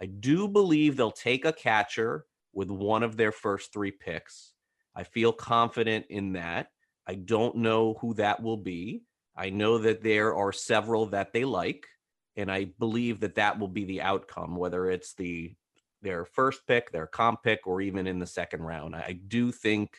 i 0.00 0.06
do 0.06 0.48
believe 0.48 0.96
they'll 0.96 1.10
take 1.10 1.44
a 1.44 1.52
catcher 1.52 2.26
with 2.52 2.70
one 2.70 3.02
of 3.02 3.16
their 3.16 3.32
first 3.32 3.72
three 3.72 3.90
picks 3.90 4.52
i 4.94 5.02
feel 5.02 5.32
confident 5.32 6.06
in 6.10 6.32
that 6.32 6.68
i 7.06 7.14
don't 7.14 7.56
know 7.56 7.94
who 8.00 8.14
that 8.14 8.42
will 8.42 8.56
be 8.56 9.02
i 9.36 9.50
know 9.50 9.78
that 9.78 10.02
there 10.02 10.34
are 10.34 10.52
several 10.52 11.06
that 11.06 11.32
they 11.32 11.44
like 11.44 11.86
and 12.36 12.50
i 12.50 12.64
believe 12.78 13.20
that 13.20 13.34
that 13.34 13.58
will 13.58 13.68
be 13.68 13.84
the 13.84 14.00
outcome 14.00 14.56
whether 14.56 14.90
it's 14.90 15.14
the 15.14 15.54
their 16.02 16.24
first 16.24 16.66
pick, 16.66 16.90
their 16.90 17.06
comp 17.06 17.42
pick, 17.42 17.66
or 17.66 17.80
even 17.80 18.06
in 18.06 18.18
the 18.18 18.26
second 18.26 18.62
round. 18.62 18.94
I 18.94 19.18
do 19.28 19.52
think 19.52 19.98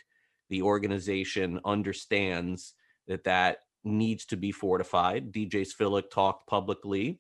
the 0.50 0.62
organization 0.62 1.60
understands 1.66 2.74
that 3.08 3.24
that 3.26 3.60
needs 3.84 4.26
to 4.26 4.38
be 4.38 4.52
fortified. 4.52 5.32
DJ 5.32 5.66
Svihlik 5.66 6.10
talked 6.10 6.48
publicly 6.48 7.20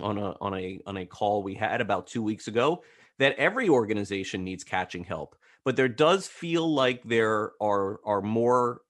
on 0.00 0.18
a 0.18 0.34
on 0.40 0.54
a 0.54 0.80
on 0.86 0.96
a 0.96 1.06
call 1.06 1.42
we 1.42 1.54
had 1.54 1.80
about 1.80 2.06
two 2.06 2.22
weeks 2.22 2.48
ago 2.48 2.82
that 3.18 3.36
every 3.36 3.68
organization 3.68 4.44
needs 4.44 4.64
catching 4.64 5.04
help, 5.04 5.36
but 5.64 5.76
there 5.76 5.88
does 5.88 6.26
feel 6.26 6.72
like 6.72 7.02
there 7.02 7.52
are 7.60 8.00
are 8.04 8.22
more 8.22 8.82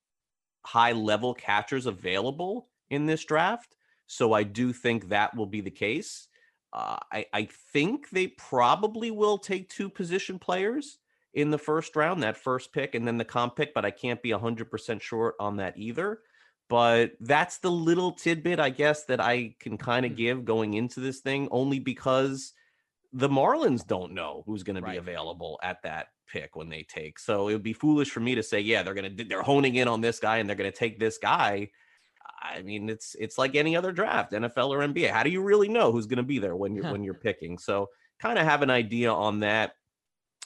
high 0.65 0.93
level 0.93 1.35
catchers 1.35 1.87
available 1.87 2.69
in 2.91 3.07
this 3.07 3.25
draft. 3.25 3.77
So 4.07 4.33
I 4.33 4.43
do 4.43 4.73
think 4.73 5.09
that 5.09 5.37
will 5.37 5.47
be 5.47 5.61
the 5.61 5.71
case. 5.71 6.29
Uh, 6.73 6.99
I, 7.13 7.27
I 7.33 7.49
think 7.73 8.11
they 8.11 8.29
probably 8.29 9.11
will 9.11 9.39
take 9.39 9.69
two 9.69 9.89
position 9.89 10.39
players 10.39 10.99
in 11.35 11.51
the 11.51 11.59
first 11.59 11.97
round, 11.97 12.23
that 12.23 12.37
first 12.37 12.73
pick, 12.73 12.95
and 12.95 13.07
then 13.07 13.19
the 13.19 13.25
comp 13.25 13.57
pick, 13.57 13.73
but 13.73 13.85
I 13.85 13.91
can't 13.91 14.23
be 14.23 14.31
100% 14.31 15.01
sure 15.01 15.35
on 15.39 15.57
that 15.57 15.77
either. 15.77 16.21
But 16.71 17.13
that's 17.21 17.59
the 17.59 17.71
little 17.71 18.13
tidbit, 18.13 18.59
I 18.59 18.71
guess, 18.71 19.05
that 19.05 19.21
I 19.21 19.57
can 19.61 19.77
kind 19.77 20.07
of 20.07 20.13
mm. 20.13 20.17
give 20.17 20.45
going 20.47 20.75
into 20.75 21.01
this 21.01 21.21
thing, 21.21 21.49
only 21.51 21.79
because 21.79 22.55
the 23.13 23.29
Marlins 23.29 23.87
don't 23.87 24.13
know 24.13 24.45
who's 24.47 24.63
going 24.63 24.77
to 24.77 24.89
be 24.89 24.97
available 24.97 25.59
at 25.63 25.83
that 25.83 26.07
pick 26.33 26.57
when 26.57 26.71
they 26.71 26.85
take. 26.85 27.19
So 27.19 27.49
it 27.49 27.53
would 27.53 27.63
be 27.63 27.73
foolish 27.75 28.11
for 28.11 28.21
me 28.21 28.37
to 28.37 28.43
say, 28.43 28.61
yeah, 28.61 28.83
they're 28.83 28.95
going 28.95 29.17
to, 29.17 29.25
they're 29.25 29.43
honing 29.43 29.75
in 29.75 29.89
on 29.89 30.01
this 30.01 30.21
guy 30.21 30.39
and 30.39 30.49
they're 30.49 30.57
going 30.57 30.71
to 30.71 30.79
take 30.79 30.99
this 30.99 31.19
guy 31.19 31.71
I 32.43 32.63
mean, 32.63 32.89
it's 32.89 33.15
it's 33.19 33.39
like 33.39 33.55
any 33.55 33.77
other 33.77 33.93
draft, 33.93 34.33
NFL 34.33 34.69
or 34.69 34.79
NBA. 34.79 35.11
How 35.11 35.23
do 35.23 35.31
you 35.31 35.43
really 35.43 35.69
know 35.69 35.93
who's 35.93 36.07
going 36.07 36.19
to 36.19 36.23
be 36.23 36.39
there 36.39 36.57
when 36.57 36.75
you're 36.75 36.85
when 36.93 37.05
you're 37.05 37.15
picking? 37.15 37.59
So 37.59 37.89
kind 38.19 38.39
of 38.39 38.45
have 38.45 38.63
an 38.63 38.71
idea 38.71 39.13
on 39.13 39.41
that. 39.41 39.73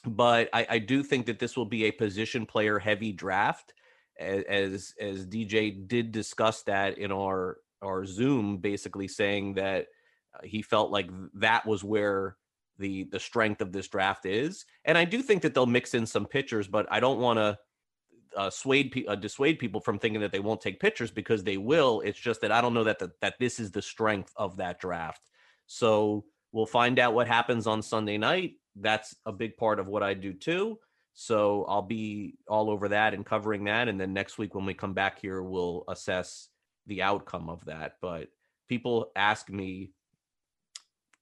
But 0.06 0.50
I, 0.52 0.66
I 0.68 0.78
do 0.78 1.02
think 1.02 1.26
that 1.26 1.38
this 1.38 1.56
will 1.56 1.64
be 1.64 1.84
a 1.84 1.90
position 1.90 2.44
player 2.44 2.78
heavy 2.78 3.12
draft, 3.12 3.72
as 4.18 4.94
as 5.00 5.26
DJ 5.26 5.86
did 5.86 6.12
discuss 6.12 6.62
that 6.62 6.98
in 6.98 7.12
our 7.12 7.58
our 7.82 8.04
Zoom, 8.06 8.58
basically 8.58 9.08
saying 9.08 9.54
that 9.54 9.86
uh, 10.34 10.40
he 10.44 10.62
felt 10.62 10.90
like 10.90 11.10
that 11.34 11.66
was 11.66 11.84
where 11.84 12.36
the 12.78 13.04
the 13.04 13.20
strength 13.20 13.60
of 13.60 13.72
this 13.72 13.88
draft 13.88 14.26
is. 14.26 14.64
And 14.84 14.96
I 14.98 15.04
do 15.04 15.22
think 15.22 15.42
that 15.42 15.54
they'll 15.54 15.66
mix 15.66 15.94
in 15.94 16.06
some 16.06 16.26
pitchers, 16.26 16.68
but 16.68 16.86
I 16.90 17.00
don't 17.00 17.20
want 17.20 17.38
to 17.38 17.58
uh, 18.36 18.50
swayed 18.50 19.04
uh, 19.08 19.14
dissuade 19.14 19.58
people 19.58 19.80
from 19.80 19.98
thinking 19.98 20.20
that 20.20 20.32
they 20.32 20.40
won't 20.40 20.60
take 20.60 20.80
pictures 20.80 21.10
because 21.10 21.44
they 21.44 21.56
will. 21.56 22.00
It's 22.00 22.18
just 22.18 22.40
that 22.40 22.52
I 22.52 22.60
don't 22.60 22.74
know 22.74 22.84
that 22.84 22.98
the, 22.98 23.12
that 23.20 23.38
this 23.38 23.60
is 23.60 23.70
the 23.70 23.82
strength 23.82 24.32
of 24.36 24.56
that 24.56 24.80
draft. 24.80 25.26
So 25.66 26.24
we'll 26.52 26.66
find 26.66 26.98
out 26.98 27.14
what 27.14 27.28
happens 27.28 27.66
on 27.66 27.82
Sunday 27.82 28.18
night. 28.18 28.52
That's 28.76 29.14
a 29.24 29.32
big 29.32 29.56
part 29.56 29.78
of 29.78 29.86
what 29.86 30.02
I 30.02 30.14
do 30.14 30.32
too. 30.32 30.78
So 31.14 31.64
I'll 31.68 31.82
be 31.82 32.34
all 32.48 32.70
over 32.70 32.88
that 32.88 33.14
and 33.14 33.24
covering 33.24 33.64
that. 33.64 33.88
And 33.88 34.00
then 34.00 34.12
next 34.12 34.36
week 34.36 34.54
when 34.54 34.66
we 34.66 34.74
come 34.74 34.94
back 34.94 35.20
here, 35.20 35.42
we'll 35.42 35.84
assess 35.88 36.48
the 36.86 37.02
outcome 37.02 37.48
of 37.48 37.64
that. 37.66 37.96
But 38.02 38.28
people 38.68 39.12
ask 39.16 39.48
me 39.48 39.92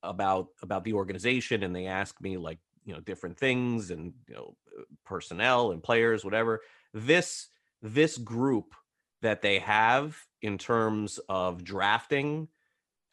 about 0.02 0.48
about 0.62 0.82
the 0.82 0.94
organization 0.94 1.62
and 1.62 1.76
they 1.76 1.86
ask 1.86 2.20
me 2.20 2.36
like 2.36 2.58
you 2.84 2.92
know 2.92 2.98
different 2.98 3.38
things 3.38 3.92
and 3.92 4.12
you 4.26 4.34
know 4.34 4.56
personnel 5.04 5.70
and 5.70 5.80
players 5.80 6.24
whatever 6.24 6.60
this 6.92 7.46
this 7.82 8.18
group 8.18 8.74
that 9.22 9.42
they 9.42 9.60
have 9.60 10.16
in 10.42 10.58
terms 10.58 11.18
of 11.28 11.64
drafting, 11.64 12.48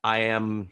I 0.03 0.19
am 0.19 0.69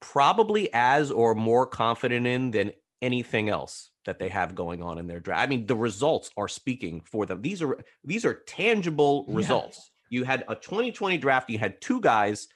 probably 0.00 0.72
as 0.72 1.10
or 1.10 1.34
more 1.34 1.66
confident 1.66 2.26
in 2.26 2.50
than 2.50 2.72
anything 3.02 3.48
else 3.48 3.90
that 4.06 4.18
they 4.18 4.28
have 4.28 4.54
going 4.54 4.82
on 4.82 4.98
in 4.98 5.06
their 5.06 5.20
draft. 5.20 5.42
I 5.42 5.46
mean, 5.46 5.66
the 5.66 5.76
results 5.76 6.30
are 6.36 6.48
speaking 6.48 7.02
for 7.10 7.26
them. 7.26 7.42
These 7.42 7.62
are 7.62 7.78
these 8.04 8.24
are 8.24 8.34
tangible 8.46 9.24
results. 9.28 9.90
Yeah. 10.10 10.18
You 10.18 10.24
had 10.24 10.44
a 10.48 10.54
2020 10.54 11.18
draft, 11.18 11.50
you 11.50 11.58
had 11.58 11.80
two 11.80 12.00
guys 12.00 12.48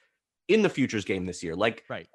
in 0.47 0.61
the 0.61 0.69
futures 0.69 1.05
game 1.05 1.25
this 1.25 1.43
year. 1.43 1.55
Like 1.55 1.83
right. 1.89 2.07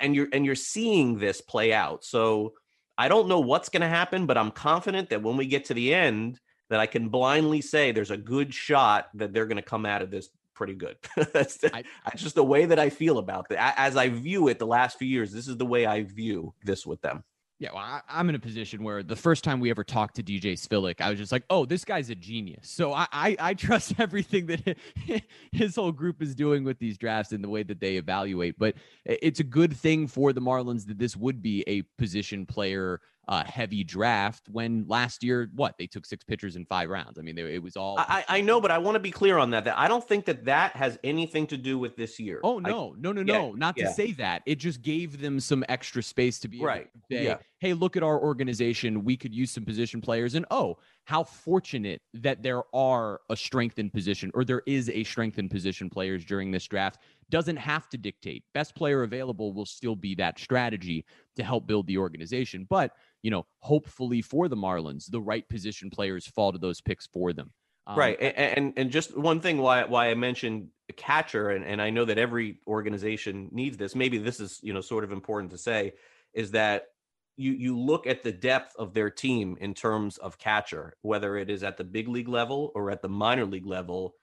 And 0.00 0.14
you're 0.14 0.28
and 0.32 0.44
you're 0.44 0.54
seeing 0.54 1.18
this 1.18 1.40
play 1.40 1.72
out. 1.72 2.04
So 2.04 2.54
I 2.98 3.08
don't 3.08 3.28
know 3.28 3.40
what's 3.40 3.68
going 3.68 3.82
to 3.82 3.88
happen, 3.88 4.26
but 4.26 4.38
I'm 4.38 4.50
confident 4.50 5.10
that 5.10 5.22
when 5.22 5.36
we 5.36 5.46
get 5.46 5.66
to 5.66 5.74
the 5.74 5.92
end, 5.92 6.40
that 6.70 6.80
I 6.80 6.86
can 6.86 7.08
blindly 7.08 7.60
say 7.60 7.92
there's 7.92 8.10
a 8.10 8.16
good 8.16 8.54
shot 8.54 9.08
that 9.14 9.32
they're 9.32 9.46
going 9.46 9.56
to 9.56 9.62
come 9.62 9.86
out 9.86 10.02
of 10.02 10.10
this 10.10 10.30
pretty 10.54 10.74
good. 10.74 10.96
that's, 11.32 11.62
I, 11.64 11.84
that's 12.04 12.22
just 12.22 12.34
the 12.34 12.44
way 12.44 12.64
that 12.66 12.78
I 12.78 12.90
feel 12.90 13.18
about 13.18 13.46
it. 13.50 13.58
As 13.60 13.96
I 13.96 14.08
view 14.08 14.48
it 14.48 14.58
the 14.58 14.66
last 14.66 14.98
few 14.98 15.06
years, 15.06 15.30
this 15.30 15.46
is 15.46 15.56
the 15.56 15.66
way 15.66 15.86
I 15.86 16.02
view 16.02 16.54
this 16.64 16.86
with 16.86 17.02
them. 17.02 17.22
Yeah, 17.58 17.70
well, 17.72 17.82
I, 17.82 18.20
am 18.20 18.28
in 18.28 18.34
a 18.34 18.38
position 18.38 18.82
where 18.82 19.02
the 19.02 19.16
first 19.16 19.42
time 19.42 19.60
we 19.60 19.70
ever 19.70 19.82
talked 19.82 20.16
to 20.16 20.22
DJ 20.22 20.54
Svihlik, 20.54 21.00
I 21.00 21.08
was 21.08 21.18
just 21.18 21.32
like, 21.32 21.44
"Oh, 21.48 21.64
this 21.64 21.86
guy's 21.86 22.10
a 22.10 22.14
genius." 22.14 22.68
So 22.68 22.92
I, 22.92 23.06
I, 23.10 23.36
I 23.40 23.54
trust 23.54 23.94
everything 23.98 24.46
that 24.46 24.76
his 25.52 25.76
whole 25.76 25.92
group 25.92 26.20
is 26.20 26.34
doing 26.34 26.64
with 26.64 26.78
these 26.78 26.98
drafts 26.98 27.32
and 27.32 27.42
the 27.42 27.48
way 27.48 27.62
that 27.62 27.80
they 27.80 27.96
evaluate. 27.96 28.58
But 28.58 28.74
it's 29.06 29.40
a 29.40 29.44
good 29.44 29.74
thing 29.74 30.06
for 30.06 30.34
the 30.34 30.42
Marlins 30.42 30.86
that 30.88 30.98
this 30.98 31.16
would 31.16 31.40
be 31.40 31.64
a 31.66 31.80
position 31.96 32.44
player 32.44 33.00
uh, 33.28 33.42
heavy 33.44 33.82
draft 33.82 34.48
when 34.50 34.84
last 34.86 35.24
year 35.24 35.50
what 35.54 35.76
they 35.78 35.86
took 35.86 36.06
six 36.06 36.22
pitchers 36.24 36.56
in 36.56 36.64
five 36.64 36.88
rounds. 36.88 37.18
I 37.18 37.22
mean, 37.22 37.34
they, 37.34 37.54
it 37.54 37.62
was 37.62 37.76
all. 37.76 37.98
I, 37.98 38.24
I 38.28 38.40
know, 38.40 38.60
but 38.60 38.70
I 38.70 38.78
want 38.78 38.94
to 38.94 39.00
be 39.00 39.10
clear 39.10 39.38
on 39.38 39.50
that. 39.50 39.64
That 39.64 39.78
I 39.78 39.88
don't 39.88 40.06
think 40.06 40.24
that 40.26 40.44
that 40.44 40.76
has 40.76 40.98
anything 41.02 41.46
to 41.48 41.56
do 41.56 41.78
with 41.78 41.96
this 41.96 42.20
year. 42.20 42.40
Oh 42.44 42.58
no, 42.58 42.94
I, 42.96 43.00
no, 43.00 43.12
no, 43.12 43.22
no! 43.22 43.46
Yeah, 43.48 43.52
Not 43.56 43.76
to 43.76 43.92
say 43.92 44.12
that. 44.12 44.42
It 44.46 44.56
just 44.56 44.82
gave 44.82 45.20
them 45.20 45.40
some 45.40 45.64
extra 45.68 46.02
space 46.02 46.38
to 46.40 46.48
be 46.48 46.62
right. 46.62 46.88
Say, 47.10 47.24
yeah. 47.24 47.38
Hey, 47.58 47.72
look 47.72 47.96
at 47.96 48.02
our 48.02 48.20
organization. 48.20 49.02
We 49.02 49.16
could 49.16 49.34
use 49.34 49.50
some 49.50 49.64
position 49.64 50.00
players, 50.00 50.34
and 50.34 50.46
oh, 50.50 50.78
how 51.06 51.22
fortunate 51.22 52.02
that 52.14 52.42
there 52.42 52.62
are 52.74 53.20
a 53.30 53.36
strengthened 53.36 53.92
position 53.92 54.28
or 54.34 54.44
there 54.44 54.62
is 54.66 54.90
a 54.90 55.04
strengthened 55.04 55.52
position 55.52 55.88
players 55.88 56.24
during 56.24 56.50
this 56.50 56.66
draft 56.66 56.98
doesn't 57.30 57.56
have 57.56 57.88
to 57.88 57.96
dictate. 57.96 58.42
Best 58.54 58.74
player 58.74 59.04
available 59.04 59.52
will 59.52 59.66
still 59.66 59.94
be 59.94 60.16
that 60.16 60.36
strategy 60.36 61.04
to 61.36 61.44
help 61.44 61.64
build 61.64 61.86
the 61.86 61.96
organization. 61.96 62.66
But, 62.68 62.90
you 63.22 63.30
know, 63.30 63.46
hopefully 63.60 64.20
for 64.20 64.48
the 64.48 64.56
Marlins, 64.56 65.08
the 65.08 65.20
right 65.20 65.48
position 65.48 65.90
players 65.90 66.26
fall 66.26 66.50
to 66.50 66.58
those 66.58 66.80
picks 66.80 67.06
for 67.06 67.32
them. 67.32 67.52
Um, 67.86 67.96
right. 67.96 68.20
And, 68.20 68.36
and, 68.36 68.72
and 68.76 68.90
just 68.90 69.16
one 69.16 69.40
thing 69.40 69.58
why 69.58 69.84
why 69.84 70.10
I 70.10 70.14
mentioned 70.14 70.70
a 70.88 70.92
catcher, 70.92 71.50
and, 71.50 71.64
and 71.64 71.80
I 71.80 71.90
know 71.90 72.04
that 72.04 72.18
every 72.18 72.58
organization 72.66 73.48
needs 73.52 73.76
this, 73.76 73.94
maybe 73.94 74.18
this 74.18 74.40
is, 74.40 74.58
you 74.60 74.72
know, 74.72 74.80
sort 74.80 75.04
of 75.04 75.12
important 75.12 75.52
to 75.52 75.58
say, 75.58 75.92
is 76.34 76.50
that 76.50 76.88
you 77.36 77.52
you 77.52 77.78
look 77.78 78.06
at 78.06 78.22
the 78.22 78.32
depth 78.32 78.74
of 78.76 78.94
their 78.94 79.10
team 79.10 79.56
in 79.60 79.74
terms 79.74 80.18
of 80.18 80.38
catcher, 80.38 80.96
whether 81.02 81.36
it 81.36 81.50
is 81.50 81.62
at 81.62 81.76
the 81.76 81.84
big 81.84 82.08
league 82.08 82.28
level 82.28 82.72
or 82.74 82.90
at 82.90 83.02
the 83.02 83.08
minor 83.08 83.44
league 83.44 83.66
level. 83.66 84.14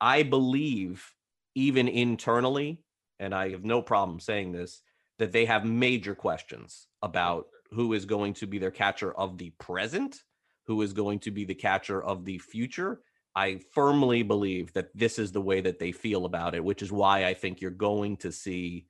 I 0.00 0.22
believe 0.22 1.12
even 1.54 1.88
internally, 1.88 2.82
and 3.18 3.34
I 3.34 3.50
have 3.50 3.64
no 3.64 3.80
problem 3.80 4.20
saying 4.20 4.52
this, 4.52 4.82
that 5.18 5.32
they 5.32 5.44
have 5.44 5.64
major 5.64 6.14
questions 6.14 6.88
about 7.02 7.46
who 7.70 7.92
is 7.92 8.04
going 8.04 8.34
to 8.34 8.46
be 8.46 8.58
their 8.58 8.70
catcher 8.70 9.16
of 9.16 9.38
the 9.38 9.50
present, 9.58 10.22
who 10.66 10.82
is 10.82 10.92
going 10.92 11.20
to 11.20 11.30
be 11.30 11.44
the 11.44 11.54
catcher 11.54 12.02
of 12.02 12.24
the 12.24 12.38
future. 12.38 13.00
I 13.36 13.60
firmly 13.72 14.22
believe 14.22 14.72
that 14.74 14.88
this 14.94 15.18
is 15.18 15.32
the 15.32 15.40
way 15.40 15.60
that 15.60 15.78
they 15.78 15.92
feel 15.92 16.24
about 16.24 16.54
it, 16.54 16.64
which 16.64 16.82
is 16.82 16.92
why 16.92 17.24
I 17.24 17.34
think 17.34 17.60
you're 17.60 17.70
going 17.70 18.16
to 18.18 18.30
see 18.30 18.86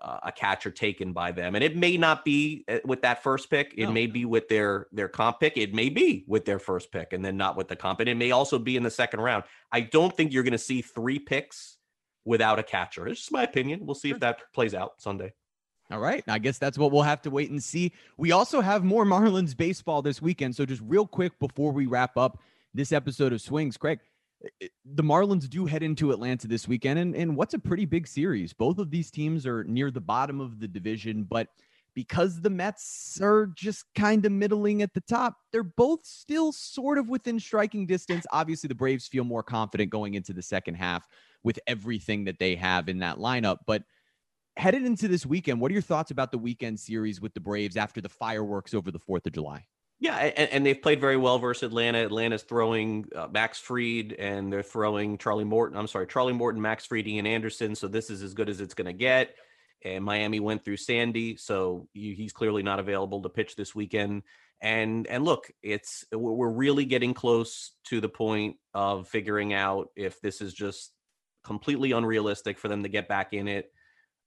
uh, 0.00 0.18
a 0.24 0.32
catcher 0.32 0.70
taken 0.70 1.12
by 1.12 1.32
them. 1.32 1.54
And 1.54 1.62
it 1.62 1.76
may 1.76 1.96
not 1.96 2.24
be 2.24 2.64
uh, 2.68 2.78
with 2.84 3.02
that 3.02 3.22
first 3.22 3.50
pick. 3.50 3.74
It 3.76 3.86
no. 3.86 3.92
may 3.92 4.06
be 4.06 4.24
with 4.24 4.48
their 4.48 4.86
their 4.92 5.08
comp 5.08 5.40
pick. 5.40 5.56
It 5.56 5.74
may 5.74 5.88
be 5.88 6.24
with 6.26 6.44
their 6.44 6.58
first 6.58 6.90
pick 6.92 7.12
and 7.12 7.24
then 7.24 7.36
not 7.36 7.56
with 7.56 7.68
the 7.68 7.76
comp. 7.76 8.00
And 8.00 8.08
it 8.08 8.16
may 8.16 8.30
also 8.30 8.58
be 8.58 8.76
in 8.76 8.82
the 8.82 8.90
second 8.90 9.20
round. 9.20 9.44
I 9.70 9.80
don't 9.80 10.16
think 10.16 10.32
you're 10.32 10.42
going 10.42 10.52
to 10.52 10.58
see 10.58 10.82
three 10.82 11.18
picks 11.18 11.76
without 12.24 12.58
a 12.58 12.62
catcher. 12.62 13.06
It's 13.08 13.20
just 13.20 13.32
my 13.32 13.42
opinion. 13.42 13.86
We'll 13.86 13.94
see 13.94 14.08
sure. 14.08 14.16
if 14.16 14.20
that 14.20 14.40
plays 14.54 14.74
out 14.74 15.00
Sunday. 15.00 15.32
All 15.90 15.98
right. 15.98 16.22
I 16.28 16.38
guess 16.38 16.58
that's 16.58 16.78
what 16.78 16.92
we'll 16.92 17.02
have 17.02 17.22
to 17.22 17.30
wait 17.30 17.50
and 17.50 17.62
see. 17.62 17.92
We 18.16 18.30
also 18.30 18.60
have 18.60 18.84
more 18.84 19.04
Marlins 19.04 19.56
baseball 19.56 20.02
this 20.02 20.22
weekend. 20.22 20.54
So 20.54 20.64
just 20.64 20.82
real 20.86 21.06
quick 21.06 21.38
before 21.40 21.72
we 21.72 21.86
wrap 21.86 22.16
up 22.16 22.38
this 22.72 22.92
episode 22.92 23.32
of 23.32 23.40
Swings, 23.40 23.76
Craig, 23.76 23.98
the 24.84 25.02
Marlins 25.02 25.48
do 25.48 25.66
head 25.66 25.82
into 25.82 26.12
Atlanta 26.12 26.48
this 26.48 26.66
weekend, 26.66 26.98
and, 26.98 27.14
and 27.14 27.36
what's 27.36 27.54
a 27.54 27.58
pretty 27.58 27.84
big 27.84 28.06
series. 28.06 28.52
Both 28.52 28.78
of 28.78 28.90
these 28.90 29.10
teams 29.10 29.46
are 29.46 29.64
near 29.64 29.90
the 29.90 30.00
bottom 30.00 30.40
of 30.40 30.60
the 30.60 30.68
division, 30.68 31.24
but 31.24 31.48
because 31.94 32.40
the 32.40 32.50
Mets 32.50 33.18
are 33.20 33.48
just 33.54 33.84
kind 33.94 34.24
of 34.24 34.32
middling 34.32 34.82
at 34.82 34.94
the 34.94 35.00
top, 35.02 35.34
they're 35.52 35.62
both 35.62 36.06
still 36.06 36.52
sort 36.52 36.98
of 36.98 37.08
within 37.08 37.38
striking 37.40 37.86
distance. 37.86 38.24
Obviously, 38.32 38.68
the 38.68 38.74
Braves 38.74 39.08
feel 39.08 39.24
more 39.24 39.42
confident 39.42 39.90
going 39.90 40.14
into 40.14 40.32
the 40.32 40.42
second 40.42 40.74
half 40.74 41.06
with 41.42 41.58
everything 41.66 42.24
that 42.24 42.38
they 42.38 42.54
have 42.54 42.88
in 42.88 42.98
that 43.00 43.18
lineup. 43.18 43.58
But 43.66 43.82
headed 44.56 44.84
into 44.84 45.08
this 45.08 45.26
weekend, 45.26 45.60
what 45.60 45.70
are 45.70 45.74
your 45.74 45.82
thoughts 45.82 46.10
about 46.10 46.30
the 46.30 46.38
weekend 46.38 46.78
series 46.78 47.20
with 47.20 47.34
the 47.34 47.40
Braves 47.40 47.76
after 47.76 48.00
the 48.00 48.08
fireworks 48.08 48.72
over 48.72 48.90
the 48.90 49.00
4th 49.00 49.26
of 49.26 49.32
July? 49.32 49.66
Yeah, 50.00 50.16
and, 50.16 50.50
and, 50.50 50.66
they've 50.66 50.80
played 50.80 50.98
very 50.98 51.18
well 51.18 51.38
versus 51.38 51.64
Atlanta. 51.64 51.98
Atlanta's 51.98 52.42
throwing 52.42 53.04
uh, 53.14 53.28
Max 53.30 53.58
Fried, 53.58 54.14
and 54.14 54.50
they're 54.50 54.62
throwing 54.62 55.18
Charlie 55.18 55.44
Morton. 55.44 55.76
I'm 55.76 55.86
sorry, 55.86 56.06
Charlie 56.06 56.32
Morton, 56.32 56.62
Max 56.62 56.86
Fried, 56.86 57.06
Ian 57.06 57.26
Anderson. 57.26 57.74
So 57.74 57.86
this 57.86 58.08
is 58.08 58.22
as 58.22 58.32
good 58.32 58.48
as 58.48 58.62
it's 58.62 58.72
going 58.72 58.86
to 58.86 58.94
get. 58.94 59.34
And 59.84 60.02
Miami 60.02 60.40
went 60.40 60.64
through 60.64 60.78
Sandy, 60.78 61.36
so 61.36 61.86
he's 61.92 62.32
clearly 62.32 62.62
not 62.62 62.80
available 62.80 63.20
to 63.22 63.28
pitch 63.28 63.56
this 63.56 63.74
weekend. 63.74 64.22
And 64.62 65.06
and 65.06 65.24
look, 65.24 65.50
it's 65.62 66.04
we're 66.12 66.50
really 66.50 66.86
getting 66.86 67.12
close 67.12 67.72
to 67.86 68.00
the 68.00 68.08
point 68.08 68.56
of 68.72 69.06
figuring 69.06 69.52
out 69.52 69.88
if 69.96 70.20
this 70.22 70.40
is 70.40 70.54
just 70.54 70.92
completely 71.44 71.92
unrealistic 71.92 72.58
for 72.58 72.68
them 72.68 72.82
to 72.82 72.88
get 72.88 73.08
back 73.08 73.34
in 73.34 73.48
it. 73.48 73.70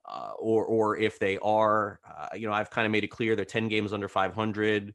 Uh, 0.07 0.31
or 0.37 0.65
or 0.65 0.97
if 0.97 1.17
they 1.17 1.37
are, 1.39 1.99
uh, 2.07 2.27
you 2.35 2.47
know, 2.47 2.53
I've 2.53 2.69
kind 2.69 2.85
of 2.85 2.91
made 2.91 3.03
it 3.03 3.07
clear 3.07 3.35
they're 3.35 3.45
10 3.45 3.69
games 3.69 3.93
under 3.93 4.09
500 4.09 4.93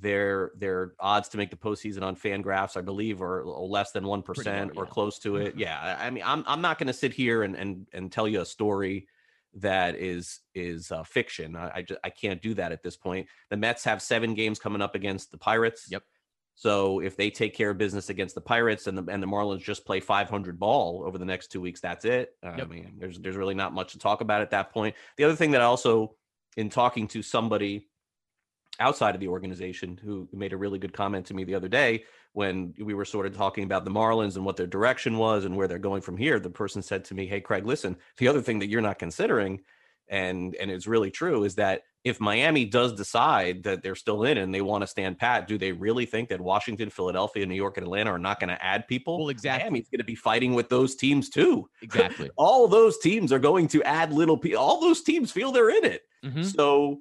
their 0.00 0.52
their 0.56 0.92
odds 1.00 1.28
to 1.30 1.36
make 1.36 1.50
the 1.50 1.56
postseason 1.56 2.02
on 2.02 2.16
Fangraphs, 2.16 2.76
I 2.76 2.80
believe, 2.80 3.22
are 3.22 3.44
less 3.44 3.92
than 3.92 4.06
one 4.06 4.22
percent 4.22 4.72
or 4.76 4.86
close 4.86 5.18
to 5.20 5.36
it. 5.36 5.50
Mm-hmm. 5.50 5.60
Yeah, 5.60 5.96
I 5.98 6.10
mean, 6.10 6.22
I'm 6.24 6.44
I'm 6.46 6.60
not 6.60 6.78
going 6.78 6.88
to 6.88 6.92
sit 6.92 7.12
here 7.12 7.42
and 7.42 7.54
and 7.56 7.86
and 7.92 8.10
tell 8.10 8.28
you 8.28 8.40
a 8.40 8.46
story 8.46 9.08
that 9.54 9.96
is 9.96 10.40
is 10.54 10.92
uh, 10.92 11.04
fiction. 11.04 11.56
I 11.56 11.72
I, 11.76 11.82
just, 11.82 12.00
I 12.04 12.10
can't 12.10 12.42
do 12.42 12.54
that 12.54 12.72
at 12.72 12.82
this 12.82 12.96
point. 12.96 13.26
The 13.50 13.56
Mets 13.56 13.84
have 13.84 14.02
seven 14.02 14.34
games 14.34 14.58
coming 14.58 14.82
up 14.82 14.94
against 14.94 15.30
the 15.30 15.38
Pirates. 15.38 15.86
Yep. 15.90 16.02
So 16.54 17.00
if 17.00 17.16
they 17.16 17.28
take 17.28 17.54
care 17.54 17.70
of 17.70 17.78
business 17.78 18.08
against 18.08 18.34
the 18.34 18.40
Pirates 18.40 18.86
and 18.86 18.96
the 18.96 19.04
and 19.12 19.22
the 19.22 19.26
Marlins 19.26 19.60
just 19.60 19.84
play 19.84 20.00
500 20.00 20.58
ball 20.58 21.04
over 21.06 21.18
the 21.18 21.24
next 21.24 21.48
two 21.48 21.60
weeks, 21.60 21.80
that's 21.80 22.04
it. 22.04 22.30
Yep. 22.42 22.60
I 22.60 22.64
mean, 22.64 22.94
there's 22.98 23.18
there's 23.18 23.36
really 23.36 23.54
not 23.54 23.74
much 23.74 23.92
to 23.92 23.98
talk 23.98 24.20
about 24.20 24.42
at 24.42 24.50
that 24.50 24.72
point. 24.72 24.94
The 25.16 25.24
other 25.24 25.36
thing 25.36 25.50
that 25.52 25.60
I 25.60 25.64
also, 25.64 26.16
in 26.56 26.70
talking 26.70 27.08
to 27.08 27.22
somebody 27.22 27.88
outside 28.80 29.14
of 29.14 29.20
the 29.20 29.28
organization 29.28 29.98
who 30.02 30.28
made 30.32 30.52
a 30.52 30.56
really 30.56 30.78
good 30.78 30.92
comment 30.92 31.26
to 31.26 31.34
me 31.34 31.44
the 31.44 31.54
other 31.54 31.68
day 31.68 32.04
when 32.32 32.74
we 32.78 32.94
were 32.94 33.04
sort 33.04 33.26
of 33.26 33.34
talking 33.34 33.64
about 33.64 33.84
the 33.84 33.90
Marlins 33.90 34.36
and 34.36 34.44
what 34.44 34.56
their 34.56 34.66
direction 34.66 35.16
was 35.16 35.44
and 35.44 35.56
where 35.56 35.66
they're 35.66 35.78
going 35.78 36.02
from 36.02 36.16
here. 36.16 36.38
The 36.38 36.50
person 36.50 36.82
said 36.82 37.04
to 37.06 37.14
me, 37.14 37.26
"Hey, 37.26 37.40
Craig, 37.40 37.64
listen. 37.64 37.96
The 38.18 38.28
other 38.28 38.42
thing 38.42 38.58
that 38.58 38.68
you're 38.68 38.82
not 38.82 38.98
considering, 38.98 39.62
and 40.08 40.54
and 40.56 40.70
it's 40.70 40.86
really 40.86 41.10
true, 41.10 41.44
is 41.44 41.54
that 41.54 41.82
if 42.06 42.20
Miami 42.20 42.64
does 42.64 42.92
decide 42.92 43.64
that 43.64 43.82
they're 43.82 43.96
still 43.96 44.22
in 44.22 44.38
and 44.38 44.54
they 44.54 44.60
want 44.60 44.82
to 44.82 44.86
stand 44.86 45.18
pat, 45.18 45.48
do 45.48 45.58
they 45.58 45.72
really 45.72 46.06
think 46.06 46.28
that 46.28 46.40
Washington, 46.40 46.88
Philadelphia, 46.88 47.44
New 47.44 47.56
York, 47.56 47.78
and 47.78 47.84
Atlanta 47.84 48.12
are 48.12 48.18
not 48.18 48.38
going 48.38 48.50
to 48.50 48.64
add 48.64 48.86
people? 48.86 49.18
Well, 49.18 49.28
exactly. 49.30 49.64
Miami's 49.64 49.88
going 49.88 49.98
to 49.98 50.04
be 50.04 50.14
fighting 50.14 50.54
with 50.54 50.68
those 50.68 50.94
teams 50.94 51.28
too. 51.28 51.68
Exactly. 51.82 52.30
all 52.36 52.68
those 52.68 52.98
teams 52.98 53.32
are 53.32 53.40
going 53.40 53.66
to 53.68 53.82
add 53.82 54.12
little 54.12 54.38
people. 54.38 54.60
All 54.60 54.80
those 54.80 55.02
teams 55.02 55.32
feel 55.32 55.50
they're 55.50 55.70
in 55.70 55.84
it. 55.84 56.02
Mm-hmm. 56.24 56.44
So 56.44 57.00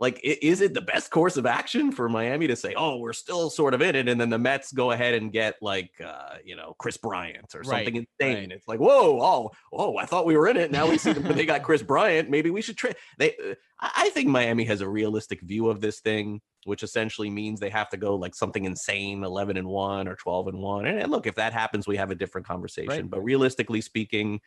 like 0.00 0.18
is 0.24 0.62
it 0.62 0.72
the 0.72 0.80
best 0.80 1.10
course 1.10 1.36
of 1.36 1.44
action 1.44 1.92
for 1.92 2.08
Miami 2.08 2.46
to 2.46 2.56
say, 2.56 2.72
"Oh, 2.74 2.96
we're 2.96 3.12
still 3.12 3.50
sort 3.50 3.74
of 3.74 3.82
in 3.82 3.94
it," 3.94 4.08
and 4.08 4.18
then 4.18 4.30
the 4.30 4.38
Mets 4.38 4.72
go 4.72 4.92
ahead 4.92 5.12
and 5.12 5.30
get 5.30 5.56
like 5.60 5.90
uh, 6.02 6.36
you 6.42 6.56
know 6.56 6.74
Kris 6.78 6.96
Bryant 6.96 7.54
or 7.54 7.62
something 7.62 7.94
right, 7.94 8.08
insane? 8.18 8.48
Right. 8.48 8.52
It's 8.52 8.66
like, 8.66 8.80
whoa, 8.80 9.20
oh, 9.20 9.50
oh, 9.72 9.98
I 9.98 10.06
thought 10.06 10.24
we 10.24 10.38
were 10.38 10.48
in 10.48 10.56
it. 10.56 10.70
Now 10.70 10.88
we 10.88 10.96
see 10.96 11.12
that 11.12 11.36
they 11.36 11.44
got 11.44 11.62
Kris 11.62 11.82
Bryant. 11.82 12.30
Maybe 12.30 12.50
we 12.50 12.62
should 12.62 12.78
trade. 12.78 12.96
They, 13.18 13.36
uh, 13.36 13.54
I 13.78 14.08
think 14.10 14.28
Miami 14.28 14.64
has 14.64 14.80
a 14.80 14.88
realistic 14.88 15.42
view 15.42 15.68
of 15.68 15.82
this 15.82 16.00
thing, 16.00 16.40
which 16.64 16.82
essentially 16.82 17.28
means 17.28 17.60
they 17.60 17.68
have 17.68 17.90
to 17.90 17.98
go 17.98 18.14
like 18.16 18.34
something 18.34 18.64
insane, 18.64 19.22
eleven 19.22 19.58
and 19.58 19.68
one 19.68 20.08
or 20.08 20.16
twelve 20.16 20.48
and 20.48 20.58
one. 20.58 20.86
And, 20.86 20.98
and 20.98 21.10
look, 21.10 21.26
if 21.26 21.34
that 21.34 21.52
happens, 21.52 21.86
we 21.86 21.98
have 21.98 22.10
a 22.10 22.14
different 22.14 22.46
conversation. 22.46 22.88
Right. 22.88 23.10
But 23.10 23.22
realistically 23.22 23.82
speaking 23.82 24.40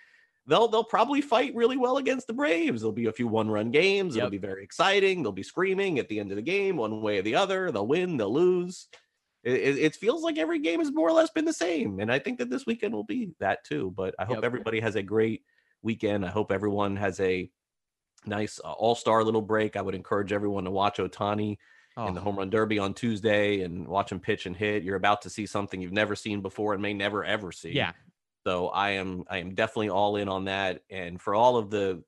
they'll 0.48 0.68
they'll 0.68 0.84
probably 0.84 1.22
fight 1.22 1.56
really 1.56 1.78
well 1.78 1.98
against 1.98 2.28
the 2.28 2.34
Braves. 2.34 2.82
There'll 2.82 2.92
be 2.92 3.06
a 3.06 3.14
few 3.14 3.28
one 3.28 3.50
run 3.50 3.72
games. 3.72 4.16
Yep. 4.16 4.22
It'll 4.22 4.32
be 4.32 4.38
very 4.38 4.64
exciting. 4.64 5.24
They'll 5.24 5.32
be 5.32 5.44
screaming 5.44 6.00
at 6.00 6.08
the 6.10 6.20
end 6.20 6.32
of 6.32 6.36
the 6.36 6.42
game, 6.42 6.78
one 6.78 7.02
way 7.02 7.20
or 7.20 7.22
the 7.22 7.36
other. 7.36 7.72
They'll 7.72 7.88
win, 7.88 8.18
they'll 8.18 8.34
lose. 8.34 8.88
It, 9.44 9.56
it, 9.56 9.78
it 9.78 9.96
feels 9.96 10.24
like 10.24 10.38
every 10.38 10.60
game 10.60 10.80
has 10.80 10.92
more 10.92 11.10
or 11.10 11.14
less 11.14 11.30
been 11.30 11.46
the 11.46 11.54
same, 11.54 12.00
and 12.00 12.12
I 12.12 12.20
think 12.20 12.40
that 12.40 12.50
this 12.50 12.66
weekend 12.66 12.94
will 12.94 13.04
be 13.04 13.32
that 13.40 13.64
too. 13.66 13.94
But 13.96 14.16
I 14.18 14.26
hope 14.26 14.38
yep. 14.38 14.46
everybody 14.46 14.80
has 14.80 14.96
a 14.96 15.04
great 15.04 15.44
weekend. 15.82 16.26
I 16.26 16.30
hope 16.30 16.52
everyone 16.52 16.96
has 16.96 17.20
a 17.20 17.50
nice 18.26 18.60
uh, 18.64 18.72
all 18.72 18.96
star 18.96 19.24
little 19.24 19.42
break. 19.42 19.76
I 19.76 19.82
would 19.82 19.96
encourage 19.96 20.32
everyone 20.32 20.64
to 20.66 20.72
watch 20.72 20.98
Ohtani. 20.98 21.58
Oh. 21.96 22.08
in 22.08 22.16
the 22.16 22.22
home 22.22 22.38
run 22.38 22.50
derby 22.50 22.80
on 22.80 22.96
Tuesday 22.96 23.62
and 23.62 23.88
watch 23.88 24.12
him 24.12 24.20
pitch 24.20 24.48
and 24.48 24.56
hit. 24.56 24.82
You're 24.82 24.96
about 24.96 25.22
to 25.22 25.30
see 25.30 25.46
something 25.46 25.80
you've 25.80 25.92
never 25.92 26.16
seen 26.16 26.42
before 26.42 26.74
and 26.74 26.82
may 26.82 26.92
never 26.92 27.24
ever 27.24 27.52
see. 27.52 27.72
Yeah, 27.72 27.92
so 28.46 28.68
I 28.70 28.92
am 28.92 29.24
I 29.30 29.38
am 29.38 29.56
definitely 29.56 29.90
all 29.90 30.18
in 30.18 30.28
on 30.28 30.46
that. 30.46 30.84
And 30.90 31.22
for 31.22 31.36
all 31.36 31.58
of 31.58 31.70
the 31.70 32.04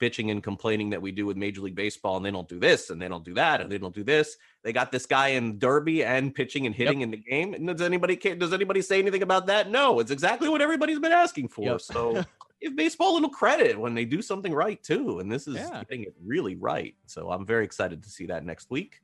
bitching 0.00 0.30
and 0.30 0.42
complaining 0.42 0.90
that 0.90 1.00
we 1.00 1.12
do 1.12 1.24
with 1.24 1.36
Major 1.36 1.60
League 1.60 1.74
Baseball, 1.74 2.16
and 2.16 2.26
they 2.26 2.30
don't 2.30 2.48
do 2.48 2.58
this 2.58 2.90
and 2.90 3.00
they 3.00 3.08
don't 3.08 3.24
do 3.24 3.34
that 3.34 3.60
and 3.60 3.70
they 3.70 3.78
don't 3.78 3.94
do 3.94 4.04
this. 4.04 4.36
They 4.62 4.72
got 4.72 4.90
this 4.90 5.06
guy 5.06 5.28
in 5.28 5.58
Derby 5.58 6.04
and 6.04 6.34
pitching 6.34 6.66
and 6.66 6.74
hitting 6.74 7.00
yep. 7.00 7.06
in 7.06 7.10
the 7.10 7.16
game. 7.16 7.54
And 7.54 7.66
does 7.66 7.82
anybody 7.82 8.16
does 8.16 8.52
anybody 8.52 8.82
say 8.82 8.98
anything 8.98 9.22
about 9.22 9.46
that? 9.46 9.70
No, 9.70 10.00
it's 10.00 10.10
exactly 10.10 10.48
what 10.48 10.62
everybody's 10.62 10.98
been 10.98 11.12
asking 11.12 11.48
for. 11.48 11.64
Yep. 11.64 11.80
So 11.80 12.24
give 12.62 12.76
baseball 12.76 13.12
a 13.12 13.14
little 13.14 13.28
credit 13.30 13.78
when 13.78 13.94
they 13.94 14.04
do 14.04 14.22
something 14.22 14.52
right 14.52 14.82
too. 14.82 15.20
And 15.20 15.30
this 15.30 15.46
is 15.46 15.56
yeah. 15.56 15.82
getting 15.88 16.04
it 16.04 16.14
really 16.24 16.56
right. 16.56 16.94
So 17.06 17.30
I'm 17.30 17.46
very 17.46 17.64
excited 17.64 18.02
to 18.02 18.08
see 18.10 18.26
that 18.26 18.44
next 18.44 18.70
week. 18.70 19.00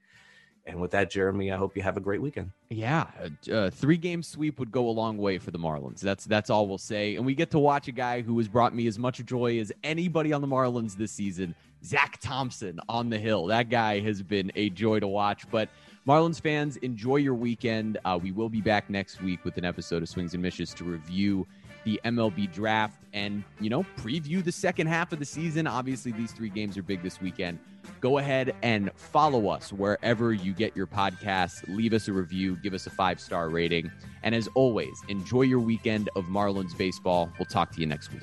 And 0.67 0.81
with 0.81 0.91
that, 0.93 1.11
Jeremy, 1.11 1.51
I 1.51 1.57
hope 1.57 1.77
you 1.77 1.83
have 1.83 1.97
a 1.97 2.01
great 2.01 2.21
weekend. 2.21 2.51
Yeah, 2.69 3.07
a, 3.49 3.53
a 3.53 3.71
three 3.71 3.97
game 3.97 4.23
sweep 4.23 4.59
would 4.59 4.71
go 4.71 4.89
a 4.89 4.91
long 4.91 5.17
way 5.17 5.39
for 5.39 5.51
the 5.51 5.59
Marlins. 5.59 6.01
That's 6.01 6.25
that's 6.25 6.51
all 6.51 6.69
we'll 6.69 6.79
say. 6.79 7.17
And 7.17 7.27
we 7.27 7.35
get 7.35 7.51
to 7.53 7.59
watch 7.59 7.89
a 7.89 7.93
guy 7.93 8.21
who 8.21 8.37
has 8.39 8.47
brought 8.47 8.75
me 8.75 8.87
as 8.87 8.99
much 8.99 9.25
joy 9.25 9.59
as 9.59 9.73
anybody 9.83 10.33
on 10.33 10.41
the 10.41 10.47
Marlins 10.47 10.97
this 10.97 11.13
season, 11.13 11.55
Zach 11.85 12.19
Thompson 12.21 12.79
on 12.89 13.11
the 13.11 13.19
hill. 13.19 13.47
That 13.47 13.71
guy 13.71 14.01
has 14.01 14.23
been 14.23 14.53
a 14.55 14.71
joy 14.71 15.01
to 15.01 15.09
watch. 15.09 15.51
But 15.51 15.71
Marlins 16.07 16.41
fans, 16.41 16.77
enjoy 16.79 17.17
your 17.17 17.35
weekend. 17.35 17.99
Uh, 18.05 18.19
we 18.23 18.33
will 18.33 18.49
be 18.49 18.61
back 18.61 18.91
next 18.91 19.23
week 19.23 19.45
with 19.45 19.57
an 19.57 19.65
episode 19.65 20.03
of 20.03 20.09
Swings 20.09 20.35
and 20.35 20.43
Mishes 20.43 20.73
to 20.75 20.85
review 20.85 21.47
the 21.85 22.01
MLB 22.05 22.53
draft 22.53 23.01
and, 23.13 23.43
you 23.61 23.71
know, 23.71 23.85
preview 23.97 24.43
the 24.43 24.53
second 24.53 24.87
half 24.87 25.13
of 25.13 25.19
the 25.19 25.25
season. 25.25 25.67
Obviously, 25.67 26.13
these 26.13 26.33
three 26.33 26.51
games 26.51 26.77
are 26.77 26.83
big 26.83 27.03
this 27.03 27.21
weekend. 27.21 27.59
Go 28.01 28.19
ahead 28.19 28.55
and 28.63 28.91
follow 28.95 29.49
us 29.49 29.73
wherever 29.73 30.33
you 30.33 30.53
get 30.53 30.77
your 30.77 30.87
podcasts. 30.87 31.63
Leave 31.69 31.93
us 31.93 32.09
a 32.09 32.13
review, 32.13 32.57
give 32.57 32.75
us 32.75 32.87
a 32.87 32.91
five 32.91 33.21
star 33.21 33.49
rating. 33.49 33.91
And 34.23 34.35
as 34.35 34.49
always, 34.55 35.03
enjoy 35.09 35.43
your 35.43 35.61
weekend 35.61 36.09
of 36.17 36.27
Marlins 36.27 36.77
baseball. 36.77 37.33
We'll 37.39 37.47
talk 37.47 37.73
to 37.73 37.81
you 37.81 37.87
next 37.87 38.13
week. 38.13 38.23